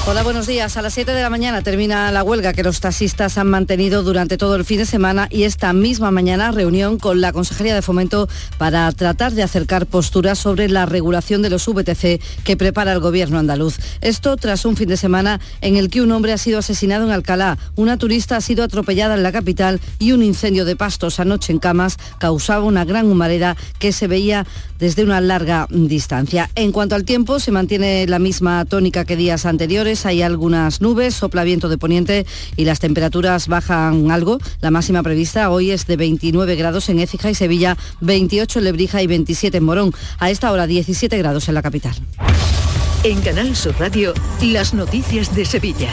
Hola, 0.06 0.22
buenos 0.22 0.48
días. 0.48 0.76
A 0.76 0.82
las 0.82 0.94
7 0.96 1.14
de 1.14 1.22
la 1.22 1.30
mañana 1.30 1.62
termina 1.62 2.12
la 2.12 2.24
huelga 2.24 2.52
que 2.52 2.62
los 2.62 2.82
taxistas 2.82 3.38
han 3.38 3.48
mantenido 3.48 4.04
durante 4.04 4.38
todo 4.38 4.58
el 4.58 4.66
fin 4.66 4.80
de 4.80 4.86
semana 4.86 5.30
y 5.32 5.44
esta 5.44 5.72
misma 5.72 6.12
mañana 6.12 6.52
reunión 6.52 7.00
con 7.00 7.22
la 7.22 7.32
Consejería 7.32 7.74
de 7.74 7.82
Fomento 7.82 8.28
para 8.58 8.92
tratar 8.92 9.32
de 9.32 9.44
acercar 9.44 9.86
posturas 9.86 10.38
sobre 10.40 10.68
la 10.68 10.86
regulación 10.86 11.42
de 11.42 11.50
los 11.50 11.66
VTC 11.66 12.22
que 12.44 12.58
prepara 12.58 12.92
el 12.92 13.00
gobierno 13.00 13.40
andaluz. 13.40 13.78
Esto 14.02 14.36
tras 14.36 14.66
un 14.66 14.76
fin 14.76 14.90
de 14.90 14.98
semana 14.98 15.40
en 15.62 15.78
el 15.78 15.90
que 15.90 16.02
un 16.02 16.12
hombre 16.12 16.34
ha 16.34 16.38
sido 16.38 16.60
asesinado 16.60 17.06
en 17.06 17.12
Alcalá, 17.12 17.58
una 17.78 17.98
turista 17.98 18.36
ha 18.36 18.42
sido 18.42 18.66
atropellada 18.66 19.16
en 19.16 19.24
la 19.24 19.32
capital 19.32 19.80
y 20.00 20.12
un 20.12 20.22
incendio 20.22 20.66
de 20.66 20.76
pastos 20.76 21.22
anoche 21.22 21.54
en 21.54 21.60
Camas 21.60 21.96
causaba 22.20 22.66
una 22.66 22.84
gran 22.84 23.08
humareda 23.14 23.56
que 23.80 23.92
se 23.92 24.08
veía 24.08 24.46
desde 24.80 25.04
una 25.04 25.22
larga 25.22 25.68
distancia. 25.70 26.50
En 26.56 26.72
cuanto 26.72 26.96
al 26.96 27.06
tiempo, 27.06 27.40
se 27.40 27.52
mantiene 27.52 28.06
la 28.08 28.20
misma 28.20 28.66
tónica 28.66 29.06
que 29.06 29.16
días 29.16 29.46
anteriores 29.46 30.06
hay 30.06 30.22
algunas 30.22 30.82
nubes, 30.82 31.16
sopla 31.16 31.44
viento 31.44 31.70
de 31.70 31.78
poniente 31.78 32.26
y 32.58 32.66
las 32.66 32.80
temperaturas 32.80 33.48
bajan 33.48 34.12
algo. 34.12 34.40
La 34.62 34.72
máxima 34.72 35.04
prevista 35.04 35.50
hoy 35.50 35.72
es 35.72 35.88
de 35.88 35.98
29 35.98 36.56
grados 36.56 36.90
en 36.90 37.00
Écija 37.00 37.30
y 37.30 37.36
Sevilla, 37.36 37.78
28 38.02 38.60
en 38.60 38.66
Lebrija 38.66 39.02
y 39.02 39.08
27 39.08 39.58
en 39.58 39.64
Morón. 39.64 39.94
A 40.20 40.30
esta 40.30 40.52
hora 40.52 40.68
17 40.68 41.18
grados 41.18 41.48
en 41.48 41.56
la 41.56 41.62
capital. 41.62 41.96
En 43.04 43.22
Canal 43.22 43.56
Sur 43.56 43.76
Radio, 43.80 44.14
las 44.42 44.74
noticias 44.74 45.36
de 45.36 45.46
Sevilla. 45.46 45.90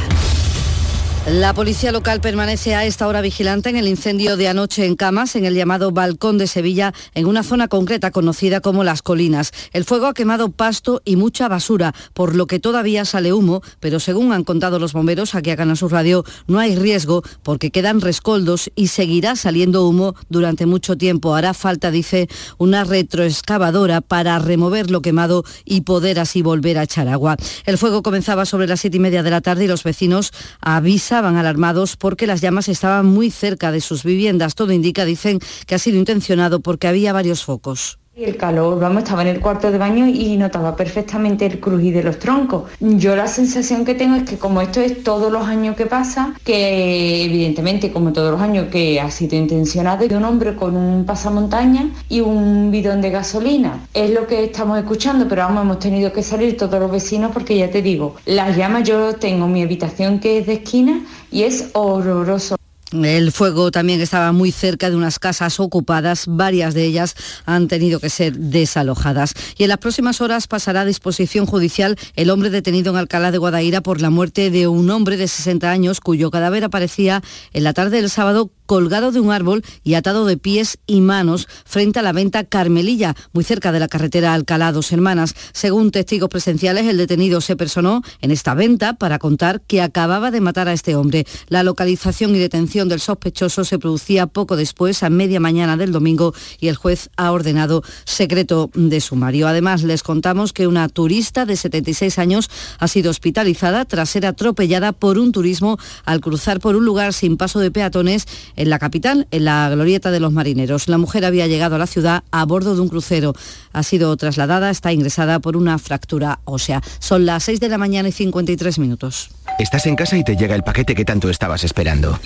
La 1.26 1.52
policía 1.52 1.92
local 1.92 2.22
permanece 2.22 2.74
a 2.74 2.86
esta 2.86 3.06
hora 3.06 3.20
vigilante 3.20 3.68
en 3.68 3.76
el 3.76 3.86
incendio 3.86 4.38
de 4.38 4.48
anoche 4.48 4.86
en 4.86 4.96
Camas, 4.96 5.36
en 5.36 5.44
el 5.44 5.54
llamado 5.54 5.92
Balcón 5.92 6.38
de 6.38 6.46
Sevilla, 6.46 6.94
en 7.14 7.26
una 7.26 7.42
zona 7.42 7.68
concreta 7.68 8.10
conocida 8.10 8.62
como 8.62 8.84
Las 8.84 9.02
Colinas. 9.02 9.52
El 9.74 9.84
fuego 9.84 10.06
ha 10.06 10.14
quemado 10.14 10.50
pasto 10.50 11.02
y 11.04 11.16
mucha 11.16 11.46
basura, 11.46 11.94
por 12.14 12.34
lo 12.34 12.46
que 12.46 12.58
todavía 12.58 13.04
sale 13.04 13.34
humo, 13.34 13.60
pero 13.80 14.00
según 14.00 14.32
han 14.32 14.44
contado 14.44 14.78
los 14.78 14.94
bomberos 14.94 15.34
aquí 15.34 15.50
a 15.50 15.56
Canal 15.56 15.76
Sur 15.76 15.92
Radio, 15.92 16.24
no 16.46 16.58
hay 16.58 16.74
riesgo 16.74 17.22
porque 17.42 17.70
quedan 17.70 18.00
rescoldos 18.00 18.70
y 18.74 18.86
seguirá 18.86 19.36
saliendo 19.36 19.86
humo 19.86 20.14
durante 20.30 20.64
mucho 20.64 20.96
tiempo. 20.96 21.34
Hará 21.34 21.52
falta, 21.52 21.90
dice, 21.90 22.28
una 22.56 22.82
retroexcavadora 22.82 24.00
para 24.00 24.38
remover 24.38 24.90
lo 24.90 25.02
quemado 25.02 25.44
y 25.66 25.82
poder 25.82 26.18
así 26.18 26.40
volver 26.40 26.78
a 26.78 26.84
echar 26.84 27.08
agua. 27.08 27.36
El 27.66 27.76
fuego 27.76 28.02
comenzaba 28.02 28.46
sobre 28.46 28.66
las 28.66 28.80
siete 28.80 28.96
y 28.96 29.00
media 29.00 29.22
de 29.22 29.30
la 29.30 29.42
tarde 29.42 29.66
y 29.66 29.68
los 29.68 29.84
vecinos 29.84 30.32
avisan 30.62 31.09
estaban 31.10 31.36
alarmados 31.36 31.96
porque 31.96 32.28
las 32.28 32.40
llamas 32.40 32.68
estaban 32.68 33.04
muy 33.04 33.32
cerca 33.32 33.72
de 33.72 33.80
sus 33.80 34.04
viviendas. 34.04 34.54
Todo 34.54 34.72
indica, 34.72 35.04
dicen, 35.04 35.40
que 35.66 35.74
ha 35.74 35.78
sido 35.80 35.98
intencionado 35.98 36.60
porque 36.60 36.86
había 36.86 37.12
varios 37.12 37.42
focos. 37.42 37.99
El 38.20 38.36
calor, 38.36 38.78
vamos, 38.78 39.04
estaba 39.04 39.22
en 39.22 39.28
el 39.28 39.40
cuarto 39.40 39.70
de 39.72 39.78
baño 39.78 40.06
y 40.06 40.36
notaba 40.36 40.76
perfectamente 40.76 41.46
el 41.46 41.58
crujir 41.58 41.94
de 41.94 42.02
los 42.02 42.18
troncos. 42.18 42.64
Yo 42.78 43.16
la 43.16 43.26
sensación 43.26 43.86
que 43.86 43.94
tengo 43.94 44.14
es 44.14 44.24
que 44.24 44.36
como 44.36 44.60
esto 44.60 44.78
es 44.78 45.02
todos 45.02 45.32
los 45.32 45.46
años 45.46 45.74
que 45.74 45.86
pasa, 45.86 46.34
que 46.44 47.24
evidentemente 47.24 47.90
como 47.90 48.12
todos 48.12 48.32
los 48.32 48.42
años 48.42 48.66
que 48.70 49.00
ha 49.00 49.10
sido 49.10 49.38
intencionado, 49.38 50.06
de 50.06 50.14
un 50.14 50.24
hombre 50.24 50.54
con 50.54 50.76
un 50.76 51.06
pasamontaña 51.06 51.88
y 52.10 52.20
un 52.20 52.70
bidón 52.70 53.00
de 53.00 53.08
gasolina. 53.08 53.86
Es 53.94 54.10
lo 54.10 54.26
que 54.26 54.44
estamos 54.44 54.78
escuchando, 54.78 55.26
pero 55.26 55.44
vamos, 55.44 55.64
hemos 55.64 55.78
tenido 55.78 56.12
que 56.12 56.22
salir 56.22 56.58
todos 56.58 56.78
los 56.78 56.90
vecinos 56.90 57.30
porque 57.32 57.56
ya 57.56 57.70
te 57.70 57.80
digo, 57.80 58.16
las 58.26 58.54
llamas 58.54 58.86
yo 58.86 59.14
tengo 59.14 59.48
mi 59.48 59.62
habitación 59.62 60.20
que 60.20 60.40
es 60.40 60.46
de 60.46 60.54
esquina 60.54 61.06
y 61.32 61.44
es 61.44 61.70
horroroso. 61.72 62.56
El 62.92 63.30
fuego 63.30 63.70
también 63.70 64.00
estaba 64.00 64.32
muy 64.32 64.50
cerca 64.50 64.90
de 64.90 64.96
unas 64.96 65.20
casas 65.20 65.60
ocupadas, 65.60 66.24
varias 66.26 66.74
de 66.74 66.84
ellas 66.84 67.14
han 67.46 67.68
tenido 67.68 68.00
que 68.00 68.10
ser 68.10 68.36
desalojadas. 68.36 69.34
Y 69.56 69.62
en 69.62 69.68
las 69.68 69.78
próximas 69.78 70.20
horas 70.20 70.48
pasará 70.48 70.80
a 70.80 70.84
disposición 70.84 71.46
judicial 71.46 71.96
el 72.16 72.30
hombre 72.30 72.50
detenido 72.50 72.90
en 72.90 72.96
Alcalá 72.96 73.30
de 73.30 73.38
Guadaira 73.38 73.80
por 73.80 74.00
la 74.00 74.10
muerte 74.10 74.50
de 74.50 74.66
un 74.66 74.90
hombre 74.90 75.16
de 75.16 75.28
60 75.28 75.70
años 75.70 76.00
cuyo 76.00 76.30
cadáver 76.30 76.64
aparecía 76.64 77.22
en 77.52 77.64
la 77.64 77.72
tarde 77.72 77.98
del 77.98 78.10
sábado 78.10 78.50
colgado 78.70 79.10
de 79.10 79.18
un 79.18 79.32
árbol 79.32 79.64
y 79.82 79.94
atado 79.94 80.26
de 80.26 80.36
pies 80.36 80.78
y 80.86 81.00
manos 81.00 81.48
frente 81.64 81.98
a 81.98 82.02
la 82.02 82.12
venta 82.12 82.44
Carmelilla, 82.44 83.16
muy 83.32 83.42
cerca 83.42 83.72
de 83.72 83.80
la 83.80 83.88
carretera 83.88 84.32
Alcalá 84.32 84.70
Dos 84.70 84.92
Hermanas. 84.92 85.34
Según 85.52 85.90
testigos 85.90 86.28
presenciales, 86.28 86.86
el 86.86 86.96
detenido 86.96 87.40
se 87.40 87.56
personó 87.56 88.02
en 88.20 88.30
esta 88.30 88.54
venta 88.54 88.92
para 88.92 89.18
contar 89.18 89.60
que 89.62 89.82
acababa 89.82 90.30
de 90.30 90.40
matar 90.40 90.68
a 90.68 90.72
este 90.72 90.94
hombre. 90.94 91.26
La 91.48 91.64
localización 91.64 92.32
y 92.36 92.38
detención 92.38 92.88
del 92.88 93.00
sospechoso 93.00 93.64
se 93.64 93.80
producía 93.80 94.28
poco 94.28 94.54
después, 94.54 95.02
a 95.02 95.10
media 95.10 95.40
mañana 95.40 95.76
del 95.76 95.90
domingo, 95.90 96.32
y 96.60 96.68
el 96.68 96.76
juez 96.76 97.10
ha 97.16 97.32
ordenado 97.32 97.82
secreto 98.04 98.70
de 98.74 99.00
sumario. 99.00 99.48
Además, 99.48 99.82
les 99.82 100.04
contamos 100.04 100.52
que 100.52 100.68
una 100.68 100.88
turista 100.88 101.44
de 101.44 101.56
76 101.56 102.20
años 102.20 102.48
ha 102.78 102.86
sido 102.86 103.10
hospitalizada 103.10 103.84
tras 103.84 104.10
ser 104.10 104.26
atropellada 104.26 104.92
por 104.92 105.18
un 105.18 105.32
turismo 105.32 105.76
al 106.04 106.20
cruzar 106.20 106.60
por 106.60 106.76
un 106.76 106.84
lugar 106.84 107.12
sin 107.14 107.36
paso 107.36 107.58
de 107.58 107.72
peatones 107.72 108.28
en 108.60 108.68
la 108.68 108.78
capital, 108.78 109.26
en 109.30 109.46
la 109.46 109.70
glorieta 109.70 110.10
de 110.10 110.20
los 110.20 110.32
marineros. 110.32 110.86
La 110.88 110.98
mujer 110.98 111.24
había 111.24 111.46
llegado 111.46 111.76
a 111.76 111.78
la 111.78 111.86
ciudad 111.86 112.24
a 112.30 112.44
bordo 112.44 112.74
de 112.74 112.82
un 112.82 112.90
crucero. 112.90 113.32
Ha 113.72 113.82
sido 113.82 114.14
trasladada, 114.18 114.68
está 114.68 114.92
ingresada 114.92 115.40
por 115.40 115.56
una 115.56 115.78
fractura 115.78 116.40
ósea. 116.44 116.82
Son 116.98 117.24
las 117.24 117.44
6 117.44 117.58
de 117.58 117.70
la 117.70 117.78
mañana 117.78 118.10
y 118.10 118.12
53 118.12 118.78
minutos. 118.78 119.30
Estás 119.58 119.86
en 119.86 119.96
casa 119.96 120.16
y 120.18 120.24
te 120.24 120.36
llega 120.36 120.54
el 120.54 120.62
paquete 120.62 120.94
que 120.94 121.06
tanto 121.06 121.30
estabas 121.30 121.64
esperando. 121.64 122.18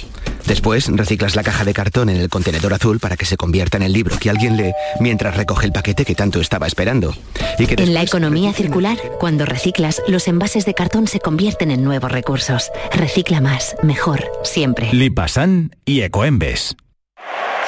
Después 0.47 0.89
reciclas 0.89 1.37
la 1.37 1.43
caja 1.43 1.65
de 1.65 1.73
cartón 1.73 2.11
en 2.11 2.17
el 2.17 2.29
contenedor 2.29 2.75
azul 2.75 3.01
para 3.01 3.17
que 3.17 3.25
se 3.25 3.37
convierta 3.37 3.79
en 3.79 3.85
el 3.85 3.93
libro 3.93 4.19
que 4.19 4.29
alguien 4.29 4.57
lee 4.57 4.73
mientras 5.01 5.37
recoge 5.37 5.67
el 5.67 5.73
paquete 5.73 6.05
que 6.05 6.15
tanto 6.15 6.41
estaba 6.41 6.67
esperando. 6.67 7.15
Y 7.59 7.67
que 7.67 7.83
en 7.83 7.95
la 7.95 8.03
economía 8.03 8.53
circular, 8.53 8.99
cuando 9.19 9.47
reciclas, 9.47 10.03
los 10.07 10.29
envases 10.29 10.67
de 10.67 10.75
cartón 10.75 11.07
se 11.07 11.21
convierten 11.21 11.71
en 11.71 11.83
nuevos 11.83 12.13
recursos. 12.13 12.71
Recicla 12.93 13.41
más, 13.41 13.77
mejor, 13.83 14.25
siempre. 14.43 14.93
Lipasan 14.93 15.75
y 15.87 16.03
Ecoembes. 16.25 16.75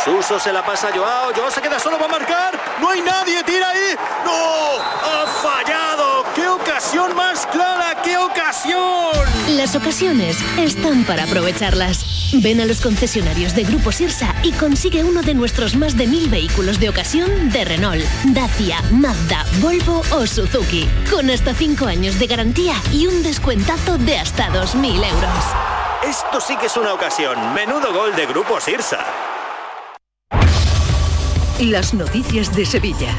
Suso 0.03 0.41
se 0.41 0.51
la 0.51 0.65
pasa 0.65 0.89
a 0.89 0.93
Joao, 0.93 1.31
Joao 1.35 1.51
se 1.51 1.61
queda 1.61 1.79
solo 1.79 1.99
para 1.99 2.09
marcar, 2.09 2.59
no 2.81 2.89
hay 2.89 3.03
nadie, 3.03 3.45
tira 3.45 3.69
ahí, 3.69 3.95
no, 4.25 4.81
ha 4.81 5.27
fallado, 5.27 6.25
qué 6.37 6.47
ocasión 6.47 7.17
más 7.17 7.47
clara, 7.47 7.97
qué 8.05 8.17
ocasión. 8.19 8.77
Las 9.57 9.75
ocasiones 9.75 10.37
están 10.59 11.05
para 11.05 11.25
aprovecharlas. 11.25 12.33
Ven 12.43 12.61
a 12.61 12.67
los 12.67 12.81
concesionarios 12.81 13.55
de 13.55 13.65
Grupo 13.65 13.91
Sirsa 13.91 14.35
y 14.43 14.53
consigue 14.53 15.03
uno 15.03 15.23
de 15.23 15.33
nuestros 15.33 15.75
más 15.75 15.97
de 15.97 16.07
mil 16.07 16.29
vehículos 16.29 16.79
de 16.79 16.91
ocasión 16.91 17.51
de 17.51 17.65
Renault, 17.65 18.05
Dacia, 18.27 18.83
Mazda, 18.93 19.47
Volvo 19.61 20.03
o 20.13 20.27
Suzuki, 20.27 20.87
con 21.11 21.31
hasta 21.31 21.55
5 21.55 21.87
años 21.87 22.19
de 22.19 22.27
garantía 22.27 22.75
y 22.93 23.07
un 23.07 23.23
descuentazo 23.23 23.97
de 23.97 24.19
hasta 24.19 24.49
2.000 24.49 25.11
euros. 25.11 25.45
Esto 26.07 26.41
sí 26.41 26.57
que 26.59 26.67
es 26.67 26.77
una 26.77 26.93
ocasión, 26.93 27.55
menudo 27.55 27.93
gol 27.93 28.15
de 28.15 28.27
Grupo 28.27 28.61
Sirsa. 28.61 28.99
las 31.59 31.95
noticias 31.95 32.55
de 32.55 32.67
Sevilla. 32.67 33.17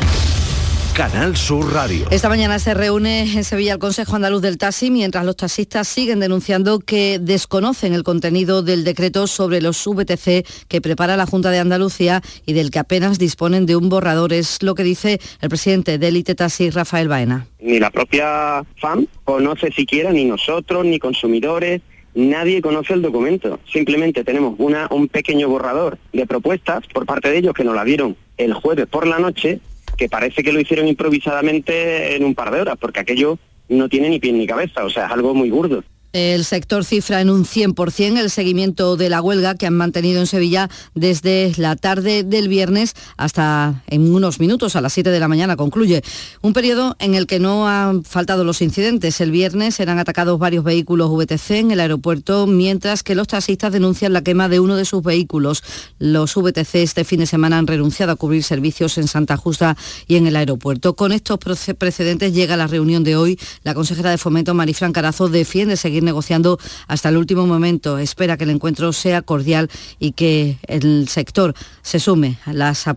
Canal 0.98 1.38
Sur 1.38 1.74
Radio. 1.74 2.08
Esta 2.10 2.28
mañana 2.28 2.58
se 2.58 2.74
reúne 2.74 3.22
en 3.22 3.44
Sevilla 3.44 3.74
el 3.74 3.78
Consejo 3.78 4.16
Andaluz 4.16 4.42
del 4.42 4.58
Taxi, 4.58 4.90
mientras 4.90 5.26
los 5.26 5.38
taxistas 5.38 5.88
siguen 5.88 6.20
denunciando 6.20 6.80
que 6.80 7.20
desconocen 7.20 7.94
el 7.94 8.02
contenido 8.02 8.64
del 8.64 8.84
decreto 8.84 9.28
sobre 9.28 9.62
los 9.62 9.86
VTC 9.86 10.44
que 10.68 10.82
prepara 10.82 11.16
la 11.16 11.28
Junta 11.28 11.52
de 11.52 11.60
Andalucía 11.60 12.24
y 12.48 12.54
del 12.54 12.72
que 12.72 12.80
apenas 12.80 13.20
disponen 13.20 13.68
de 13.68 13.76
un 13.76 13.90
borrador. 13.90 14.34
Es 14.34 14.64
lo 14.64 14.74
que 14.74 14.82
dice 14.82 15.20
el 15.40 15.50
presidente 15.50 16.00
de 16.00 16.08
Elite 16.08 16.34
Taxi, 16.34 16.72
Rafael 16.72 17.08
Baena. 17.08 17.46
Ni 17.60 17.78
la 17.78 17.92
propia 17.92 18.64
FAM 18.78 19.06
conoce 19.24 19.72
siquiera, 19.72 20.12
ni 20.12 20.26
nosotros, 20.26 20.84
ni 20.84 20.98
consumidores, 20.98 21.84
nadie 22.16 22.60
conoce 22.60 22.94
el 22.96 23.04
documento. 23.04 23.60
Simplemente 23.72 24.24
tenemos 24.24 24.56
una, 24.58 24.88
un 24.90 25.10
pequeño 25.10 25.48
borrador 25.48 26.00
de 26.12 26.26
propuestas 26.26 26.88
por 26.92 27.06
parte 27.06 27.30
de 27.30 27.38
ellos 27.38 27.54
que 27.54 27.64
nos 27.64 27.76
la 27.76 27.84
dieron 27.84 28.18
el 28.38 28.56
jueves 28.56 28.88
por 28.88 29.06
la 29.06 29.20
noche 29.20 29.60
que 29.98 30.10
parece 30.10 30.44
que 30.44 30.54
lo 30.54 30.60
hicieron 30.60 30.88
improvisadamente 30.88 32.16
en 32.16 32.24
un 32.24 32.36
par 32.36 32.52
de 32.52 32.62
horas, 32.62 32.76
porque 32.80 33.00
aquello 33.00 33.40
no 33.70 33.90
tiene 33.90 34.10
ni 34.10 34.20
pie 34.20 34.32
ni 34.32 34.48
cabeza, 34.48 34.86
o 34.86 34.90
sea, 34.90 35.08
es 35.08 35.12
algo 35.12 35.34
muy 35.34 35.50
burdo. 35.50 35.84
El 36.18 36.46
sector 36.46 36.84
cifra 36.84 37.22
en 37.22 37.30
un 37.30 37.46
100% 37.46 38.18
el 38.18 38.32
seguimiento 38.32 38.98
de 38.98 39.08
la 39.08 39.22
huelga 39.22 39.54
que 39.54 39.68
han 39.68 39.76
mantenido 39.76 40.20
en 40.20 40.26
Sevilla 40.26 40.68
desde 40.96 41.54
la 41.58 41.76
tarde 41.76 42.24
del 42.24 42.48
viernes 42.48 42.96
hasta 43.18 43.84
en 43.86 44.12
unos 44.12 44.40
minutos, 44.40 44.76
a 44.76 44.82
las 44.82 44.94
7 44.94 45.12
de 45.12 45.20
la 45.20 45.28
mañana 45.28 45.56
concluye. 45.56 46.02
Un 46.42 46.54
periodo 46.54 46.96
en 46.98 47.14
el 47.14 47.28
que 47.28 47.38
no 47.38 47.68
han 47.68 48.04
faltado 48.04 48.44
los 48.44 48.64
incidentes. 48.64 49.22
El 49.22 49.30
viernes 49.30 49.80
eran 49.80 50.00
atacados 50.00 50.40
varios 50.40 50.64
vehículos 50.64 51.12
VTC 51.12 51.52
en 51.52 51.70
el 51.70 51.80
aeropuerto, 51.80 52.48
mientras 52.48 53.04
que 53.04 53.14
los 53.14 53.28
taxistas 53.28 53.72
denuncian 53.72 54.12
la 54.12 54.24
quema 54.24 54.50
de 54.50 54.60
uno 54.60 54.76
de 54.76 54.86
sus 54.86 55.04
vehículos. 55.04 55.64
Los 56.00 56.34
VTC 56.34 56.78
este 56.78 57.04
fin 57.04 57.20
de 57.20 57.28
semana 57.28 57.60
han 57.60 57.68
renunciado 57.68 58.14
a 58.14 58.16
cubrir 58.16 58.44
servicios 58.44 58.98
en 58.98 59.08
Santa 59.08 59.38
Justa 59.38 59.78
y 60.08 60.16
en 60.16 60.26
el 60.26 60.36
aeropuerto. 60.36 60.96
Con 60.96 61.12
estos 61.12 61.38
precedentes 61.38 62.34
llega 62.34 62.58
la 62.58 62.66
reunión 62.66 63.04
de 63.04 63.16
hoy. 63.16 63.40
La 63.62 63.76
consejera 63.76 64.10
de 64.10 64.18
Fomento, 64.18 64.56
Marifran 64.56 64.94
Carazo, 64.94 65.30
defiende 65.30 65.78
seguir 65.78 66.07
negociando 66.08 66.58
hasta 66.88 67.10
el 67.10 67.18
último 67.18 67.46
momento. 67.46 68.00
Espera 68.00 68.38
que 68.38 68.46
el 68.46 68.50
encuentro 68.50 68.92
sea 68.94 69.22
cordial 69.22 69.70
y 70.00 70.14
que 70.14 70.58
el 70.68 71.08
sector 71.08 71.54
se 71.84 72.00
sume 72.00 72.38
a 72.46 72.54
las, 72.54 72.88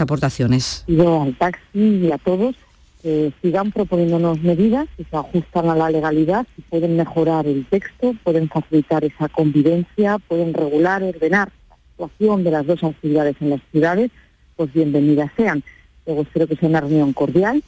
aportaciones. 0.00 0.84
Yo 0.86 1.22
al 1.22 1.36
taxi 1.36 1.80
y 2.06 2.12
a 2.12 2.18
todos 2.18 2.54
que 3.02 3.32
sigan 3.42 3.72
proponiéndonos 3.72 4.40
medidas 4.42 4.86
que 4.96 5.04
se 5.04 5.16
ajustan 5.16 5.70
a 5.70 5.74
la 5.74 5.90
legalidad 5.90 6.46
y 6.58 6.62
pueden 6.62 6.96
mejorar 6.96 7.46
el 7.46 7.64
texto, 7.66 8.14
pueden 8.22 8.48
facilitar 8.48 9.04
esa 9.04 9.28
convivencia, 9.28 10.18
pueden 10.18 10.52
regular, 10.52 11.02
ordenar 11.02 11.50
la 11.70 11.76
situación 11.92 12.44
de 12.44 12.50
las 12.50 12.66
dos 12.66 12.84
actividades 12.84 13.36
en 13.40 13.50
las 13.50 13.60
ciudades, 13.72 14.10
pues 14.56 14.72
bienvenidas 14.72 15.30
sean. 15.36 15.64
Luego 16.04 16.22
espero 16.22 16.46
que 16.46 16.56
sea 16.56 16.68
una 16.68 16.80
reunión 16.80 17.12
cordial 17.14 17.62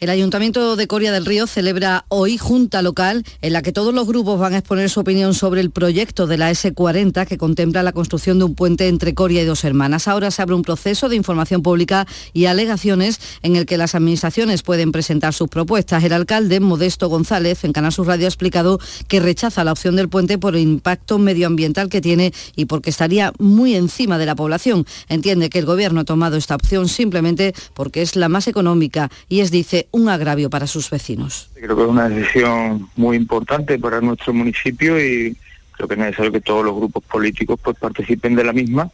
el 0.00 0.08
Ayuntamiento 0.08 0.76
de 0.76 0.86
Coria 0.86 1.12
del 1.12 1.26
Río 1.26 1.46
celebra 1.46 2.06
hoy 2.08 2.38
junta 2.38 2.80
local 2.80 3.22
en 3.42 3.52
la 3.52 3.60
que 3.60 3.70
todos 3.70 3.92
los 3.92 4.06
grupos 4.06 4.40
van 4.40 4.54
a 4.54 4.58
exponer 4.58 4.88
su 4.88 5.00
opinión 5.00 5.34
sobre 5.34 5.60
el 5.60 5.70
proyecto 5.70 6.26
de 6.26 6.38
la 6.38 6.50
S40 6.50 7.26
que 7.26 7.36
contempla 7.36 7.82
la 7.82 7.92
construcción 7.92 8.38
de 8.38 8.46
un 8.46 8.54
puente 8.54 8.88
entre 8.88 9.12
Coria 9.14 9.42
y 9.42 9.44
dos 9.44 9.62
hermanas. 9.62 10.08
Ahora 10.08 10.30
se 10.30 10.40
abre 10.40 10.54
un 10.54 10.62
proceso 10.62 11.10
de 11.10 11.16
información 11.16 11.62
pública 11.62 12.06
y 12.32 12.46
alegaciones 12.46 13.20
en 13.42 13.56
el 13.56 13.66
que 13.66 13.76
las 13.76 13.94
administraciones 13.94 14.62
pueden 14.62 14.90
presentar 14.90 15.34
sus 15.34 15.48
propuestas. 15.48 16.02
El 16.02 16.14
alcalde 16.14 16.60
Modesto 16.60 17.10
González 17.10 17.62
en 17.64 17.74
Canal 17.74 17.92
Sur 17.92 18.06
Radio 18.06 18.24
ha 18.24 18.28
explicado 18.28 18.80
que 19.06 19.20
rechaza 19.20 19.64
la 19.64 19.72
opción 19.72 19.96
del 19.96 20.08
puente 20.08 20.38
por 20.38 20.56
el 20.56 20.62
impacto 20.62 21.18
medioambiental 21.18 21.90
que 21.90 22.00
tiene 22.00 22.32
y 22.56 22.64
porque 22.64 22.88
estaría 22.88 23.34
muy 23.38 23.74
encima 23.74 24.16
de 24.16 24.24
la 24.24 24.34
población. 24.34 24.86
Entiende 25.10 25.50
que 25.50 25.58
el 25.58 25.66
gobierno 25.66 26.00
ha 26.00 26.04
tomado 26.04 26.38
esta 26.38 26.54
opción 26.54 26.88
simplemente 26.88 27.54
porque 27.74 28.00
es 28.00 28.16
la 28.16 28.30
más 28.30 28.48
económica 28.48 29.10
y 29.28 29.40
es, 29.40 29.50
dice, 29.50 29.88
un 29.92 30.08
agravio 30.08 30.50
para 30.50 30.66
sus 30.66 30.90
vecinos. 30.90 31.50
Creo 31.54 31.76
que 31.76 31.82
es 31.82 31.88
una 31.88 32.08
decisión 32.08 32.88
muy 32.96 33.16
importante 33.16 33.78
para 33.78 34.00
nuestro 34.00 34.32
municipio 34.32 34.98
y 34.98 35.36
creo 35.72 35.88
que 35.88 35.94
es 35.94 36.00
necesario 36.00 36.32
que 36.32 36.40
todos 36.40 36.64
los 36.64 36.76
grupos 36.76 37.02
políticos 37.04 37.58
pues 37.62 37.76
participen 37.78 38.34
de 38.36 38.44
la 38.44 38.52
misma, 38.52 38.90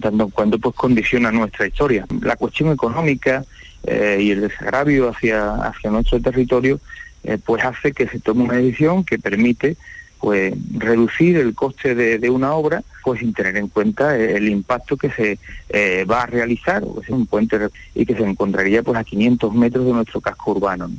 tanto 0.00 0.24
en 0.24 0.30
cuanto 0.30 0.58
pues 0.58 0.74
condiciona 0.74 1.30
nuestra 1.30 1.66
historia. 1.66 2.06
La 2.22 2.36
cuestión 2.36 2.72
económica 2.72 3.44
eh, 3.86 4.18
y 4.20 4.30
el 4.30 4.42
desagravio 4.42 5.10
hacia, 5.10 5.54
hacia 5.56 5.90
nuestro 5.90 6.20
territorio 6.20 6.80
eh, 7.24 7.38
pues 7.44 7.64
hace 7.64 7.92
que 7.92 8.06
se 8.06 8.20
tome 8.20 8.44
una 8.44 8.54
decisión 8.54 9.04
que 9.04 9.18
permite 9.18 9.76
pues 10.24 10.54
reducir 10.78 11.36
el 11.36 11.54
coste 11.54 11.94
de, 11.94 12.30
una 12.30 12.54
obra 12.54 12.82
pues 13.02 13.20
sin 13.20 13.34
tener 13.34 13.58
en 13.58 13.68
cuenta 13.68 14.16
el 14.16 14.48
impacto 14.48 14.96
que 14.96 15.10
se 15.10 15.38
eh, 15.68 16.06
va 16.10 16.22
a 16.22 16.26
realizar, 16.26 16.82
un 16.82 17.26
puente 17.26 17.58
y 17.94 18.06
que 18.06 18.16
se 18.16 18.22
encontraría 18.22 18.82
pues 18.82 18.98
a 18.98 19.04
500 19.04 19.52
metros 19.52 19.84
de 19.84 19.92
nuestro 19.92 20.22
casco 20.22 20.52
urbano. 20.52 20.90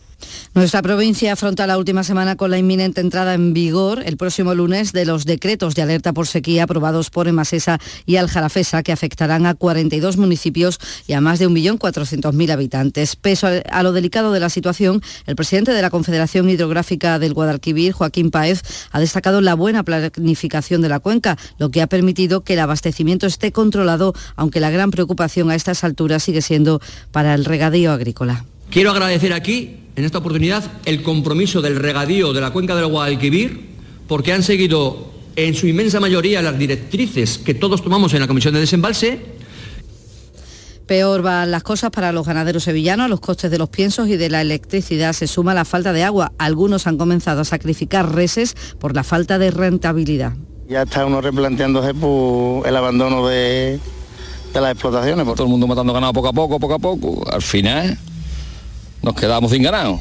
Nuestra 0.54 0.82
provincia 0.82 1.34
afronta 1.34 1.68
la 1.68 1.78
última 1.78 2.04
semana 2.04 2.36
con 2.36 2.52
la 2.52 2.58
inminente 2.58 3.02
entrada 3.02 3.34
en 3.34 3.54
vigor 3.54 4.04
el 4.06 4.16
próximo 4.16 4.54
lunes 4.54 4.94
de 4.94 5.06
los 5.06 5.26
decretos 5.26 5.74
de 5.74 5.82
alerta 5.82 6.14
por 6.14 6.28
sequía 6.28 6.64
aprobados 6.64 7.10
por 7.10 7.28
Emasesa 7.28 7.80
y 8.06 8.18
Aljarafesa 8.18 8.84
que 8.84 8.92
afectarán 8.92 9.48
a 9.48 9.56
42 9.56 10.18
municipios 10.18 10.80
y 11.08 11.14
a 11.14 11.22
más 11.22 11.40
de 11.40 11.50
1.400.000 11.50 12.52
habitantes. 12.52 13.16
Peso 13.16 13.48
a 13.48 13.84
lo 13.84 13.92
delicado 13.92 14.32
de 14.32 14.40
la 14.40 14.50
situación, 14.50 15.02
el 15.26 15.36
presidente 15.36 15.72
de 15.72 15.82
la 15.82 15.90
Confederación 15.90 16.50
Hidrográfica 16.50 17.20
del 17.20 17.34
Guadalquivir, 17.34 17.92
Joaquín 17.92 18.32
Paez, 18.32 18.62
ha 18.92 19.00
destacado 19.00 19.15
la 19.42 19.56
buena 19.56 19.84
planificación 19.84 20.82
de 20.82 20.90
la 20.90 21.00
cuenca, 21.00 21.38
lo 21.58 21.72
que 21.72 21.82
ha 21.82 21.88
permitido 21.88 22.42
que 22.42 22.54
el 22.54 22.60
abastecimiento 22.60 23.28
esté 23.28 23.52
controlado, 23.52 24.14
aunque 24.36 24.60
la 24.60 24.70
gran 24.70 24.92
preocupación 24.92 25.50
a 25.50 25.56
estas 25.56 25.84
alturas 25.84 26.24
sigue 26.24 26.42
siendo 26.42 26.82
para 27.12 27.34
el 27.34 27.46
regadío 27.46 27.92
agrícola. 27.92 28.46
Quiero 28.70 28.92
agradecer 28.92 29.34
aquí, 29.34 29.78
en 29.96 30.06
esta 30.06 30.18
oportunidad, 30.18 30.64
el 30.86 31.02
compromiso 31.04 31.62
del 31.62 31.78
regadío 31.78 32.34
de 32.34 32.42
la 32.42 32.52
cuenca 32.52 32.76
del 32.76 32.88
Guadalquivir, 32.88 33.76
porque 34.08 34.34
han 34.34 34.44
seguido 34.44 35.14
en 35.36 35.56
su 35.56 35.68
inmensa 35.68 36.00
mayoría 36.00 36.42
las 36.42 36.58
directrices 36.58 37.38
que 37.38 37.54
todos 37.54 37.84
tomamos 37.84 38.14
en 38.14 38.22
la 38.22 38.28
Comisión 38.28 38.54
de 38.54 38.62
Desembalse 38.62 39.35
Peor 40.86 41.24
van 41.24 41.50
las 41.50 41.64
cosas 41.64 41.90
para 41.90 42.12
los 42.12 42.28
ganaderos 42.28 42.64
sevillanos, 42.64 43.10
los 43.10 43.20
costes 43.20 43.50
de 43.50 43.58
los 43.58 43.70
piensos 43.70 44.08
y 44.08 44.18
de 44.18 44.30
la 44.30 44.42
electricidad 44.42 45.14
se 45.14 45.26
suma 45.26 45.56
la 45.56 45.66
falta 45.66 45.94
de 45.94 46.04
agua. 46.04 46.32
Algunos 46.38 46.86
han 46.86 46.98
comenzado 46.98 47.42
a 47.42 47.46
sacrificar 47.46 48.14
reses 48.14 48.56
por 48.80 48.96
la 48.96 49.04
falta 49.04 49.40
de 49.40 49.50
rentabilidad. 49.50 50.34
Ya 50.70 50.84
está 50.84 51.06
uno 51.06 51.22
replanteándose 51.22 51.94
por 51.96 52.68
el 52.68 52.76
abandono 52.76 53.28
de, 53.28 53.80
de 54.54 54.62
las 54.62 54.74
explotaciones. 54.74 55.26
Todo 55.26 55.44
el 55.44 55.50
mundo 55.50 55.66
matando 55.66 55.92
ganado 55.92 56.14
poco 56.14 56.28
a 56.28 56.34
poco, 56.34 56.60
poco 56.60 56.74
a 56.76 56.80
poco. 56.80 57.32
Al 57.32 57.42
final 57.42 57.98
nos 59.02 59.16
quedamos 59.16 59.52
sin 59.52 59.64
ganado. 59.64 60.00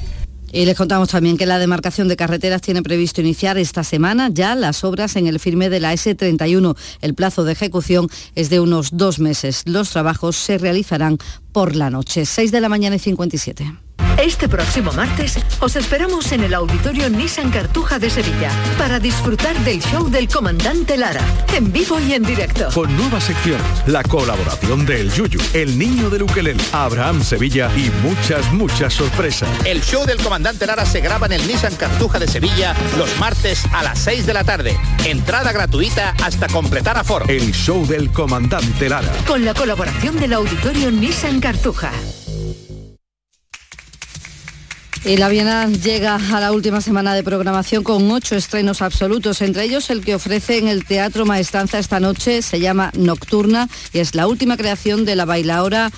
Y 0.54 0.66
les 0.66 0.76
contamos 0.76 1.08
también 1.08 1.36
que 1.36 1.46
la 1.46 1.58
demarcación 1.58 2.06
de 2.06 2.14
carreteras 2.14 2.62
tiene 2.62 2.80
previsto 2.80 3.20
iniciar 3.20 3.58
esta 3.58 3.82
semana 3.82 4.30
ya 4.32 4.54
las 4.54 4.84
obras 4.84 5.16
en 5.16 5.26
el 5.26 5.40
firme 5.40 5.68
de 5.68 5.80
la 5.80 5.92
S31. 5.92 6.76
El 7.00 7.14
plazo 7.14 7.42
de 7.42 7.50
ejecución 7.50 8.08
es 8.36 8.50
de 8.50 8.60
unos 8.60 8.96
dos 8.96 9.18
meses. 9.18 9.62
Los 9.66 9.90
trabajos 9.90 10.36
se 10.36 10.56
realizarán 10.56 11.18
por 11.50 11.74
la 11.74 11.90
noche, 11.90 12.24
6 12.24 12.52
de 12.52 12.60
la 12.60 12.68
mañana 12.68 12.94
y 12.94 13.00
57. 13.00 13.72
Este 14.18 14.48
próximo 14.48 14.92
martes 14.92 15.38
os 15.58 15.74
esperamos 15.74 16.30
en 16.30 16.44
el 16.44 16.54
Auditorio 16.54 17.10
Nissan 17.10 17.50
Cartuja 17.50 17.98
de 17.98 18.10
Sevilla 18.10 18.50
para 18.78 19.00
disfrutar 19.00 19.58
del 19.60 19.82
show 19.82 20.08
del 20.08 20.28
comandante 20.28 20.96
Lara, 20.96 21.20
en 21.52 21.72
vivo 21.72 21.98
y 21.98 22.14
en 22.14 22.22
directo. 22.22 22.68
Con 22.72 22.96
nueva 22.96 23.20
sección, 23.20 23.60
la 23.86 24.02
colaboración 24.04 24.86
del 24.86 25.12
Yuyu, 25.12 25.40
el 25.52 25.76
niño 25.78 26.10
de 26.10 26.22
Ukelele, 26.22 26.62
Abraham 26.72 27.24
Sevilla 27.24 27.68
y 27.76 27.90
muchas, 28.06 28.52
muchas 28.52 28.94
sorpresas. 28.94 29.48
El 29.64 29.82
show 29.82 30.06
del 30.06 30.18
comandante 30.18 30.66
Lara 30.66 30.86
se 30.86 31.00
graba 31.00 31.26
en 31.26 31.32
el 31.32 31.46
Nissan 31.46 31.74
Cartuja 31.74 32.20
de 32.20 32.28
Sevilla 32.28 32.74
los 32.96 33.18
martes 33.18 33.64
a 33.72 33.82
las 33.82 33.98
6 33.98 34.26
de 34.26 34.34
la 34.34 34.44
tarde. 34.44 34.78
Entrada 35.04 35.52
gratuita 35.52 36.14
hasta 36.22 36.46
completar 36.46 36.96
aforo. 36.96 37.26
El 37.28 37.52
show 37.52 37.84
del 37.84 38.12
comandante 38.12 38.88
Lara. 38.88 39.12
Con 39.26 39.44
la 39.44 39.54
colaboración 39.54 40.18
del 40.20 40.34
Auditorio 40.34 40.92
Nissan 40.92 41.40
Cartuja. 41.40 41.90
Y 45.06 45.18
la 45.18 45.28
Bienal 45.28 45.82
llega 45.82 46.14
a 46.14 46.40
la 46.40 46.50
última 46.50 46.80
semana 46.80 47.14
de 47.14 47.22
programación 47.22 47.84
con 47.84 48.10
ocho 48.10 48.36
estrenos 48.36 48.80
absolutos, 48.80 49.42
entre 49.42 49.64
ellos 49.64 49.90
el 49.90 50.02
que 50.02 50.14
ofrece 50.14 50.56
en 50.56 50.66
el 50.66 50.86
Teatro 50.86 51.26
Maestranza 51.26 51.78
esta 51.78 52.00
noche, 52.00 52.40
se 52.40 52.58
llama 52.58 52.90
Nocturna 52.96 53.68
y 53.92 53.98
es 53.98 54.14
la 54.14 54.26
última 54.26 54.56
creación 54.56 55.04
de 55.04 55.14
la 55.14 55.26
bailaora 55.26 55.92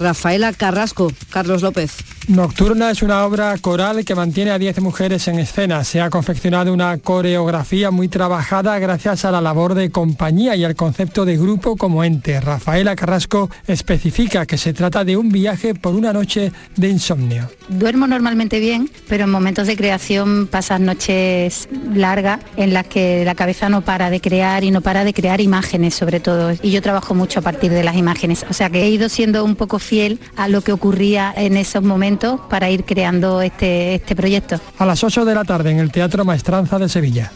Rafaela 0.00 0.52
Carrasco. 0.52 1.12
Carlos 1.30 1.62
López. 1.62 2.17
Nocturna 2.28 2.90
es 2.90 3.02
una 3.02 3.24
obra 3.24 3.56
coral 3.56 4.04
que 4.04 4.14
mantiene 4.14 4.50
a 4.50 4.58
10 4.58 4.82
mujeres 4.82 5.28
en 5.28 5.38
escena. 5.38 5.82
Se 5.82 6.02
ha 6.02 6.10
confeccionado 6.10 6.74
una 6.74 6.98
coreografía 6.98 7.90
muy 7.90 8.08
trabajada 8.08 8.78
gracias 8.78 9.24
a 9.24 9.30
la 9.30 9.40
labor 9.40 9.72
de 9.72 9.90
compañía 9.90 10.54
y 10.54 10.62
al 10.62 10.76
concepto 10.76 11.24
de 11.24 11.38
grupo 11.38 11.78
como 11.78 12.04
ente. 12.04 12.38
Rafaela 12.38 12.94
Carrasco 12.96 13.48
especifica 13.66 14.44
que 14.44 14.58
se 14.58 14.74
trata 14.74 15.04
de 15.04 15.16
un 15.16 15.30
viaje 15.30 15.74
por 15.74 15.94
una 15.94 16.12
noche 16.12 16.52
de 16.76 16.90
insomnio. 16.90 17.48
Duermo 17.70 18.06
normalmente 18.06 18.60
bien, 18.60 18.90
pero 19.08 19.24
en 19.24 19.30
momentos 19.30 19.66
de 19.66 19.78
creación 19.78 20.48
pasan 20.48 20.84
noches 20.84 21.66
largas 21.94 22.40
en 22.58 22.74
las 22.74 22.86
que 22.88 23.24
la 23.24 23.36
cabeza 23.36 23.70
no 23.70 23.80
para 23.80 24.10
de 24.10 24.20
crear 24.20 24.64
y 24.64 24.70
no 24.70 24.82
para 24.82 25.04
de 25.04 25.14
crear 25.14 25.40
imágenes 25.40 25.94
sobre 25.94 26.20
todo. 26.20 26.52
Y 26.62 26.72
yo 26.72 26.82
trabajo 26.82 27.14
mucho 27.14 27.40
a 27.40 27.42
partir 27.42 27.70
de 27.70 27.84
las 27.84 27.96
imágenes. 27.96 28.44
O 28.50 28.52
sea 28.52 28.68
que 28.68 28.82
he 28.82 28.90
ido 28.90 29.08
siendo 29.08 29.46
un 29.46 29.56
poco 29.56 29.78
fiel 29.78 30.20
a 30.36 30.48
lo 30.48 30.60
que 30.60 30.72
ocurría 30.72 31.32
en 31.34 31.56
esos 31.56 31.82
momentos 31.82 32.17
para 32.48 32.70
ir 32.70 32.84
creando 32.84 33.40
este, 33.40 33.94
este 33.96 34.16
proyecto. 34.16 34.60
A 34.78 34.86
las 34.86 35.02
8 35.04 35.24
de 35.24 35.34
la 35.34 35.44
tarde 35.44 35.70
en 35.70 35.78
el 35.78 35.92
Teatro 35.92 36.24
Maestranza 36.24 36.78
de 36.78 36.88
Sevilla. 36.88 37.30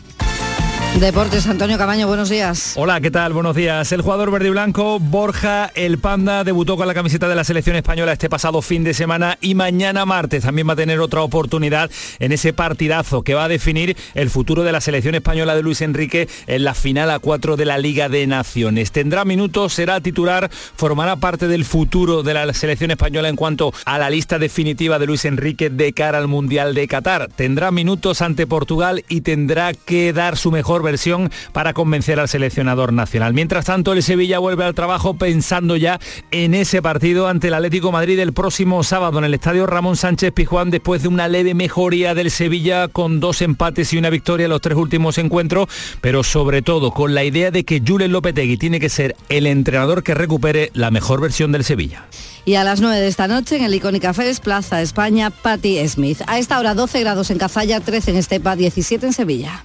Deportes, 1.01 1.49
Antonio 1.49 1.79
Cabaño, 1.79 2.07
buenos 2.07 2.29
días. 2.29 2.75
Hola, 2.77 3.01
¿qué 3.01 3.11
tal? 3.11 3.33
Buenos 3.33 3.57
días. 3.57 3.91
El 3.91 4.03
jugador 4.03 4.31
verde 4.31 4.49
y 4.49 4.51
blanco, 4.51 5.01
Borja 5.01 5.73
El 5.75 5.99
Panda, 5.99 6.45
debutó 6.45 6.77
con 6.77 6.87
la 6.87 6.95
camiseta 6.95 7.29
de 7.29 7.35
la 7.35 7.43
selección 7.43 7.75
española 7.75 8.13
este 8.13 8.31
pasado 8.31 8.63
fin 8.63 8.85
de 8.85 8.95
semana 8.95 9.37
y 9.41 9.57
mañana 9.57 10.07
martes 10.07 10.45
también 10.45 10.69
va 10.69 10.75
a 10.75 10.77
tener 10.77 11.01
otra 11.01 11.23
oportunidad 11.23 11.91
en 12.21 12.31
ese 12.31 12.53
partidazo 12.53 13.23
que 13.23 13.35
va 13.35 13.45
a 13.45 13.49
definir 13.49 13.97
el 14.15 14.31
futuro 14.31 14.63
de 14.63 14.71
la 14.71 14.81
selección 14.81 15.17
española 15.17 15.57
de 15.57 15.63
Luis 15.63 15.81
Enrique 15.81 16.29
en 16.47 16.63
la 16.63 16.75
final 16.75 17.11
a 17.11 17.19
4 17.19 17.57
de 17.57 17.65
la 17.65 17.79
Liga 17.79 18.09
de 18.09 18.27
Naciones. 18.29 18.93
Tendrá 18.93 19.25
minutos, 19.25 19.73
será 19.73 20.01
titular, 20.01 20.51
formará 20.53 21.17
parte 21.17 21.49
del 21.49 21.65
futuro 21.65 22.23
de 22.23 22.35
la 22.35 22.53
selección 22.55 22.93
española 22.93 23.29
en 23.29 23.37
cuanto 23.37 23.73
a 23.87 23.99
la 23.99 24.09
lista 24.09 24.39
definitiva 24.39 25.01
de 25.01 25.07
Luis 25.07 25.25
Enrique 25.25 25.69
de 25.69 25.93
cara 25.95 26.19
al 26.19 26.29
Mundial 26.29 26.75
de 26.75 26.87
Qatar. 26.87 27.29
Tendrá 27.35 27.73
minutos 27.73 28.23
ante 28.23 28.47
Portugal 28.47 29.05
y 29.09 29.23
tendrá 29.23 29.73
que 29.75 30.13
dar 30.13 30.37
su 30.37 30.53
mejor 30.53 30.82
versión 30.83 31.31
para 31.53 31.73
convencer 31.73 32.21
al 32.21 32.29
seleccionador 32.29 32.93
nacional. 32.93 33.35
Mientras 33.35 33.67
tanto, 33.67 33.93
el 33.93 34.03
Sevilla 34.03 34.39
vuelve 34.39 34.65
al 34.65 34.75
trabajo 34.75 35.15
pensando 35.15 35.77
ya 35.77 35.99
en 36.31 36.55
ese 36.55 36.83
partido 36.83 37.29
ante 37.29 37.49
el 37.49 37.55
Atlético 37.55 37.93
Madrid 37.93 38.19
el 38.19 38.33
próximo 38.33 38.83
sábado 38.83 39.19
en 39.19 39.25
el 39.25 39.35
Estadio 39.35 39.67
Ramón 39.67 39.97
Sánchez 39.97 40.33
Pijuán 40.33 40.71
después 40.71 41.03
de 41.03 41.09
una 41.09 41.29
leve 41.29 41.55
mejoría 41.55 42.15
del 42.15 42.31
Sevilla 42.31 42.89
con 42.89 43.21
dos 43.21 43.43
empates 43.43 43.93
y 43.93 43.99
una 43.99 44.11
victoria 44.11 44.45
en 44.45 44.51
los 44.51 44.61
tres 44.61 44.77
últimos 44.77 45.19
encuentros, 45.19 45.69
pero 46.01 46.23
sobre 46.23 46.63
todo 46.63 46.93
con 46.93 47.15
la 47.15 47.25
idea 47.25 47.51
de 47.51 47.65
que 47.65 47.83
Julen 47.87 48.13
Lopetegui 48.13 48.57
tiene 48.57 48.81
que 48.81 48.89
ser 48.89 49.17
el 49.29 49.47
entrenador 49.47 50.03
que 50.03 50.15
recupere 50.15 50.71
la 50.75 50.91
mejor 50.91 51.21
versión 51.21 51.53
del 51.53 51.65
Sevilla. 51.65 52.07
Y 52.45 52.57
a 52.57 52.65
las 52.65 52.81
9 52.81 52.99
de 52.99 53.09
esta 53.09 53.29
noche 53.29 53.57
en 53.57 53.65
el 53.65 53.75
Icónica 53.75 54.13
Fest, 54.13 54.43
Plaza 54.43 54.83
España, 54.83 55.31
Patti 55.31 55.87
Smith. 55.89 56.23
A 56.27 56.39
esta 56.39 56.59
hora 56.59 56.75
12 56.75 57.01
grados 57.01 57.31
en 57.31 57.39
Cazalla, 57.39 57.81
13 57.81 58.11
en 58.11 58.17
Estepa, 58.17 58.57
17 58.57 59.07
en 59.07 59.13
Sevilla. 59.13 59.65